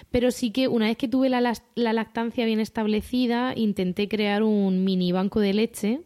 Pero 0.10 0.32
sí 0.32 0.52
que 0.52 0.68
una 0.68 0.86
vez 0.86 0.98
que 0.98 1.08
tuve 1.08 1.30
la, 1.30 1.42
lactancia 1.76 2.46
bien 2.46 2.60
establecida, 2.60 3.54
intenté 3.56 4.08
crear 4.08 4.42
un 4.42 4.84
mini 4.84 5.12
banco 5.12 5.42
de 5.42 5.54
leche 5.54 6.02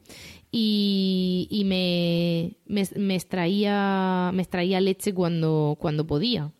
y, 0.51 1.61
me, 1.65 2.57
me, 2.65 3.15
extraía, 3.15 4.31
me 4.33 4.41
extraía 4.41 4.81
leche 4.81 5.13
cuando, 5.13 5.77
cuando 5.79 6.05
podía. 6.07 6.51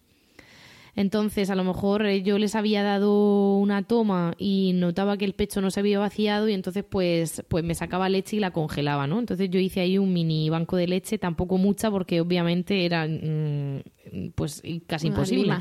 Entonces, 0.96 1.50
a 1.50 1.56
lo 1.56 1.64
mejor 1.64 2.06
eh, 2.06 2.22
yo 2.22 2.38
les 2.38 2.56
había 2.56 2.84
dado 2.84 3.58
una 3.58 3.84
toma 3.84 4.34
y 4.38 4.74
notaba 4.76 5.18
que 5.18 5.26
el 5.26 5.34
pecho 5.34 5.62
no 5.62 5.72
se 5.72 5.80
había 5.80 6.00
vaciado 6.00 6.50
y 6.50 6.54
entonces 6.54 6.84
pues, 6.88 7.44
pues 7.48 7.64
me 7.64 7.76
sacaba 7.76 8.10
leche 8.10 8.36
y 8.36 8.40
la 8.40 8.52
congelaba, 8.52 9.08
¿no? 9.08 9.20
Entonces 9.20 9.50
yo 9.50 9.60
hice 9.60 9.80
ahí 9.80 9.98
un 9.98 10.12
mini 10.14 10.50
banco 10.50 10.76
de 10.76 10.88
leche, 10.88 11.18
tampoco 11.18 11.58
mucha 11.58 11.90
porque 11.90 12.20
obviamente 12.20 12.86
era 12.86 13.08
mm, 13.08 14.32
pues 14.36 14.62
casi 14.88 15.08
imposible. 15.08 15.56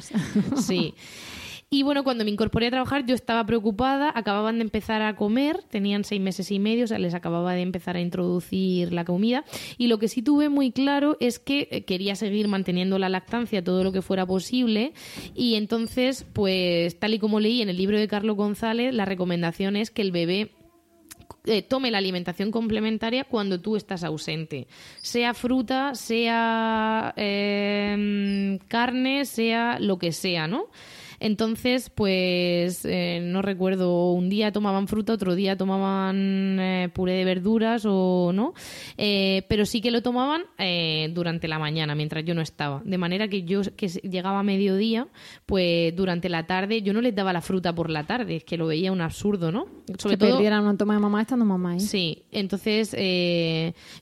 Sí. 0.56 0.94
Y 1.72 1.84
bueno, 1.84 2.02
cuando 2.02 2.24
me 2.24 2.32
incorporé 2.32 2.66
a 2.66 2.70
trabajar 2.72 3.06
yo 3.06 3.14
estaba 3.14 3.46
preocupada, 3.46 4.10
acababan 4.12 4.58
de 4.58 4.62
empezar 4.62 5.02
a 5.02 5.14
comer, 5.14 5.62
tenían 5.70 6.02
seis 6.02 6.20
meses 6.20 6.50
y 6.50 6.58
medio, 6.58 6.82
o 6.82 6.86
sea, 6.88 6.98
les 6.98 7.14
acababa 7.14 7.54
de 7.54 7.62
empezar 7.62 7.94
a 7.94 8.00
introducir 8.00 8.92
la 8.92 9.04
comida. 9.04 9.44
Y 9.78 9.86
lo 9.86 10.00
que 10.00 10.08
sí 10.08 10.20
tuve 10.20 10.48
muy 10.48 10.72
claro 10.72 11.16
es 11.20 11.38
que 11.38 11.68
eh, 11.70 11.84
quería 11.84 12.16
seguir 12.16 12.48
manteniendo 12.48 12.98
la 12.98 13.08
lactancia 13.08 13.62
todo 13.62 13.84
lo 13.84 13.92
que 13.92 14.02
fuera 14.02 14.26
posible. 14.26 14.94
Y 15.36 15.54
entonces, 15.54 16.26
pues 16.32 16.98
tal 16.98 17.14
y 17.14 17.20
como 17.20 17.38
leí 17.38 17.62
en 17.62 17.68
el 17.68 17.76
libro 17.76 17.96
de 17.96 18.08
Carlos 18.08 18.36
González, 18.36 18.92
la 18.92 19.04
recomendación 19.04 19.76
es 19.76 19.92
que 19.92 20.02
el 20.02 20.10
bebé 20.10 20.50
eh, 21.44 21.62
tome 21.62 21.92
la 21.92 21.98
alimentación 21.98 22.50
complementaria 22.50 23.22
cuando 23.22 23.60
tú 23.60 23.76
estás 23.76 24.02
ausente. 24.02 24.66
Sea 25.02 25.34
fruta, 25.34 25.94
sea 25.94 27.14
eh, 27.16 28.58
carne, 28.66 29.24
sea 29.24 29.78
lo 29.78 29.98
que 30.00 30.10
sea, 30.10 30.48
¿no? 30.48 30.66
Entonces, 31.20 31.90
pues 31.90 32.86
eh, 32.86 33.20
no 33.22 33.42
recuerdo, 33.42 34.12
un 34.12 34.30
día 34.30 34.52
tomaban 34.52 34.88
fruta, 34.88 35.12
otro 35.12 35.34
día 35.34 35.54
tomaban 35.54 36.58
eh, 36.58 36.88
puré 36.94 37.12
de 37.12 37.24
verduras 37.26 37.84
o 37.86 38.32
no, 38.32 38.54
eh, 38.96 39.44
pero 39.46 39.66
sí 39.66 39.82
que 39.82 39.90
lo 39.90 40.02
tomaban 40.02 40.42
durante 41.12 41.48
la 41.48 41.58
mañana, 41.58 41.94
mientras 41.94 42.24
yo 42.24 42.34
no 42.34 42.40
estaba. 42.40 42.80
De 42.84 42.96
manera 42.96 43.28
que 43.28 43.42
yo, 43.42 43.60
que 43.76 43.88
llegaba 43.88 44.40
a 44.40 44.42
mediodía, 44.42 45.08
pues 45.44 45.94
durante 45.94 46.28
la 46.30 46.46
tarde, 46.46 46.80
yo 46.80 46.94
no 46.94 47.02
les 47.02 47.14
daba 47.14 47.32
la 47.32 47.42
fruta 47.42 47.74
por 47.74 47.90
la 47.90 48.04
tarde, 48.04 48.36
es 48.36 48.44
que 48.44 48.56
lo 48.56 48.66
veía 48.66 48.90
un 48.90 49.02
absurdo, 49.02 49.52
¿no? 49.52 49.66
Sobre 49.98 50.16
que 50.16 50.24
todo, 50.24 50.30
perdieran 50.30 50.64
una 50.64 50.76
toma 50.76 50.94
de 50.94 51.00
mamá 51.00 51.20
estando 51.20 51.44
mamá. 51.44 51.76
¿eh? 51.76 51.80
Sí, 51.80 52.24
entonces 52.30 52.92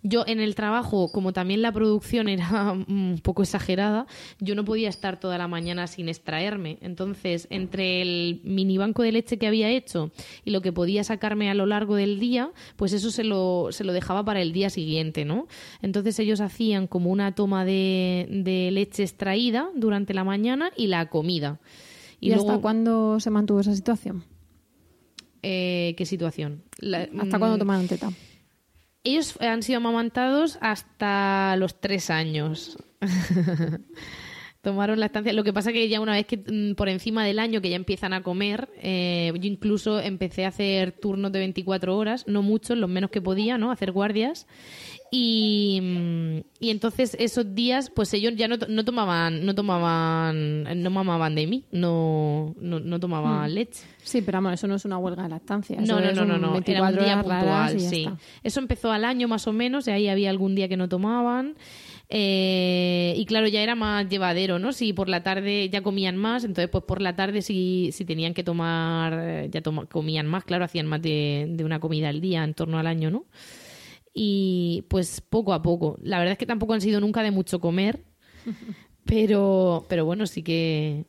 yo 0.03 0.25
en 0.27 0.41
el 0.41 0.55
trabajo, 0.55 1.11
como 1.11 1.33
también 1.33 1.63
la 1.63 1.73
producción 1.73 2.29
era 2.29 2.73
un 2.73 3.21
poco 3.23 3.43
exagerada, 3.43 4.07
yo 4.39 4.55
no 4.55 4.65
podía 4.65 4.89
estar 4.89 5.19
toda 5.19 5.37
la 5.37 5.49
mañana 5.49 5.89
sin 5.89 6.09
extraerme. 6.09 6.79
Entonces, 6.81 7.08
entonces, 7.09 7.47
entre 7.51 8.03
el 8.03 8.41
mini 8.45 8.77
banco 8.79 9.03
de 9.03 9.13
leche 9.13 9.39
que 9.39 9.47
había 9.47 9.71
hecho 9.71 10.11
y 10.45 10.51
lo 10.51 10.61
que 10.61 10.73
podía 10.73 11.05
sacarme 11.05 11.51
a 11.51 11.55
lo 11.55 11.67
largo 11.67 11.97
del 11.97 12.21
día, 12.21 12.51
pues 12.77 12.93
eso 12.93 13.11
se 13.11 13.25
lo, 13.25 13.69
se 13.71 13.85
lo 13.85 13.93
dejaba 13.93 14.25
para 14.25 14.43
el 14.43 14.53
día 14.53 14.69
siguiente, 14.71 15.25
¿no? 15.25 15.49
Entonces 15.81 16.19
ellos 16.19 16.41
hacían 16.41 16.87
como 16.87 17.11
una 17.11 17.35
toma 17.35 17.65
de, 17.65 18.69
leche 18.73 19.03
extraída 19.03 19.71
durante 19.75 20.13
la 20.15 20.25
mañana 20.25 20.71
y 20.77 20.89
la 20.89 21.09
comida. 21.09 21.61
¿Y, 22.21 22.33
hasta 22.33 22.59
cuándo 22.59 23.21
se 23.21 23.31
mantuvo 23.31 23.61
esa 23.61 23.75
situación? 23.75 24.25
Eh, 25.43 25.95
¿Qué 25.97 26.05
situación? 26.05 26.63
¿Hasta 26.83 27.39
cuándo 27.39 27.57
mm, 27.57 27.59
tomaron 27.59 27.89
teta? 27.89 28.11
Ellos 29.05 29.37
han 29.41 29.63
sido 29.63 29.79
amamantados 29.79 30.59
hasta 30.61 31.57
los 31.57 31.81
tres 31.81 32.11
años. 32.11 32.77
tomaron 34.63 34.99
la 34.99 35.07
estancia. 35.07 35.33
Lo 35.33 35.45
que 35.45 35.53
pasa 35.53 35.73
que 35.73 35.89
ya 35.89 36.01
una 36.01 36.13
vez 36.13 36.27
que 36.27 36.37
mm, 36.37 36.75
por 36.75 36.89
encima 36.89 37.25
del 37.25 37.39
año 37.39 37.61
que 37.61 37.71
ya 37.71 37.77
empiezan 37.77 38.13
a 38.13 38.23
comer, 38.23 38.69
eh, 38.81 39.33
yo 39.35 39.49
incluso 39.49 40.01
empecé 40.01 40.45
a 40.45 40.49
hacer 40.49 40.93
turnos 40.93 41.33
de 41.33 41.39
24 41.39 41.97
horas, 41.97 42.25
no 42.27 42.43
muchos, 42.43 42.77
los 42.77 42.91
menos 42.91 43.11
que 43.11 43.21
podía, 43.21 43.59
¿no? 43.59 43.71
Hacer 43.71 43.93
guardias. 43.93 44.47
Y, 45.11 45.81
mm, 45.81 46.39
y 46.61 46.71
entonces 46.71 47.17
esos 47.19 47.55
días, 47.55 47.91
pues 47.91 48.13
ellos 48.13 48.35
ya 48.37 48.47
no, 48.47 48.57
no 48.69 48.85
tomaban, 48.85 49.47
no 49.47 49.55
tomaban, 49.55 50.83
no 50.83 50.91
mamaban 50.91 51.35
de 51.35 51.47
mí, 51.47 51.65
no, 51.71 52.55
no, 52.61 53.01
tomaban 53.01 53.51
mm. 53.51 53.55
leche. 53.55 53.85
Sí, 54.03 54.23
pero 54.23 54.37
vamos, 54.39 54.55
eso 54.55 54.67
no 54.67 54.75
es 54.75 54.85
una 54.85 54.99
huelga 54.99 55.23
de 55.23 55.29
lactancia. 55.31 55.81
No, 55.81 56.01
no, 56.01 56.13
no, 56.13 56.25
no, 56.25 56.39
no, 56.39 56.61
era 56.65 56.83
un 56.83 56.97
día 56.97 57.23
puntual, 57.23 57.81
sí. 57.81 58.09
Eso 58.43 58.61
empezó 58.61 58.91
al 58.91 59.05
año 59.05 59.29
más 59.29 59.47
o 59.47 59.53
menos, 59.53 59.89
y 59.89 59.93
ahí 59.93 60.09
había 60.09 60.31
algún 60.31 60.55
día 60.55 60.69
que 60.69 60.77
no 60.77 60.89
tomaban. 60.89 61.55
Eh, 62.11 63.13
y 63.17 63.27
claro, 63.27 63.49
ya 63.49 63.61
era 63.61 63.75
más 63.75 64.09
llevadero, 64.09 64.59
¿no? 64.59 64.73
Si 64.73 64.95
por 64.95 65.11
la 65.11 65.23
tarde 65.23 65.69
ya 65.69 65.83
comían 65.83 66.17
más, 66.17 66.45
entonces 66.45 66.71
pues 66.71 66.85
por 66.85 67.03
la 67.03 67.15
tarde 67.15 67.43
si, 67.43 67.91
si 67.93 68.05
tenían 68.07 68.33
que 68.33 68.43
tomar, 68.43 69.13
eh, 69.15 69.51
ya 69.51 69.61
comían 69.63 70.27
más, 70.27 70.45
claro, 70.45 70.65
hacían 70.65 70.87
más 70.87 71.03
de, 71.03 71.55
una 71.63 71.81
comida 71.81 72.09
al 72.09 72.21
día 72.21 72.45
en 72.45 72.55
torno 72.55 72.79
al 72.79 72.87
año, 72.87 73.11
¿no? 73.11 73.27
Y 74.15 74.87
pues 74.89 75.21
poco 75.21 75.53
a 75.53 75.61
poco. 75.63 75.99
La 76.03 76.19
verdad 76.19 76.33
es 76.33 76.39
que 76.39 76.47
tampoco 76.47 76.73
han 76.73 76.81
sido 76.81 76.99
nunca 77.01 77.23
de 77.23 77.31
mucho 77.31 77.61
comer, 77.61 78.03
pero, 79.05 79.85
pero 79.89 80.05
bueno, 80.07 80.27
sí 80.27 80.43
que... 80.43 81.05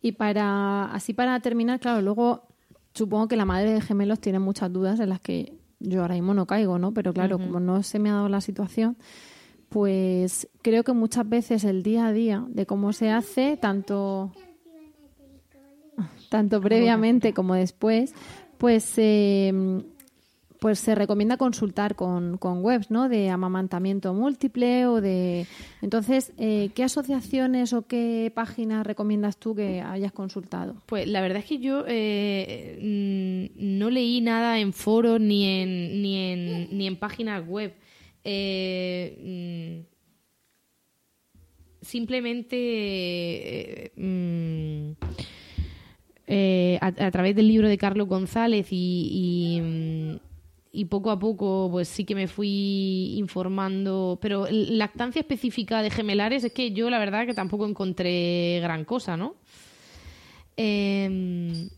Y 0.00 0.12
para, 0.12 0.86
así 0.94 1.12
para 1.12 1.38
terminar, 1.40 1.80
claro, 1.80 2.00
luego 2.00 2.48
supongo 2.94 3.28
que 3.28 3.36
la 3.36 3.44
madre 3.44 3.72
de 3.72 3.80
gemelos 3.80 4.20
tiene 4.20 4.38
muchas 4.38 4.72
dudas 4.72 4.98
en 5.00 5.10
las 5.10 5.20
que 5.20 5.58
yo 5.80 6.02
ahora 6.02 6.14
mismo 6.14 6.34
no 6.34 6.46
caigo, 6.46 6.78
¿no? 6.78 6.94
Pero 6.94 7.12
claro, 7.12 7.38
como 7.38 7.60
no 7.60 7.82
se 7.82 7.98
me 7.98 8.08
ha 8.08 8.14
dado 8.14 8.28
la 8.28 8.40
situación, 8.40 8.96
pues 9.68 10.48
creo 10.62 10.84
que 10.84 10.92
muchas 10.92 11.28
veces 11.28 11.64
el 11.64 11.82
día 11.82 12.06
a 12.06 12.12
día 12.12 12.44
de 12.48 12.66
cómo 12.66 12.92
se 12.92 13.10
hace, 13.10 13.56
tanto, 13.56 14.32
tanto 16.30 16.60
previamente 16.60 17.34
como 17.34 17.54
después, 17.54 18.14
pues, 18.56 18.94
eh, 18.96 19.82
pues 20.58 20.80
se 20.80 20.94
recomienda 20.94 21.36
consultar 21.36 21.94
con, 21.94 22.36
con, 22.38 22.64
webs 22.64 22.90
¿no? 22.90 23.08
de 23.08 23.30
amamantamiento 23.30 24.12
múltiple 24.14 24.86
o 24.86 25.00
de... 25.00 25.46
Entonces, 25.82 26.32
eh, 26.36 26.70
¿qué 26.74 26.82
asociaciones 26.82 27.72
o 27.72 27.82
qué 27.82 28.32
páginas 28.34 28.86
recomiendas 28.86 29.36
tú 29.36 29.54
que 29.54 29.80
hayas 29.82 30.12
consultado? 30.12 30.76
Pues 30.86 31.06
la 31.06 31.20
verdad 31.20 31.38
es 31.38 31.44
que 31.44 31.58
yo 31.58 31.84
eh, 31.86 33.50
no 33.56 33.90
leí 33.90 34.20
nada 34.20 34.58
en 34.58 34.72
foros 34.72 35.20
ni 35.20 35.44
en, 35.44 36.02
ni 36.02 36.16
en, 36.16 36.76
ni 36.76 36.86
en 36.86 36.96
páginas 36.96 37.46
web. 37.46 37.74
Eh, 38.30 39.80
mm, 39.80 39.86
simplemente 41.80 42.56
eh, 42.58 43.92
mm, 43.96 44.90
eh, 46.26 46.78
a, 46.82 47.10
través 47.10 47.34
del 47.34 47.48
libro 47.48 47.70
de 47.70 47.78
Carlos 47.78 48.06
González 48.06 48.66
y, 48.68 49.58
mm, 49.62 50.16
y, 50.72 50.84
poco 50.84 51.10
a 51.10 51.18
poco 51.18 51.68
pues 51.70 51.88
sí 51.88 52.04
que 52.04 52.14
me 52.14 52.28
fui 52.28 53.14
informando 53.16 54.18
pero 54.20 54.46
lactancia 54.50 55.20
específica 55.20 55.80
de 55.80 55.88
gemelares 55.88 56.44
es 56.44 56.52
que 56.52 56.72
yo 56.72 56.90
la 56.90 56.98
verdad 56.98 57.24
que 57.24 57.32
tampoco 57.32 57.66
encontré 57.66 58.60
gran 58.60 58.84
cosa 58.84 59.16
¿no? 59.16 59.36
Em, 60.54 61.70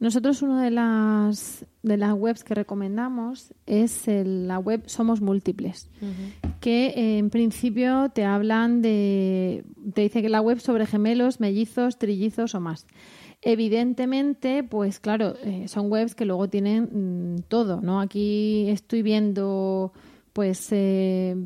nosotros 0.00 0.40
una 0.40 0.64
de 0.64 0.70
las 0.70 1.66
de 1.84 1.98
las 1.98 2.14
webs 2.14 2.42
que 2.42 2.54
recomendamos 2.54 3.54
es 3.66 4.04
la 4.06 4.58
web 4.58 4.82
Somos 4.86 5.20
Múltiples, 5.20 5.90
que 6.60 6.86
eh, 6.86 7.18
en 7.18 7.28
principio 7.28 8.08
te 8.08 8.24
hablan 8.24 8.80
de 8.80 9.64
te 9.92 10.00
dice 10.00 10.22
que 10.22 10.30
la 10.30 10.40
web 10.40 10.60
sobre 10.60 10.86
gemelos, 10.86 11.40
mellizos, 11.40 11.98
trillizos 11.98 12.54
o 12.54 12.60
más. 12.60 12.86
Evidentemente, 13.42 14.64
pues 14.64 14.98
claro, 14.98 15.34
eh, 15.44 15.68
son 15.68 15.92
webs 15.92 16.14
que 16.14 16.24
luego 16.24 16.48
tienen 16.48 17.34
mm, 17.36 17.42
todo, 17.48 17.82
¿no? 17.82 18.00
Aquí 18.00 18.66
estoy 18.70 19.02
viendo 19.02 19.92
pues 20.32 20.68
eh, 20.72 21.36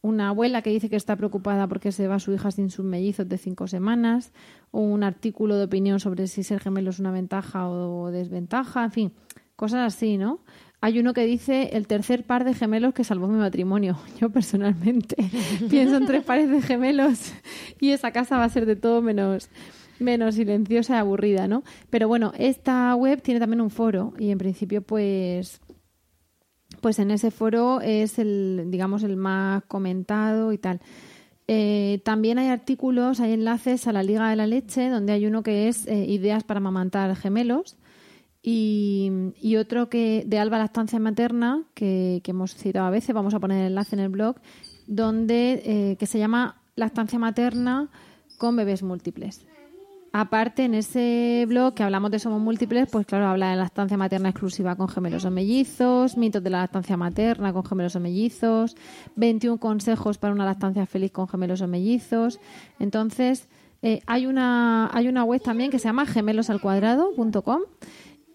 una 0.00 0.30
abuela 0.30 0.62
que 0.62 0.70
dice 0.70 0.88
que 0.88 0.96
está 0.96 1.16
preocupada 1.16 1.68
porque 1.68 1.92
se 1.92 2.08
va 2.08 2.18
su 2.18 2.32
hija 2.32 2.50
sin 2.50 2.70
sus 2.70 2.86
mellizos 2.86 3.28
de 3.28 3.36
cinco 3.36 3.66
semanas, 3.66 4.32
o 4.70 4.80
un 4.80 5.02
artículo 5.02 5.56
de 5.56 5.64
opinión 5.64 6.00
sobre 6.00 6.26
si 6.26 6.42
ser 6.42 6.60
gemelo 6.60 6.88
es 6.88 6.98
una 6.98 7.10
ventaja 7.10 7.68
o 7.68 8.10
desventaja, 8.10 8.84
en 8.84 8.90
fin, 8.90 9.12
cosas 9.56 9.94
así, 9.94 10.16
¿no? 10.16 10.40
Hay 10.80 10.98
uno 10.98 11.14
que 11.14 11.24
dice 11.24 11.70
el 11.72 11.86
tercer 11.86 12.24
par 12.24 12.44
de 12.44 12.52
gemelos 12.52 12.92
que 12.92 13.04
salvó 13.04 13.26
mi 13.26 13.38
matrimonio. 13.38 13.98
Yo 14.20 14.30
personalmente 14.30 15.16
pienso 15.70 15.96
en 15.96 16.06
tres 16.06 16.24
pares 16.24 16.50
de 16.50 16.60
gemelos 16.60 17.32
y 17.80 17.90
esa 17.90 18.12
casa 18.12 18.36
va 18.36 18.44
a 18.44 18.50
ser 18.50 18.66
de 18.66 18.76
todo 18.76 19.00
menos 19.00 19.48
menos 19.98 20.34
silenciosa 20.34 20.96
y 20.96 20.98
aburrida, 20.98 21.46
¿no? 21.46 21.62
Pero 21.88 22.08
bueno, 22.08 22.32
esta 22.36 22.94
web 22.96 23.22
tiene 23.22 23.40
también 23.40 23.60
un 23.60 23.70
foro 23.70 24.12
y 24.18 24.30
en 24.30 24.38
principio 24.38 24.82
pues 24.82 25.60
pues 26.80 26.98
en 26.98 27.10
ese 27.10 27.30
foro 27.30 27.80
es 27.80 28.18
el, 28.18 28.66
digamos, 28.68 29.04
el 29.04 29.16
más 29.16 29.62
comentado 29.64 30.52
y 30.52 30.58
tal. 30.58 30.80
Eh, 31.46 32.02
también 32.04 32.38
hay 32.38 32.48
artículos, 32.48 33.20
hay 33.20 33.32
enlaces 33.32 33.86
a 33.86 33.92
la 33.92 34.02
Liga 34.02 34.28
de 34.28 34.36
la 34.36 34.46
Leche, 34.46 34.90
donde 34.90 35.14
hay 35.14 35.24
uno 35.26 35.42
que 35.42 35.68
es 35.68 35.86
eh, 35.86 36.04
ideas 36.06 36.44
para 36.44 36.58
amamantar 36.58 37.16
gemelos 37.16 37.78
y, 38.46 39.56
otro 39.56 39.88
que 39.88 40.24
de 40.26 40.38
Alba 40.38 40.58
Lactancia 40.58 40.98
Materna, 40.98 41.62
que, 41.72 42.20
hemos 42.26 42.54
citado 42.54 42.86
a 42.86 42.90
veces, 42.90 43.14
vamos 43.14 43.32
a 43.32 43.40
poner 43.40 43.60
el 43.62 43.66
enlace 43.68 43.96
en 43.96 44.00
el 44.00 44.10
blog, 44.10 44.36
donde 44.86 45.62
eh, 45.64 45.96
que 45.96 46.06
se 46.06 46.18
llama 46.18 46.60
Lactancia 46.76 47.18
Materna 47.18 47.88
con 48.36 48.54
bebés 48.54 48.82
múltiples. 48.82 49.46
Aparte, 50.12 50.64
en 50.64 50.74
ese 50.74 51.44
blog 51.48 51.74
que 51.74 51.82
hablamos 51.82 52.10
de 52.10 52.18
Somos 52.20 52.40
Múltiples, 52.40 52.88
pues 52.88 53.04
claro, 53.04 53.26
habla 53.26 53.50
de 53.50 53.56
lactancia 53.56 53.96
materna 53.96 54.28
exclusiva 54.28 54.76
con 54.76 54.88
gemelos 54.88 55.24
o 55.24 55.30
mellizos, 55.30 56.16
mitos 56.16 56.40
de 56.40 56.50
la 56.50 56.60
lactancia 56.60 56.96
materna 56.96 57.52
con 57.52 57.64
gemelos 57.64 57.96
o 57.96 58.00
mellizos, 58.00 58.76
21 59.16 59.58
consejos 59.58 60.18
para 60.18 60.32
una 60.32 60.44
lactancia 60.44 60.86
feliz 60.86 61.10
con 61.10 61.26
gemelos 61.26 61.62
o 61.62 61.66
mellizos. 61.66 62.38
Entonces, 62.78 63.48
eh, 63.82 64.02
hay, 64.06 64.26
una, 64.26 64.88
hay 64.92 65.08
una 65.08 65.24
web 65.24 65.42
también 65.42 65.72
que 65.72 65.80
se 65.80 65.88
llama 65.88 66.06
gemelosalcuadrado.com 66.06 67.62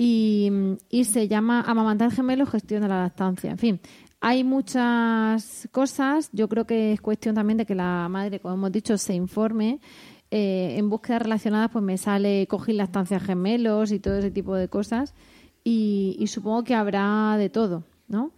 y, 0.02 0.50
y 0.89 1.04
se 1.04 1.28
llama 1.28 1.62
Amamantar 1.62 2.10
Gemelos, 2.10 2.50
Gestión 2.50 2.82
de 2.82 2.88
la 2.88 3.02
Lactancia. 3.02 3.52
En 3.52 3.58
fin, 3.58 3.80
hay 4.22 4.45
muchas 4.45 5.68
cosas. 5.72 6.30
Yo 6.32 6.47
creo 6.47 6.66
que 6.66 6.93
es 6.93 7.02
cuestión 7.02 7.36
también 7.36 7.58
de 7.58 7.66
que 7.66 7.76
la 7.76 8.08
madre, 8.10 8.39
como 8.39 8.54
hemos 8.56 8.72
dicho, 8.72 8.97
se 8.97 9.14
informe. 9.14 9.82
Eh, 10.32 10.76
en 10.78 10.89
búsquedas 10.89 11.24
relacionadas, 11.24 11.70
pues 11.72 11.84
me 11.84 11.97
sale 11.97 12.47
coger 12.47 12.76
lactancia 12.76 13.20
gemelos 13.20 13.91
y 13.91 14.00
todo 14.00 14.18
ese 14.18 14.32
tipo 14.32 14.56
de 14.56 14.70
cosas. 14.70 15.14
Y, 15.66 16.16
y 16.18 16.28
supongo 16.28 16.64
que 16.64 16.76
habrá 16.76 17.36
de 17.38 17.50
todo, 17.50 17.84
¿no? 18.08 18.32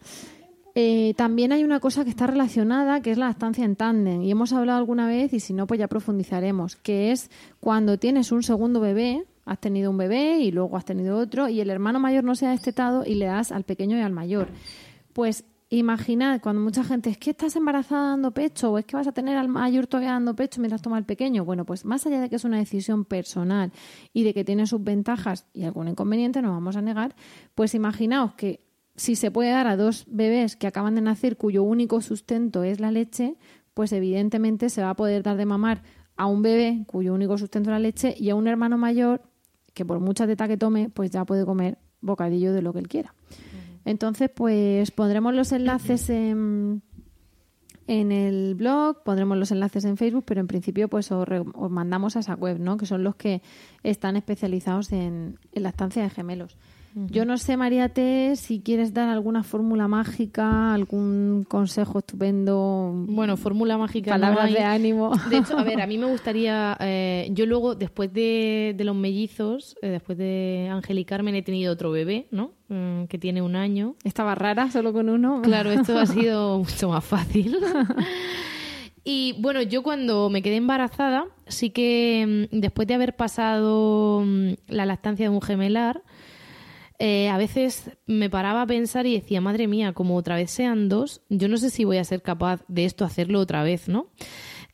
Eh, 0.73 1.13
también 1.15 1.51
hay 1.51 1.63
una 1.63 1.79
cosa 1.79 2.03
que 2.03 2.09
está 2.09 2.25
relacionada, 2.25 3.01
que 3.01 3.11
es 3.11 3.19
la 3.19 3.27
lactancia 3.27 3.65
en 3.65 3.75
tándem. 3.75 4.23
Y 4.23 4.31
hemos 4.31 4.51
hablado 4.51 4.79
alguna 4.79 5.05
vez, 5.05 5.31
y 5.31 5.39
si 5.39 5.53
no, 5.53 5.67
pues 5.67 5.79
ya 5.79 5.87
profundizaremos, 5.87 6.75
que 6.75 7.11
es 7.11 7.29
cuando 7.59 7.99
tienes 7.99 8.31
un 8.31 8.41
segundo 8.41 8.79
bebé, 8.79 9.25
has 9.45 9.59
tenido 9.59 9.91
un 9.91 9.97
bebé 9.97 10.39
y 10.39 10.51
luego 10.51 10.77
has 10.77 10.85
tenido 10.85 11.17
otro, 11.17 11.49
y 11.49 11.61
el 11.61 11.69
hermano 11.69 11.99
mayor 11.99 12.23
no 12.23 12.35
se 12.35 12.47
ha 12.47 12.51
destetado 12.51 13.03
y 13.05 13.15
le 13.15 13.25
das 13.25 13.51
al 13.51 13.63
pequeño 13.63 13.97
y 13.97 14.01
al 14.01 14.11
mayor. 14.11 14.49
Pues 15.13 15.45
imaginad 15.69 16.41
cuando 16.41 16.61
mucha 16.61 16.83
gente 16.83 17.09
es 17.09 17.17
que 17.17 17.29
estás 17.31 17.55
embarazada 17.55 18.09
dando 18.09 18.31
pecho 18.31 18.71
o 18.71 18.77
es 18.77 18.85
que 18.85 18.97
vas 18.97 19.07
a 19.07 19.13
tener 19.13 19.37
al 19.37 19.47
mayor 19.47 19.87
todavía 19.87 20.11
dando 20.11 20.35
pecho 20.35 20.59
mientras 20.59 20.81
toma 20.81 20.97
el 20.97 21.05
pequeño. 21.05 21.45
Bueno, 21.45 21.65
pues 21.65 21.85
más 21.85 22.05
allá 22.05 22.19
de 22.19 22.29
que 22.29 22.35
es 22.35 22.43
una 22.43 22.57
decisión 22.57 23.05
personal 23.05 23.71
y 24.13 24.23
de 24.23 24.33
que 24.33 24.43
tiene 24.43 24.67
sus 24.67 24.83
ventajas 24.83 25.45
y 25.53 25.63
algún 25.63 25.87
inconveniente, 25.87 26.41
no 26.41 26.51
vamos 26.51 26.75
a 26.75 26.81
negar, 26.81 27.15
pues 27.55 27.73
imaginaos 27.73 28.33
que 28.33 28.59
si 28.95 29.15
se 29.15 29.31
puede 29.31 29.51
dar 29.51 29.67
a 29.67 29.77
dos 29.77 30.05
bebés 30.07 30.57
que 30.57 30.67
acaban 30.67 30.95
de 30.95 31.01
nacer 31.01 31.37
cuyo 31.37 31.63
único 31.63 32.01
sustento 32.01 32.63
es 32.63 32.81
la 32.81 32.91
leche, 32.91 33.37
pues 33.73 33.93
evidentemente 33.93 34.69
se 34.69 34.81
va 34.81 34.89
a 34.89 34.95
poder 34.95 35.23
dar 35.23 35.37
de 35.37 35.45
mamar 35.45 35.83
a 36.17 36.25
un 36.25 36.41
bebé 36.41 36.83
cuyo 36.85 37.13
único 37.13 37.37
sustento 37.37 37.69
es 37.69 37.73
la 37.73 37.79
leche 37.79 38.13
y 38.17 38.29
a 38.29 38.35
un 38.35 38.47
hermano 38.47 38.77
mayor 38.77 39.21
que 39.73 39.85
por 39.85 39.99
mucha 39.99 40.27
teta 40.27 40.47
que 40.47 40.57
tome, 40.57 40.89
pues 40.89 41.11
ya 41.11 41.25
puede 41.25 41.45
comer 41.45 41.77
bocadillo 42.01 42.53
de 42.53 42.61
lo 42.61 42.73
que 42.73 42.79
él 42.79 42.87
quiera. 42.87 43.13
Entonces, 43.85 44.29
pues 44.33 44.91
pondremos 44.91 45.33
los 45.33 45.51
enlaces 45.51 46.09
en, 46.09 46.83
en 47.87 48.11
el 48.11 48.55
blog, 48.55 49.03
pondremos 49.03 49.37
los 49.37 49.51
enlaces 49.51 49.85
en 49.85 49.97
Facebook, 49.97 50.23
pero 50.25 50.41
en 50.41 50.47
principio 50.47 50.87
pues 50.87 51.11
os, 51.11 51.27
mandamos 51.69 52.15
a 52.15 52.19
esa 52.19 52.35
web, 52.35 52.59
¿no? 52.59 52.77
Que 52.77 52.85
son 52.85 53.03
los 53.03 53.15
que 53.15 53.41
están 53.83 54.15
especializados 54.15 54.91
en, 54.91 55.39
en 55.51 55.63
lactancia 55.63 56.03
de 56.03 56.09
gemelos. 56.09 56.57
Yo 56.93 57.25
no 57.25 57.37
sé, 57.37 57.55
María 57.55 57.89
T, 57.89 58.35
si 58.35 58.59
quieres 58.59 58.93
dar 58.93 59.09
alguna 59.09 59.43
fórmula 59.43 59.87
mágica, 59.87 60.73
algún 60.73 61.45
consejo 61.47 61.99
estupendo. 61.99 62.91
Bueno, 62.93 63.37
fórmula 63.37 63.77
mágica. 63.77 64.11
Palabras 64.11 64.51
de 64.51 64.59
ánimo. 64.59 65.11
De 65.29 65.37
hecho, 65.37 65.57
a 65.57 65.63
ver, 65.63 65.81
a 65.81 65.87
mí 65.87 65.97
me 65.97 66.07
gustaría. 66.07 66.77
Eh, 66.81 67.29
yo 67.31 67.45
luego, 67.45 67.75
después 67.75 68.11
de, 68.13 68.75
los 68.79 68.95
mellizos, 68.95 69.75
eh, 69.81 69.87
después 69.87 70.17
de 70.17 70.69
Angélica 70.71 71.15
Carmen, 71.15 71.35
he 71.35 71.41
tenido 71.41 71.73
otro 71.73 71.91
bebé, 71.91 72.27
¿no? 72.31 72.51
Mm, 72.69 73.05
que 73.05 73.17
tiene 73.17 73.41
un 73.41 73.55
año. 73.55 73.95
Estaba 74.03 74.35
rara 74.35 74.69
solo 74.71 74.93
con 74.93 75.09
uno. 75.09 75.41
Claro, 75.41 75.71
esto 75.71 75.97
ha 75.97 76.05
sido 76.05 76.59
mucho 76.59 76.89
más 76.89 77.03
fácil. 77.03 77.57
Y 79.03 79.35
bueno, 79.39 79.63
yo 79.63 79.81
cuando 79.81 80.29
me 80.29 80.43
quedé 80.43 80.57
embarazada, 80.57 81.25
sí 81.47 81.71
que 81.71 82.47
mm, 82.51 82.59
después 82.59 82.87
de 82.87 82.93
haber 82.93 83.15
pasado 83.15 84.21
mm, 84.23 84.53
la 84.67 84.85
lactancia 84.85 85.27
de 85.27 85.35
un 85.35 85.41
gemelar, 85.41 86.03
eh, 87.03 87.29
a 87.29 87.37
veces 87.39 87.89
me 88.05 88.29
paraba 88.29 88.61
a 88.61 88.67
pensar 88.67 89.07
y 89.07 89.15
decía, 89.15 89.41
madre 89.41 89.67
mía, 89.67 89.91
como 89.91 90.15
otra 90.15 90.35
vez 90.35 90.51
sean 90.51 90.87
dos, 90.87 91.23
yo 91.29 91.47
no 91.47 91.57
sé 91.57 91.71
si 91.71 91.83
voy 91.83 91.97
a 91.97 92.03
ser 92.03 92.21
capaz 92.21 92.63
de 92.67 92.85
esto 92.85 93.03
hacerlo 93.05 93.39
otra 93.39 93.63
vez, 93.63 93.89
¿no? 93.89 94.11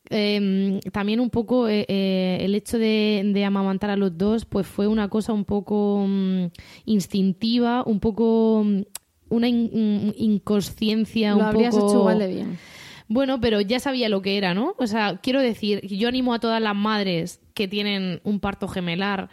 Em, 0.09 0.81
también 0.91 1.21
un 1.21 1.29
poco 1.29 1.69
eh, 1.69 1.85
eh, 1.87 2.39
el 2.41 2.53
hecho 2.53 2.77
de, 2.77 3.43
amamantar 3.47 3.91
a 3.91 3.95
los 3.95 4.17
dos, 4.17 4.43
pues 4.43 4.67
fue 4.67 4.87
una 4.87 5.07
cosa 5.07 5.31
un 5.31 5.45
poco 5.45 6.05
mm, 6.05 6.47
instintiva, 6.83 7.83
un 7.85 8.01
poco 8.01 8.61
mm, 8.65 8.81
una 9.29 9.47
inconsciencia, 9.47 11.31
lo 11.31 11.37
un 11.37 11.43
habrías 11.43 11.75
poco. 11.75 11.87
hecho 11.87 11.99
igual 11.99 12.19
de 12.19 12.27
bien. 12.27 12.59
Bueno, 13.07 13.39
pero 13.39 13.61
ya 13.61 13.79
sabía 13.79 14.09
lo 14.09 14.21
que 14.21 14.37
era, 14.37 14.53
¿no? 14.53 14.75
O 14.77 14.85
sea, 14.85 15.21
quiero 15.23 15.41
decir, 15.41 15.79
yo 15.87 16.09
animo 16.09 16.33
a 16.33 16.39
todas 16.39 16.61
las 16.61 16.75
madres 16.75 17.39
que 17.53 17.69
tienen 17.69 18.19
un 18.25 18.41
parto 18.41 18.67
gemelar 18.67 19.29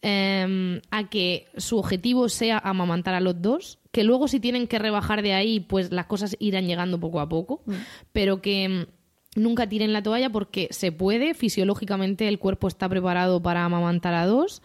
Em, 0.00 0.80
a 0.92 1.08
que 1.10 1.46
su 1.56 1.76
objetivo 1.76 2.28
sea 2.28 2.58
amamantar 2.58 3.14
a 3.14 3.20
los 3.20 3.42
dos, 3.42 3.80
que 3.90 4.04
luego 4.04 4.28
si 4.28 4.38
tienen 4.38 4.68
que 4.68 4.78
rebajar 4.78 5.22
de 5.22 5.32
ahí, 5.32 5.58
pues 5.58 5.90
las 5.90 6.06
cosas 6.06 6.36
irán 6.38 6.68
llegando 6.68 7.00
poco 7.00 7.18
a 7.18 7.28
poco, 7.28 7.62
mm. 7.66 7.72
pero 8.12 8.40
que 8.40 8.62
em, 8.62 8.86
nunca 9.34 9.68
tiren 9.68 9.92
la 9.92 10.02
toalla 10.02 10.30
porque 10.30 10.68
se 10.70 10.92
puede, 10.92 11.34
fisiológicamente 11.34 12.28
el 12.28 12.38
cuerpo 12.38 12.68
está 12.68 12.88
preparado 12.88 13.42
para 13.42 13.64
amamantar 13.64 14.14
a 14.14 14.26
dos, 14.26 14.62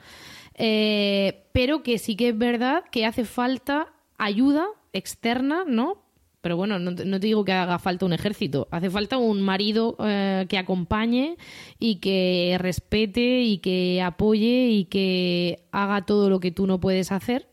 eh, 0.54 1.48
pero 1.52 1.82
que 1.82 1.98
sí 1.98 2.16
que 2.16 2.30
es 2.30 2.38
verdad 2.38 2.84
que 2.92 3.08
hace 3.08 3.26
falta 3.26 3.88
ayuda 4.20 4.68
externa, 4.94 5.64
¿no? 5.66 6.03
Pero 6.44 6.58
bueno, 6.58 6.78
no 6.78 6.94
te, 6.94 7.06
digo 7.20 7.46
que 7.46 7.54
haga 7.54 7.80
falta 7.80 8.06
un 8.06 8.12
ejército. 8.12 8.68
Hace 8.70 8.90
falta 8.90 9.18
un 9.18 9.42
marido 9.42 9.96
eh, 10.06 10.46
que 10.50 10.58
acompañe 10.58 11.38
y 11.80 12.02
que 12.02 12.58
respete 12.60 13.44
y 13.44 13.60
que 13.60 14.02
apoye 14.02 14.68
y 14.68 14.84
que 14.84 15.64
haga 15.72 16.06
todo 16.06 16.30
lo 16.30 16.42
que 16.42 16.52
tú 16.52 16.68
no 16.68 16.82
puedes 16.82 17.14
hacer. 17.14 17.48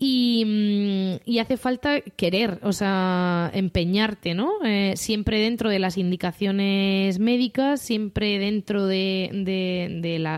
Y, 0.00 1.20
mm, 1.24 1.38
hace 1.38 1.56
falta 1.56 2.00
querer, 2.00 2.58
o 2.64 2.72
sea, 2.72 3.52
empeñarte, 3.54 4.34
¿no? 4.34 4.50
Eh, 4.64 4.94
siempre 4.96 5.38
dentro 5.38 5.70
de 5.70 5.78
las 5.78 5.96
indicaciones 5.96 7.20
médicas, 7.20 7.80
siempre 7.80 8.40
dentro 8.40 8.88
de, 8.88 9.30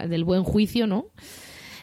del 0.06 0.24
buen 0.24 0.44
juicio, 0.44 0.86
¿no? 0.86 1.06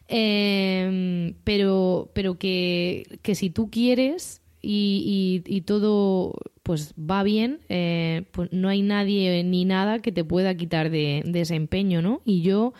Eh, 0.09 1.33
pero 1.43 2.11
pero 2.13 2.37
que, 2.37 3.19
que 3.23 3.33
si 3.33 3.49
tú 3.49 3.69
quieres 3.71 4.41
y, 4.69 5.61
todo 5.61 6.33
pues 6.63 6.93
va 6.97 7.23
bien, 7.23 7.61
eh, 7.69 8.23
pues 8.31 8.49
no 8.51 8.67
hay 8.67 8.81
nadie 8.81 9.41
ni 9.45 9.63
nada 9.63 9.99
que 9.99 10.11
te 10.11 10.25
pueda 10.25 10.55
quitar 10.55 10.89
de, 10.89 11.23
ese 11.33 11.55
empeño, 11.55 12.01
¿no? 12.01 12.21
Y 12.25 12.41
yo, 12.41 12.73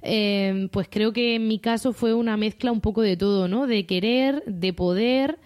eh, 0.00 0.68
pues 0.72 0.88
creo 0.90 1.12
que 1.12 1.34
en 1.34 1.46
mi 1.46 1.58
caso 1.58 1.92
fue 1.92 2.14
una 2.14 2.38
mezcla 2.38 2.72
un 2.72 2.80
poco 2.80 3.02
de 3.02 3.18
todo, 3.18 3.46
¿no? 3.48 3.66
De 3.66 3.84
querer, 3.84 4.42
de 4.46 4.72
poder, 4.72 5.38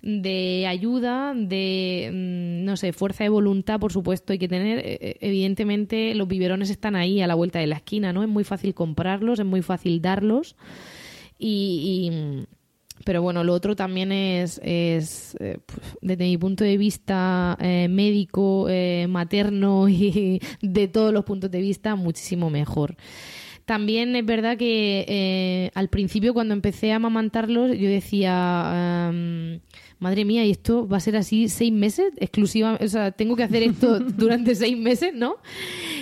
de 0.00 0.66
ayuda, 0.66 1.34
de, 1.36 2.10
mm, 2.10 2.64
no 2.64 2.78
sé, 2.78 2.94
fuerza 2.94 3.24
de 3.24 3.30
voluntad, 3.30 3.78
por 3.78 3.92
supuesto, 3.92 4.32
hay 4.32 4.38
que 4.38 4.48
tener. 4.48 4.78
E, 4.78 5.18
evidentemente, 5.20 6.14
los 6.14 6.28
biberones 6.28 6.70
están 6.70 6.96
ahí 6.96 7.20
a 7.20 7.26
la 7.26 7.34
vuelta 7.34 7.58
de 7.58 7.66
la 7.66 7.76
esquina, 7.76 8.14
¿no? 8.14 8.22
Es 8.22 8.28
muy 8.28 8.44
fácil 8.44 8.74
comprarlos, 8.74 9.38
es 9.38 9.46
muy 9.46 9.60
fácil 9.60 10.00
darlos. 10.00 10.56
y 11.38 12.46
pero 13.04 13.22
bueno, 13.22 13.44
lo 13.44 13.52
otro 13.52 13.76
también 13.76 14.12
es, 14.12 14.60
eh, 14.62 15.02
desde 16.00 16.24
mi 16.24 16.38
punto 16.38 16.64
de 16.64 16.76
vista 16.76 17.56
eh, 17.60 17.88
médico, 17.88 18.66
eh, 18.68 19.06
materno 19.08 19.88
y 19.88 20.40
de 20.60 20.88
todos 20.88 21.12
los 21.12 21.24
puntos 21.24 21.50
de 21.50 21.60
vista, 21.60 21.94
muchísimo 21.96 22.50
mejor. 22.50 22.96
También 23.64 24.16
es 24.16 24.26
verdad 24.26 24.56
que 24.56 25.70
al 25.74 25.88
principio 25.88 26.34
cuando 26.34 26.52
empecé 26.52 26.92
a 26.92 26.96
amamantarlos 26.96 27.78
yo 27.78 27.88
decía, 27.88 29.12
madre 30.02 30.24
mía, 30.24 30.44
y 30.44 30.50
esto 30.50 30.86
va 30.88 30.96
a 30.96 31.00
ser 31.00 31.16
así 31.16 31.48
seis 31.48 31.72
meses 31.72 32.12
exclusiva, 32.18 32.76
o 32.80 32.88
sea, 32.88 33.12
tengo 33.12 33.36
que 33.36 33.44
hacer 33.44 33.62
esto 33.62 34.00
durante 34.00 34.54
seis 34.54 34.76
meses, 34.76 35.14
¿no? 35.14 35.36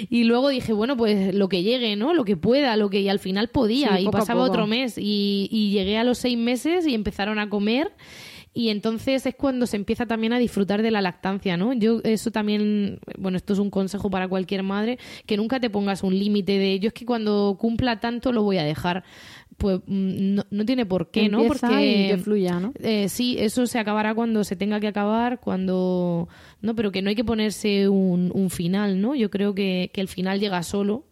Y 0.09 0.25
luego 0.25 0.49
dije, 0.49 0.73
bueno, 0.73 0.97
pues 0.97 1.35
lo 1.35 1.49
que 1.49 1.63
llegue, 1.63 1.97
¿no? 1.97 2.15
Lo 2.15 2.25
que 2.25 2.37
pueda, 2.37 2.77
lo 2.77 2.89
que 2.89 3.01
y 3.01 3.09
al 3.09 3.19
final 3.19 3.49
podía 3.49 4.01
y 4.01 4.09
pasaba 4.09 4.43
otro 4.43 4.67
mes 4.67 4.97
y, 4.97 5.49
y 5.51 5.71
llegué 5.71 5.99
a 5.99 6.05
los 6.05 6.19
seis 6.19 6.39
meses 6.39 6.87
y 6.87 6.95
empezaron 6.95 7.39
a 7.39 7.51
comer 7.51 7.93
y 8.53 8.71
entonces 8.71 9.25
es 9.27 9.35
cuando 9.37 9.67
se 9.67 9.77
empieza 9.77 10.07
también 10.07 10.33
a 10.33 10.39
disfrutar 10.39 10.83
de 10.83 10.91
la 10.91 11.01
lactancia, 11.01 11.57
¿no? 11.57 11.73
Yo 11.73 12.01
eso 12.03 12.33
también, 12.33 12.99
bueno, 13.17 13.37
esto 13.37 13.53
es 13.53 13.61
un 13.61 13.71
consejo 13.71 14.11
para 14.11 14.27
cualquier 14.27 14.65
madre, 14.65 14.99
que 15.27 15.37
nunca 15.37 15.61
te 15.61 15.71
pongas 15.71 16.03
un 16.03 16.19
límite 16.19 16.59
de 16.59 16.81
yo 16.81 16.89
es 16.89 16.95
que 16.95 17.07
cuando 17.07 17.57
cumpla 17.61 18.01
tanto 18.01 18.33
lo 18.33 18.43
voy 18.43 18.59
a 18.59 18.65
dejar 18.65 19.05
pues 19.61 19.81
mm, 19.87 20.41
no, 20.51 20.65
tiene 20.65 20.87
por 20.87 21.11
qué, 21.11 21.29
¿no? 21.29 21.47
Porque 21.47 22.09
que 22.11 22.19
fluya, 22.19 22.59
¿no? 22.59 22.73
Eh, 22.83 23.11
sí, 23.11 23.37
eso 23.39 23.67
se 23.67 23.79
acabará 23.79 24.15
cuando 24.15 24.43
se 24.43 24.57
tenga 24.57 24.81
que 24.81 24.89
acabar, 24.89 25.39
cuando 25.39 26.29
no, 26.63 26.75
pero 26.75 26.91
que 26.91 27.03
no 27.03 27.11
hay 27.11 27.15
que 27.15 27.25
ponerse 27.25 27.89
un, 27.89 28.33
un 28.35 28.49
final, 28.49 29.01
¿no? 29.03 29.15
Yo 29.15 29.31
creo 29.31 29.55
que, 29.55 29.91
que 29.93 30.01
el 30.01 30.09
final 30.09 30.41
llega 30.41 30.63
solo. 30.63 31.05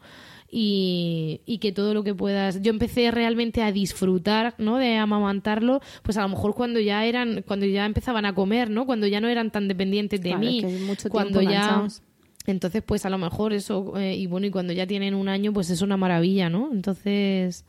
Y, 0.50 1.42
y, 1.44 1.58
que 1.58 1.72
todo 1.72 1.92
lo 1.92 2.02
que 2.02 2.14
puedas. 2.14 2.62
Yo 2.62 2.70
empecé 2.70 3.10
realmente 3.10 3.62
a 3.62 3.70
disfrutar, 3.70 4.54
¿no? 4.56 4.78
De 4.78 4.96
amamantarlo, 4.96 5.82
pues 6.02 6.16
a 6.16 6.22
lo 6.22 6.30
mejor 6.30 6.54
cuando 6.54 6.80
ya 6.80 7.04
eran, 7.04 7.42
cuando 7.46 7.66
ya 7.66 7.84
empezaban 7.84 8.24
a 8.24 8.34
comer, 8.34 8.70
¿no? 8.70 8.86
Cuando 8.86 9.06
ya 9.06 9.20
no 9.20 9.28
eran 9.28 9.50
tan 9.50 9.68
dependientes 9.68 10.22
de 10.22 10.34
mí, 10.38 10.64
cuando 11.10 11.42
ya 11.42 11.86
Entonces, 12.46 12.82
pues 12.82 13.04
a 13.04 13.10
lo 13.10 13.18
mejor 13.18 13.52
eso, 13.52 13.92
eh, 13.98 14.16
y 14.16 14.26
bueno, 14.26 14.46
y 14.46 14.50
cuando 14.50 14.72
ya 14.72 14.86
tienen 14.86 15.14
un 15.14 15.28
año, 15.28 15.52
pues 15.52 15.68
es 15.68 15.82
una 15.82 15.98
maravilla, 15.98 16.48
¿no? 16.48 16.70
Entonces, 16.72 17.66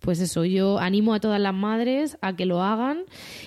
pues 0.00 0.20
eso, 0.20 0.44
yo 0.44 0.78
animo 0.78 1.12
a 1.12 1.20
todas 1.20 1.40
las 1.40 1.52
madres 1.54 2.16
a 2.20 2.36
que 2.36 2.46
lo 2.46 2.62
hagan. 2.62 3.00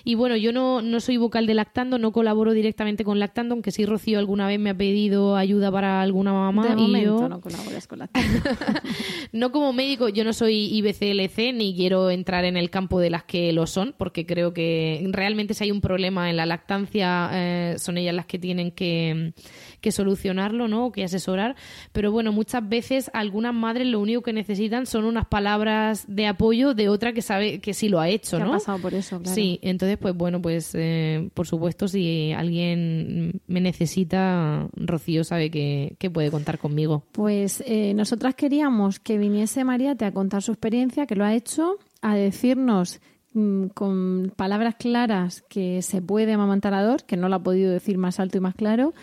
Y 0.04 0.16
bueno, 0.16 0.36
yo 0.36 0.52
no, 0.52 0.82
no 0.82 1.00
soy 1.00 1.18
vocal 1.18 1.46
de 1.48 1.54
Lactando, 1.54 1.98
no 1.98 2.12
colaboro 2.12 2.52
directamente 2.54 3.04
con 3.04 3.20
Lactando, 3.20 3.54
aunque 3.54 3.72
sí 3.72 3.86
Rocío 3.86 4.20
alguna 4.20 4.48
vez 4.48 4.60
me 4.60 4.72
ha 4.72 4.78
pedido 4.78 5.36
ayuda 5.38 5.72
para 5.72 6.02
alguna 6.02 6.34
mamá. 6.34 6.64
De 6.68 6.74
y 6.74 6.76
momento 6.88 7.22
yo- 7.22 7.30
no 7.30 7.42
colaboras 7.42 7.88
con 7.88 8.00
Lactando. 8.00 8.50
no 9.32 9.52
como 9.52 9.74
médico, 9.74 10.10
yo 10.10 10.24
no 10.24 10.34
soy 10.34 10.66
IBCLC 10.78 11.54
ni 11.54 11.76
quiero 11.76 12.10
entrar 12.10 12.46
en 12.46 12.58
el 12.58 12.70
campo 12.70 13.00
de 13.00 13.10
las 13.10 13.24
que 13.24 13.54
lo 13.54 13.66
son, 13.68 13.94
porque 13.98 14.26
creo 14.26 14.54
que 14.54 15.06
realmente 15.12 15.54
si 15.54 15.64
hay 15.64 15.72
un 15.72 15.82
problema 15.82 16.30
en 16.30 16.38
la 16.38 16.46
lactancia 16.46 17.30
eh, 17.34 17.76
son 17.78 17.98
ellas 17.98 18.14
las 18.16 18.26
que 18.26 18.40
tienen 18.40 18.72
que, 18.72 19.34
que 19.82 19.92
solucionarlo, 19.92 20.68
¿no? 20.68 20.88
O 20.88 20.92
que 20.92 21.04
asesorar. 21.04 21.56
Pero 21.92 22.12
bueno, 22.12 22.32
muchas 22.32 22.68
veces 22.68 23.12
algunas 23.14 23.54
madres 23.54 23.88
lo 23.88 24.00
único 24.00 24.22
que 24.22 24.32
necesitan 24.34 24.86
son 24.86 25.06
unas 25.06 25.26
palabras 25.26 26.06
de 26.08 26.28
apoyo 26.28 26.74
de 26.74 26.88
otra 26.88 27.14
que 27.14 27.22
sabe 27.22 27.60
que 27.60 27.74
sí 27.74 27.90
lo 27.90 28.00
ha 28.00 28.08
hecho, 28.08 28.38
Que 28.38 28.44
ha 28.44 28.46
¿no? 28.46 28.52
pasado 28.54 28.80
por 28.80 28.94
eso, 28.94 29.20
claro. 29.20 29.36
Sí, 29.36 29.60
entonces 29.62 29.98
pues 29.98 30.16
bueno, 30.16 30.42
pues 30.42 30.72
eh, 30.74 31.30
por 31.34 31.48
supuesto 31.48 31.88
si 31.88 32.32
alguien 32.32 33.42
me 33.48 33.60
necesita, 33.60 34.68
Rocío 34.76 35.24
sabe 35.24 35.50
que, 35.50 35.96
que 36.00 36.10
puede 36.10 36.32
contar 36.32 36.60
conmigo. 36.60 37.04
Pues 37.12 37.64
eh, 37.66 37.94
nosotras 37.94 38.36
queríamos 38.36 39.00
que 39.00 39.18
viniese 39.18 39.64
Mariate 39.64 40.06
a 40.06 40.12
contar 40.12 40.42
su 40.44 40.52
experiencia, 40.52 41.06
que 41.08 41.16
lo 41.16 41.26
ha 41.26 41.34
hecho, 41.34 41.78
a 42.02 42.16
decirnos 42.16 43.00
mm, 43.34 43.68
con 43.68 44.34
palabras 44.36 44.76
claras 44.76 45.42
que 45.50 45.82
se 45.82 46.02
puede 46.02 46.34
amamantar 46.34 46.74
a 46.74 46.84
dos, 46.84 47.04
que 47.04 47.18
no 47.18 47.30
lo 47.30 47.36
ha 47.36 47.44
podido 47.44 47.72
decir 47.72 47.98
más 47.98 48.20
alto 48.20 48.38
y 48.38 48.42
más 48.42 48.56
claro. 48.56 48.94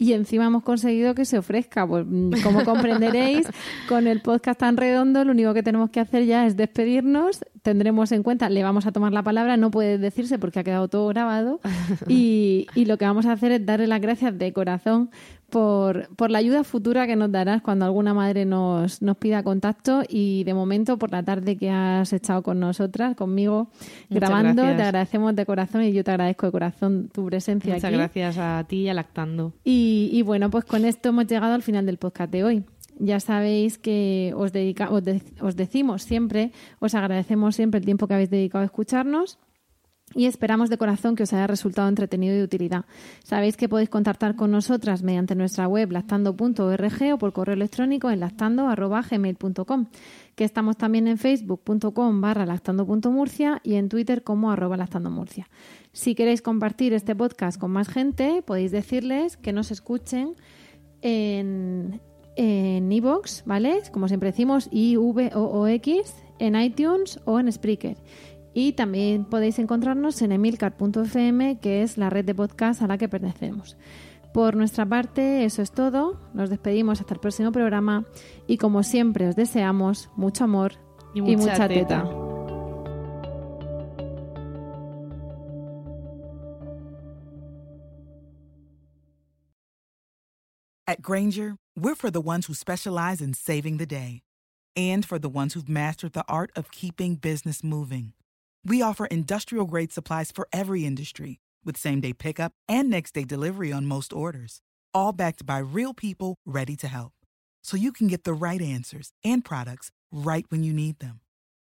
Y 0.00 0.14
encima 0.14 0.46
hemos 0.46 0.62
conseguido 0.62 1.14
que 1.14 1.26
se 1.26 1.36
ofrezca. 1.36 1.86
Pues, 1.86 2.06
mm, 2.08 2.42
como 2.42 2.64
comprenderéis, 2.64 3.46
con 3.86 4.06
el 4.06 4.22
podcast 4.22 4.58
tan 4.58 4.78
redondo, 4.78 5.22
lo 5.26 5.32
único 5.32 5.52
que 5.52 5.62
tenemos 5.62 5.90
que 5.90 6.00
hacer 6.00 6.24
ya 6.24 6.46
es 6.46 6.56
despedirnos. 6.56 7.44
Tendremos 7.60 8.10
en 8.10 8.22
cuenta, 8.22 8.48
le 8.48 8.62
vamos 8.62 8.86
a 8.86 8.92
tomar 8.92 9.12
la 9.12 9.22
palabra, 9.22 9.58
no 9.58 9.70
puede 9.70 9.98
decirse 9.98 10.38
porque 10.38 10.60
ha 10.60 10.64
quedado 10.64 10.88
todo 10.88 11.06
grabado. 11.08 11.60
Y, 12.08 12.66
y 12.74 12.86
lo 12.86 12.96
que 12.96 13.04
vamos 13.04 13.26
a 13.26 13.32
hacer 13.32 13.52
es 13.52 13.66
darle 13.66 13.86
las 13.86 14.00
gracias 14.00 14.36
de 14.38 14.52
corazón 14.54 15.10
por, 15.50 16.08
por 16.16 16.30
la 16.30 16.38
ayuda 16.38 16.64
futura 16.64 17.06
que 17.06 17.16
nos 17.16 17.30
darás 17.30 17.60
cuando 17.62 17.84
alguna 17.84 18.14
madre 18.14 18.44
nos, 18.44 19.02
nos 19.02 19.16
pida 19.18 19.42
contacto 19.42 20.02
y 20.08 20.44
de 20.44 20.54
momento 20.54 20.98
por 20.98 21.10
la 21.12 21.22
tarde 21.22 21.56
que 21.56 21.68
has 21.70 22.12
estado 22.12 22.42
con 22.42 22.60
nosotras, 22.60 23.14
conmigo, 23.16 23.68
Muchas 24.08 24.28
grabando, 24.28 24.62
gracias. 24.62 24.76
te 24.78 24.82
agradecemos 24.84 25.36
de 25.36 25.44
corazón 25.46 25.82
y 25.82 25.92
yo 25.92 26.02
te 26.04 26.10
agradezco 26.12 26.46
de 26.46 26.52
corazón 26.52 27.10
tu 27.12 27.26
presencia 27.26 27.74
Muchas 27.74 27.84
aquí. 27.88 27.96
gracias 27.96 28.38
a 28.38 28.64
ti 28.66 28.76
y 28.82 28.88
a 28.88 28.94
Lactando. 28.94 29.52
Y, 29.64 30.08
y 30.12 30.22
bueno, 30.22 30.48
pues 30.50 30.64
con 30.64 30.84
esto 30.84 31.10
hemos 31.10 31.26
llegado 31.26 31.52
al 31.54 31.62
final 31.62 31.84
del 31.84 31.98
podcast 31.98 32.32
de 32.32 32.44
hoy. 32.44 32.64
Ya 33.02 33.18
sabéis 33.18 33.78
que 33.78 34.32
os, 34.36 34.52
dedica, 34.52 34.90
os, 34.90 35.02
de- 35.02 35.22
os 35.40 35.56
decimos 35.56 36.02
siempre, 36.02 36.52
os 36.80 36.94
agradecemos 36.94 37.56
siempre 37.56 37.78
el 37.78 37.84
tiempo 37.84 38.06
que 38.06 38.14
habéis 38.14 38.30
dedicado 38.30 38.62
a 38.62 38.66
escucharnos 38.66 39.38
y 40.14 40.26
esperamos 40.26 40.70
de 40.70 40.78
corazón 40.78 41.14
que 41.16 41.22
os 41.22 41.32
haya 41.32 41.46
resultado 41.46 41.88
entretenido 41.88 42.34
y 42.34 42.38
de 42.38 42.44
utilidad. 42.44 42.84
Sabéis 43.22 43.56
que 43.56 43.68
podéis 43.68 43.88
contactar 43.88 44.36
con 44.36 44.50
nosotras 44.50 45.02
mediante 45.02 45.34
nuestra 45.34 45.68
web 45.68 45.92
lactando.org 45.92 47.14
o 47.14 47.18
por 47.18 47.32
correo 47.32 47.54
electrónico 47.54 48.10
en 48.10 48.20
lactando.gmail.com 48.20 49.86
que 50.34 50.44
estamos 50.44 50.76
también 50.76 51.06
en 51.06 51.18
facebook.com 51.18 52.20
barra 52.20 52.46
lactando.murcia 52.46 53.60
y 53.62 53.74
en 53.74 53.88
twitter 53.88 54.22
como 54.22 54.50
arroba 54.50 54.76
lactandomurcia. 54.76 55.48
Si 55.92 56.14
queréis 56.14 56.42
compartir 56.42 56.92
este 56.92 57.14
podcast 57.14 57.60
con 57.60 57.70
más 57.70 57.88
gente, 57.88 58.42
podéis 58.42 58.70
decirles 58.70 59.36
que 59.36 59.52
nos 59.52 59.70
escuchen 59.70 60.34
en 61.02 62.00
en 62.36 62.90
iVoox, 62.90 63.44
¿vale? 63.44 63.82
Como 63.92 64.08
siempre 64.08 64.30
decimos, 64.30 64.68
i 64.72 64.96
v 64.96 65.30
o 65.34 65.42
o 65.42 65.66
x 65.66 66.14
en 66.38 66.58
iTunes 66.58 67.20
o 67.26 67.38
en 67.38 67.52
Spreaker. 67.52 67.96
Y 68.52 68.72
también 68.72 69.24
podéis 69.24 69.58
encontrarnos 69.58 70.20
en 70.22 70.32
emilcar.fm, 70.32 71.58
que 71.60 71.82
es 71.82 71.96
la 71.98 72.10
red 72.10 72.24
de 72.24 72.34
podcast 72.34 72.82
a 72.82 72.86
la 72.86 72.98
que 72.98 73.08
pertenecemos. 73.08 73.76
Por 74.32 74.56
nuestra 74.56 74.86
parte, 74.86 75.44
eso 75.44 75.62
es 75.62 75.72
todo. 75.72 76.20
Nos 76.34 76.50
despedimos 76.50 77.00
hasta 77.00 77.14
el 77.14 77.20
próximo 77.20 77.50
programa 77.52 78.04
y 78.46 78.58
como 78.58 78.82
siempre 78.82 79.28
os 79.28 79.36
deseamos 79.36 80.10
mucho 80.16 80.44
amor 80.44 80.74
Y 81.14 81.18
y 81.18 81.22
mucha 81.36 81.52
mucha, 81.52 81.68
teta. 81.68 82.02
teta. 82.04 82.30
At 90.86 91.02
Granger, 91.02 91.56
we're 91.76 91.94
for 91.94 92.10
the 92.10 92.20
ones 92.20 92.46
who 92.46 92.54
specialize 92.54 93.20
in 93.20 93.34
saving 93.34 93.76
the 93.76 93.86
day 93.86 94.22
and 94.76 95.04
for 95.04 95.18
the 95.18 95.28
ones 95.28 95.54
who've 95.54 95.68
mastered 95.68 96.14
the 96.14 96.24
art 96.28 96.50
of 96.56 96.70
keeping 96.72 97.14
business 97.14 97.62
moving. 97.62 98.12
We 98.64 98.82
offer 98.82 99.06
industrial 99.06 99.66
grade 99.66 99.92
supplies 99.92 100.30
for 100.30 100.46
every 100.52 100.84
industry 100.84 101.40
with 101.64 101.76
same 101.76 102.00
day 102.00 102.12
pickup 102.12 102.52
and 102.68 102.88
next 102.88 103.12
day 103.14 103.24
delivery 103.24 103.72
on 103.72 103.86
most 103.86 104.12
orders, 104.12 104.60
all 104.94 105.12
backed 105.12 105.44
by 105.46 105.58
real 105.58 105.94
people 105.94 106.36
ready 106.46 106.76
to 106.76 106.88
help. 106.88 107.12
So 107.62 107.76
you 107.76 107.92
can 107.92 108.06
get 108.06 108.24
the 108.24 108.32
right 108.32 108.60
answers 108.60 109.12
and 109.24 109.44
products 109.44 109.90
right 110.10 110.46
when 110.48 110.62
you 110.62 110.72
need 110.72 110.98
them. 110.98 111.20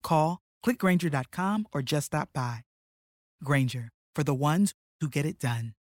Call, 0.03 0.39
clickgranger.com, 0.65 1.67
or 1.73 1.81
just 1.81 2.07
stop 2.07 2.29
by. 2.33 2.61
Granger, 3.43 3.89
for 4.15 4.23
the 4.23 4.33
ones 4.33 4.73
who 4.99 5.09
get 5.09 5.25
it 5.25 5.39
done. 5.39 5.74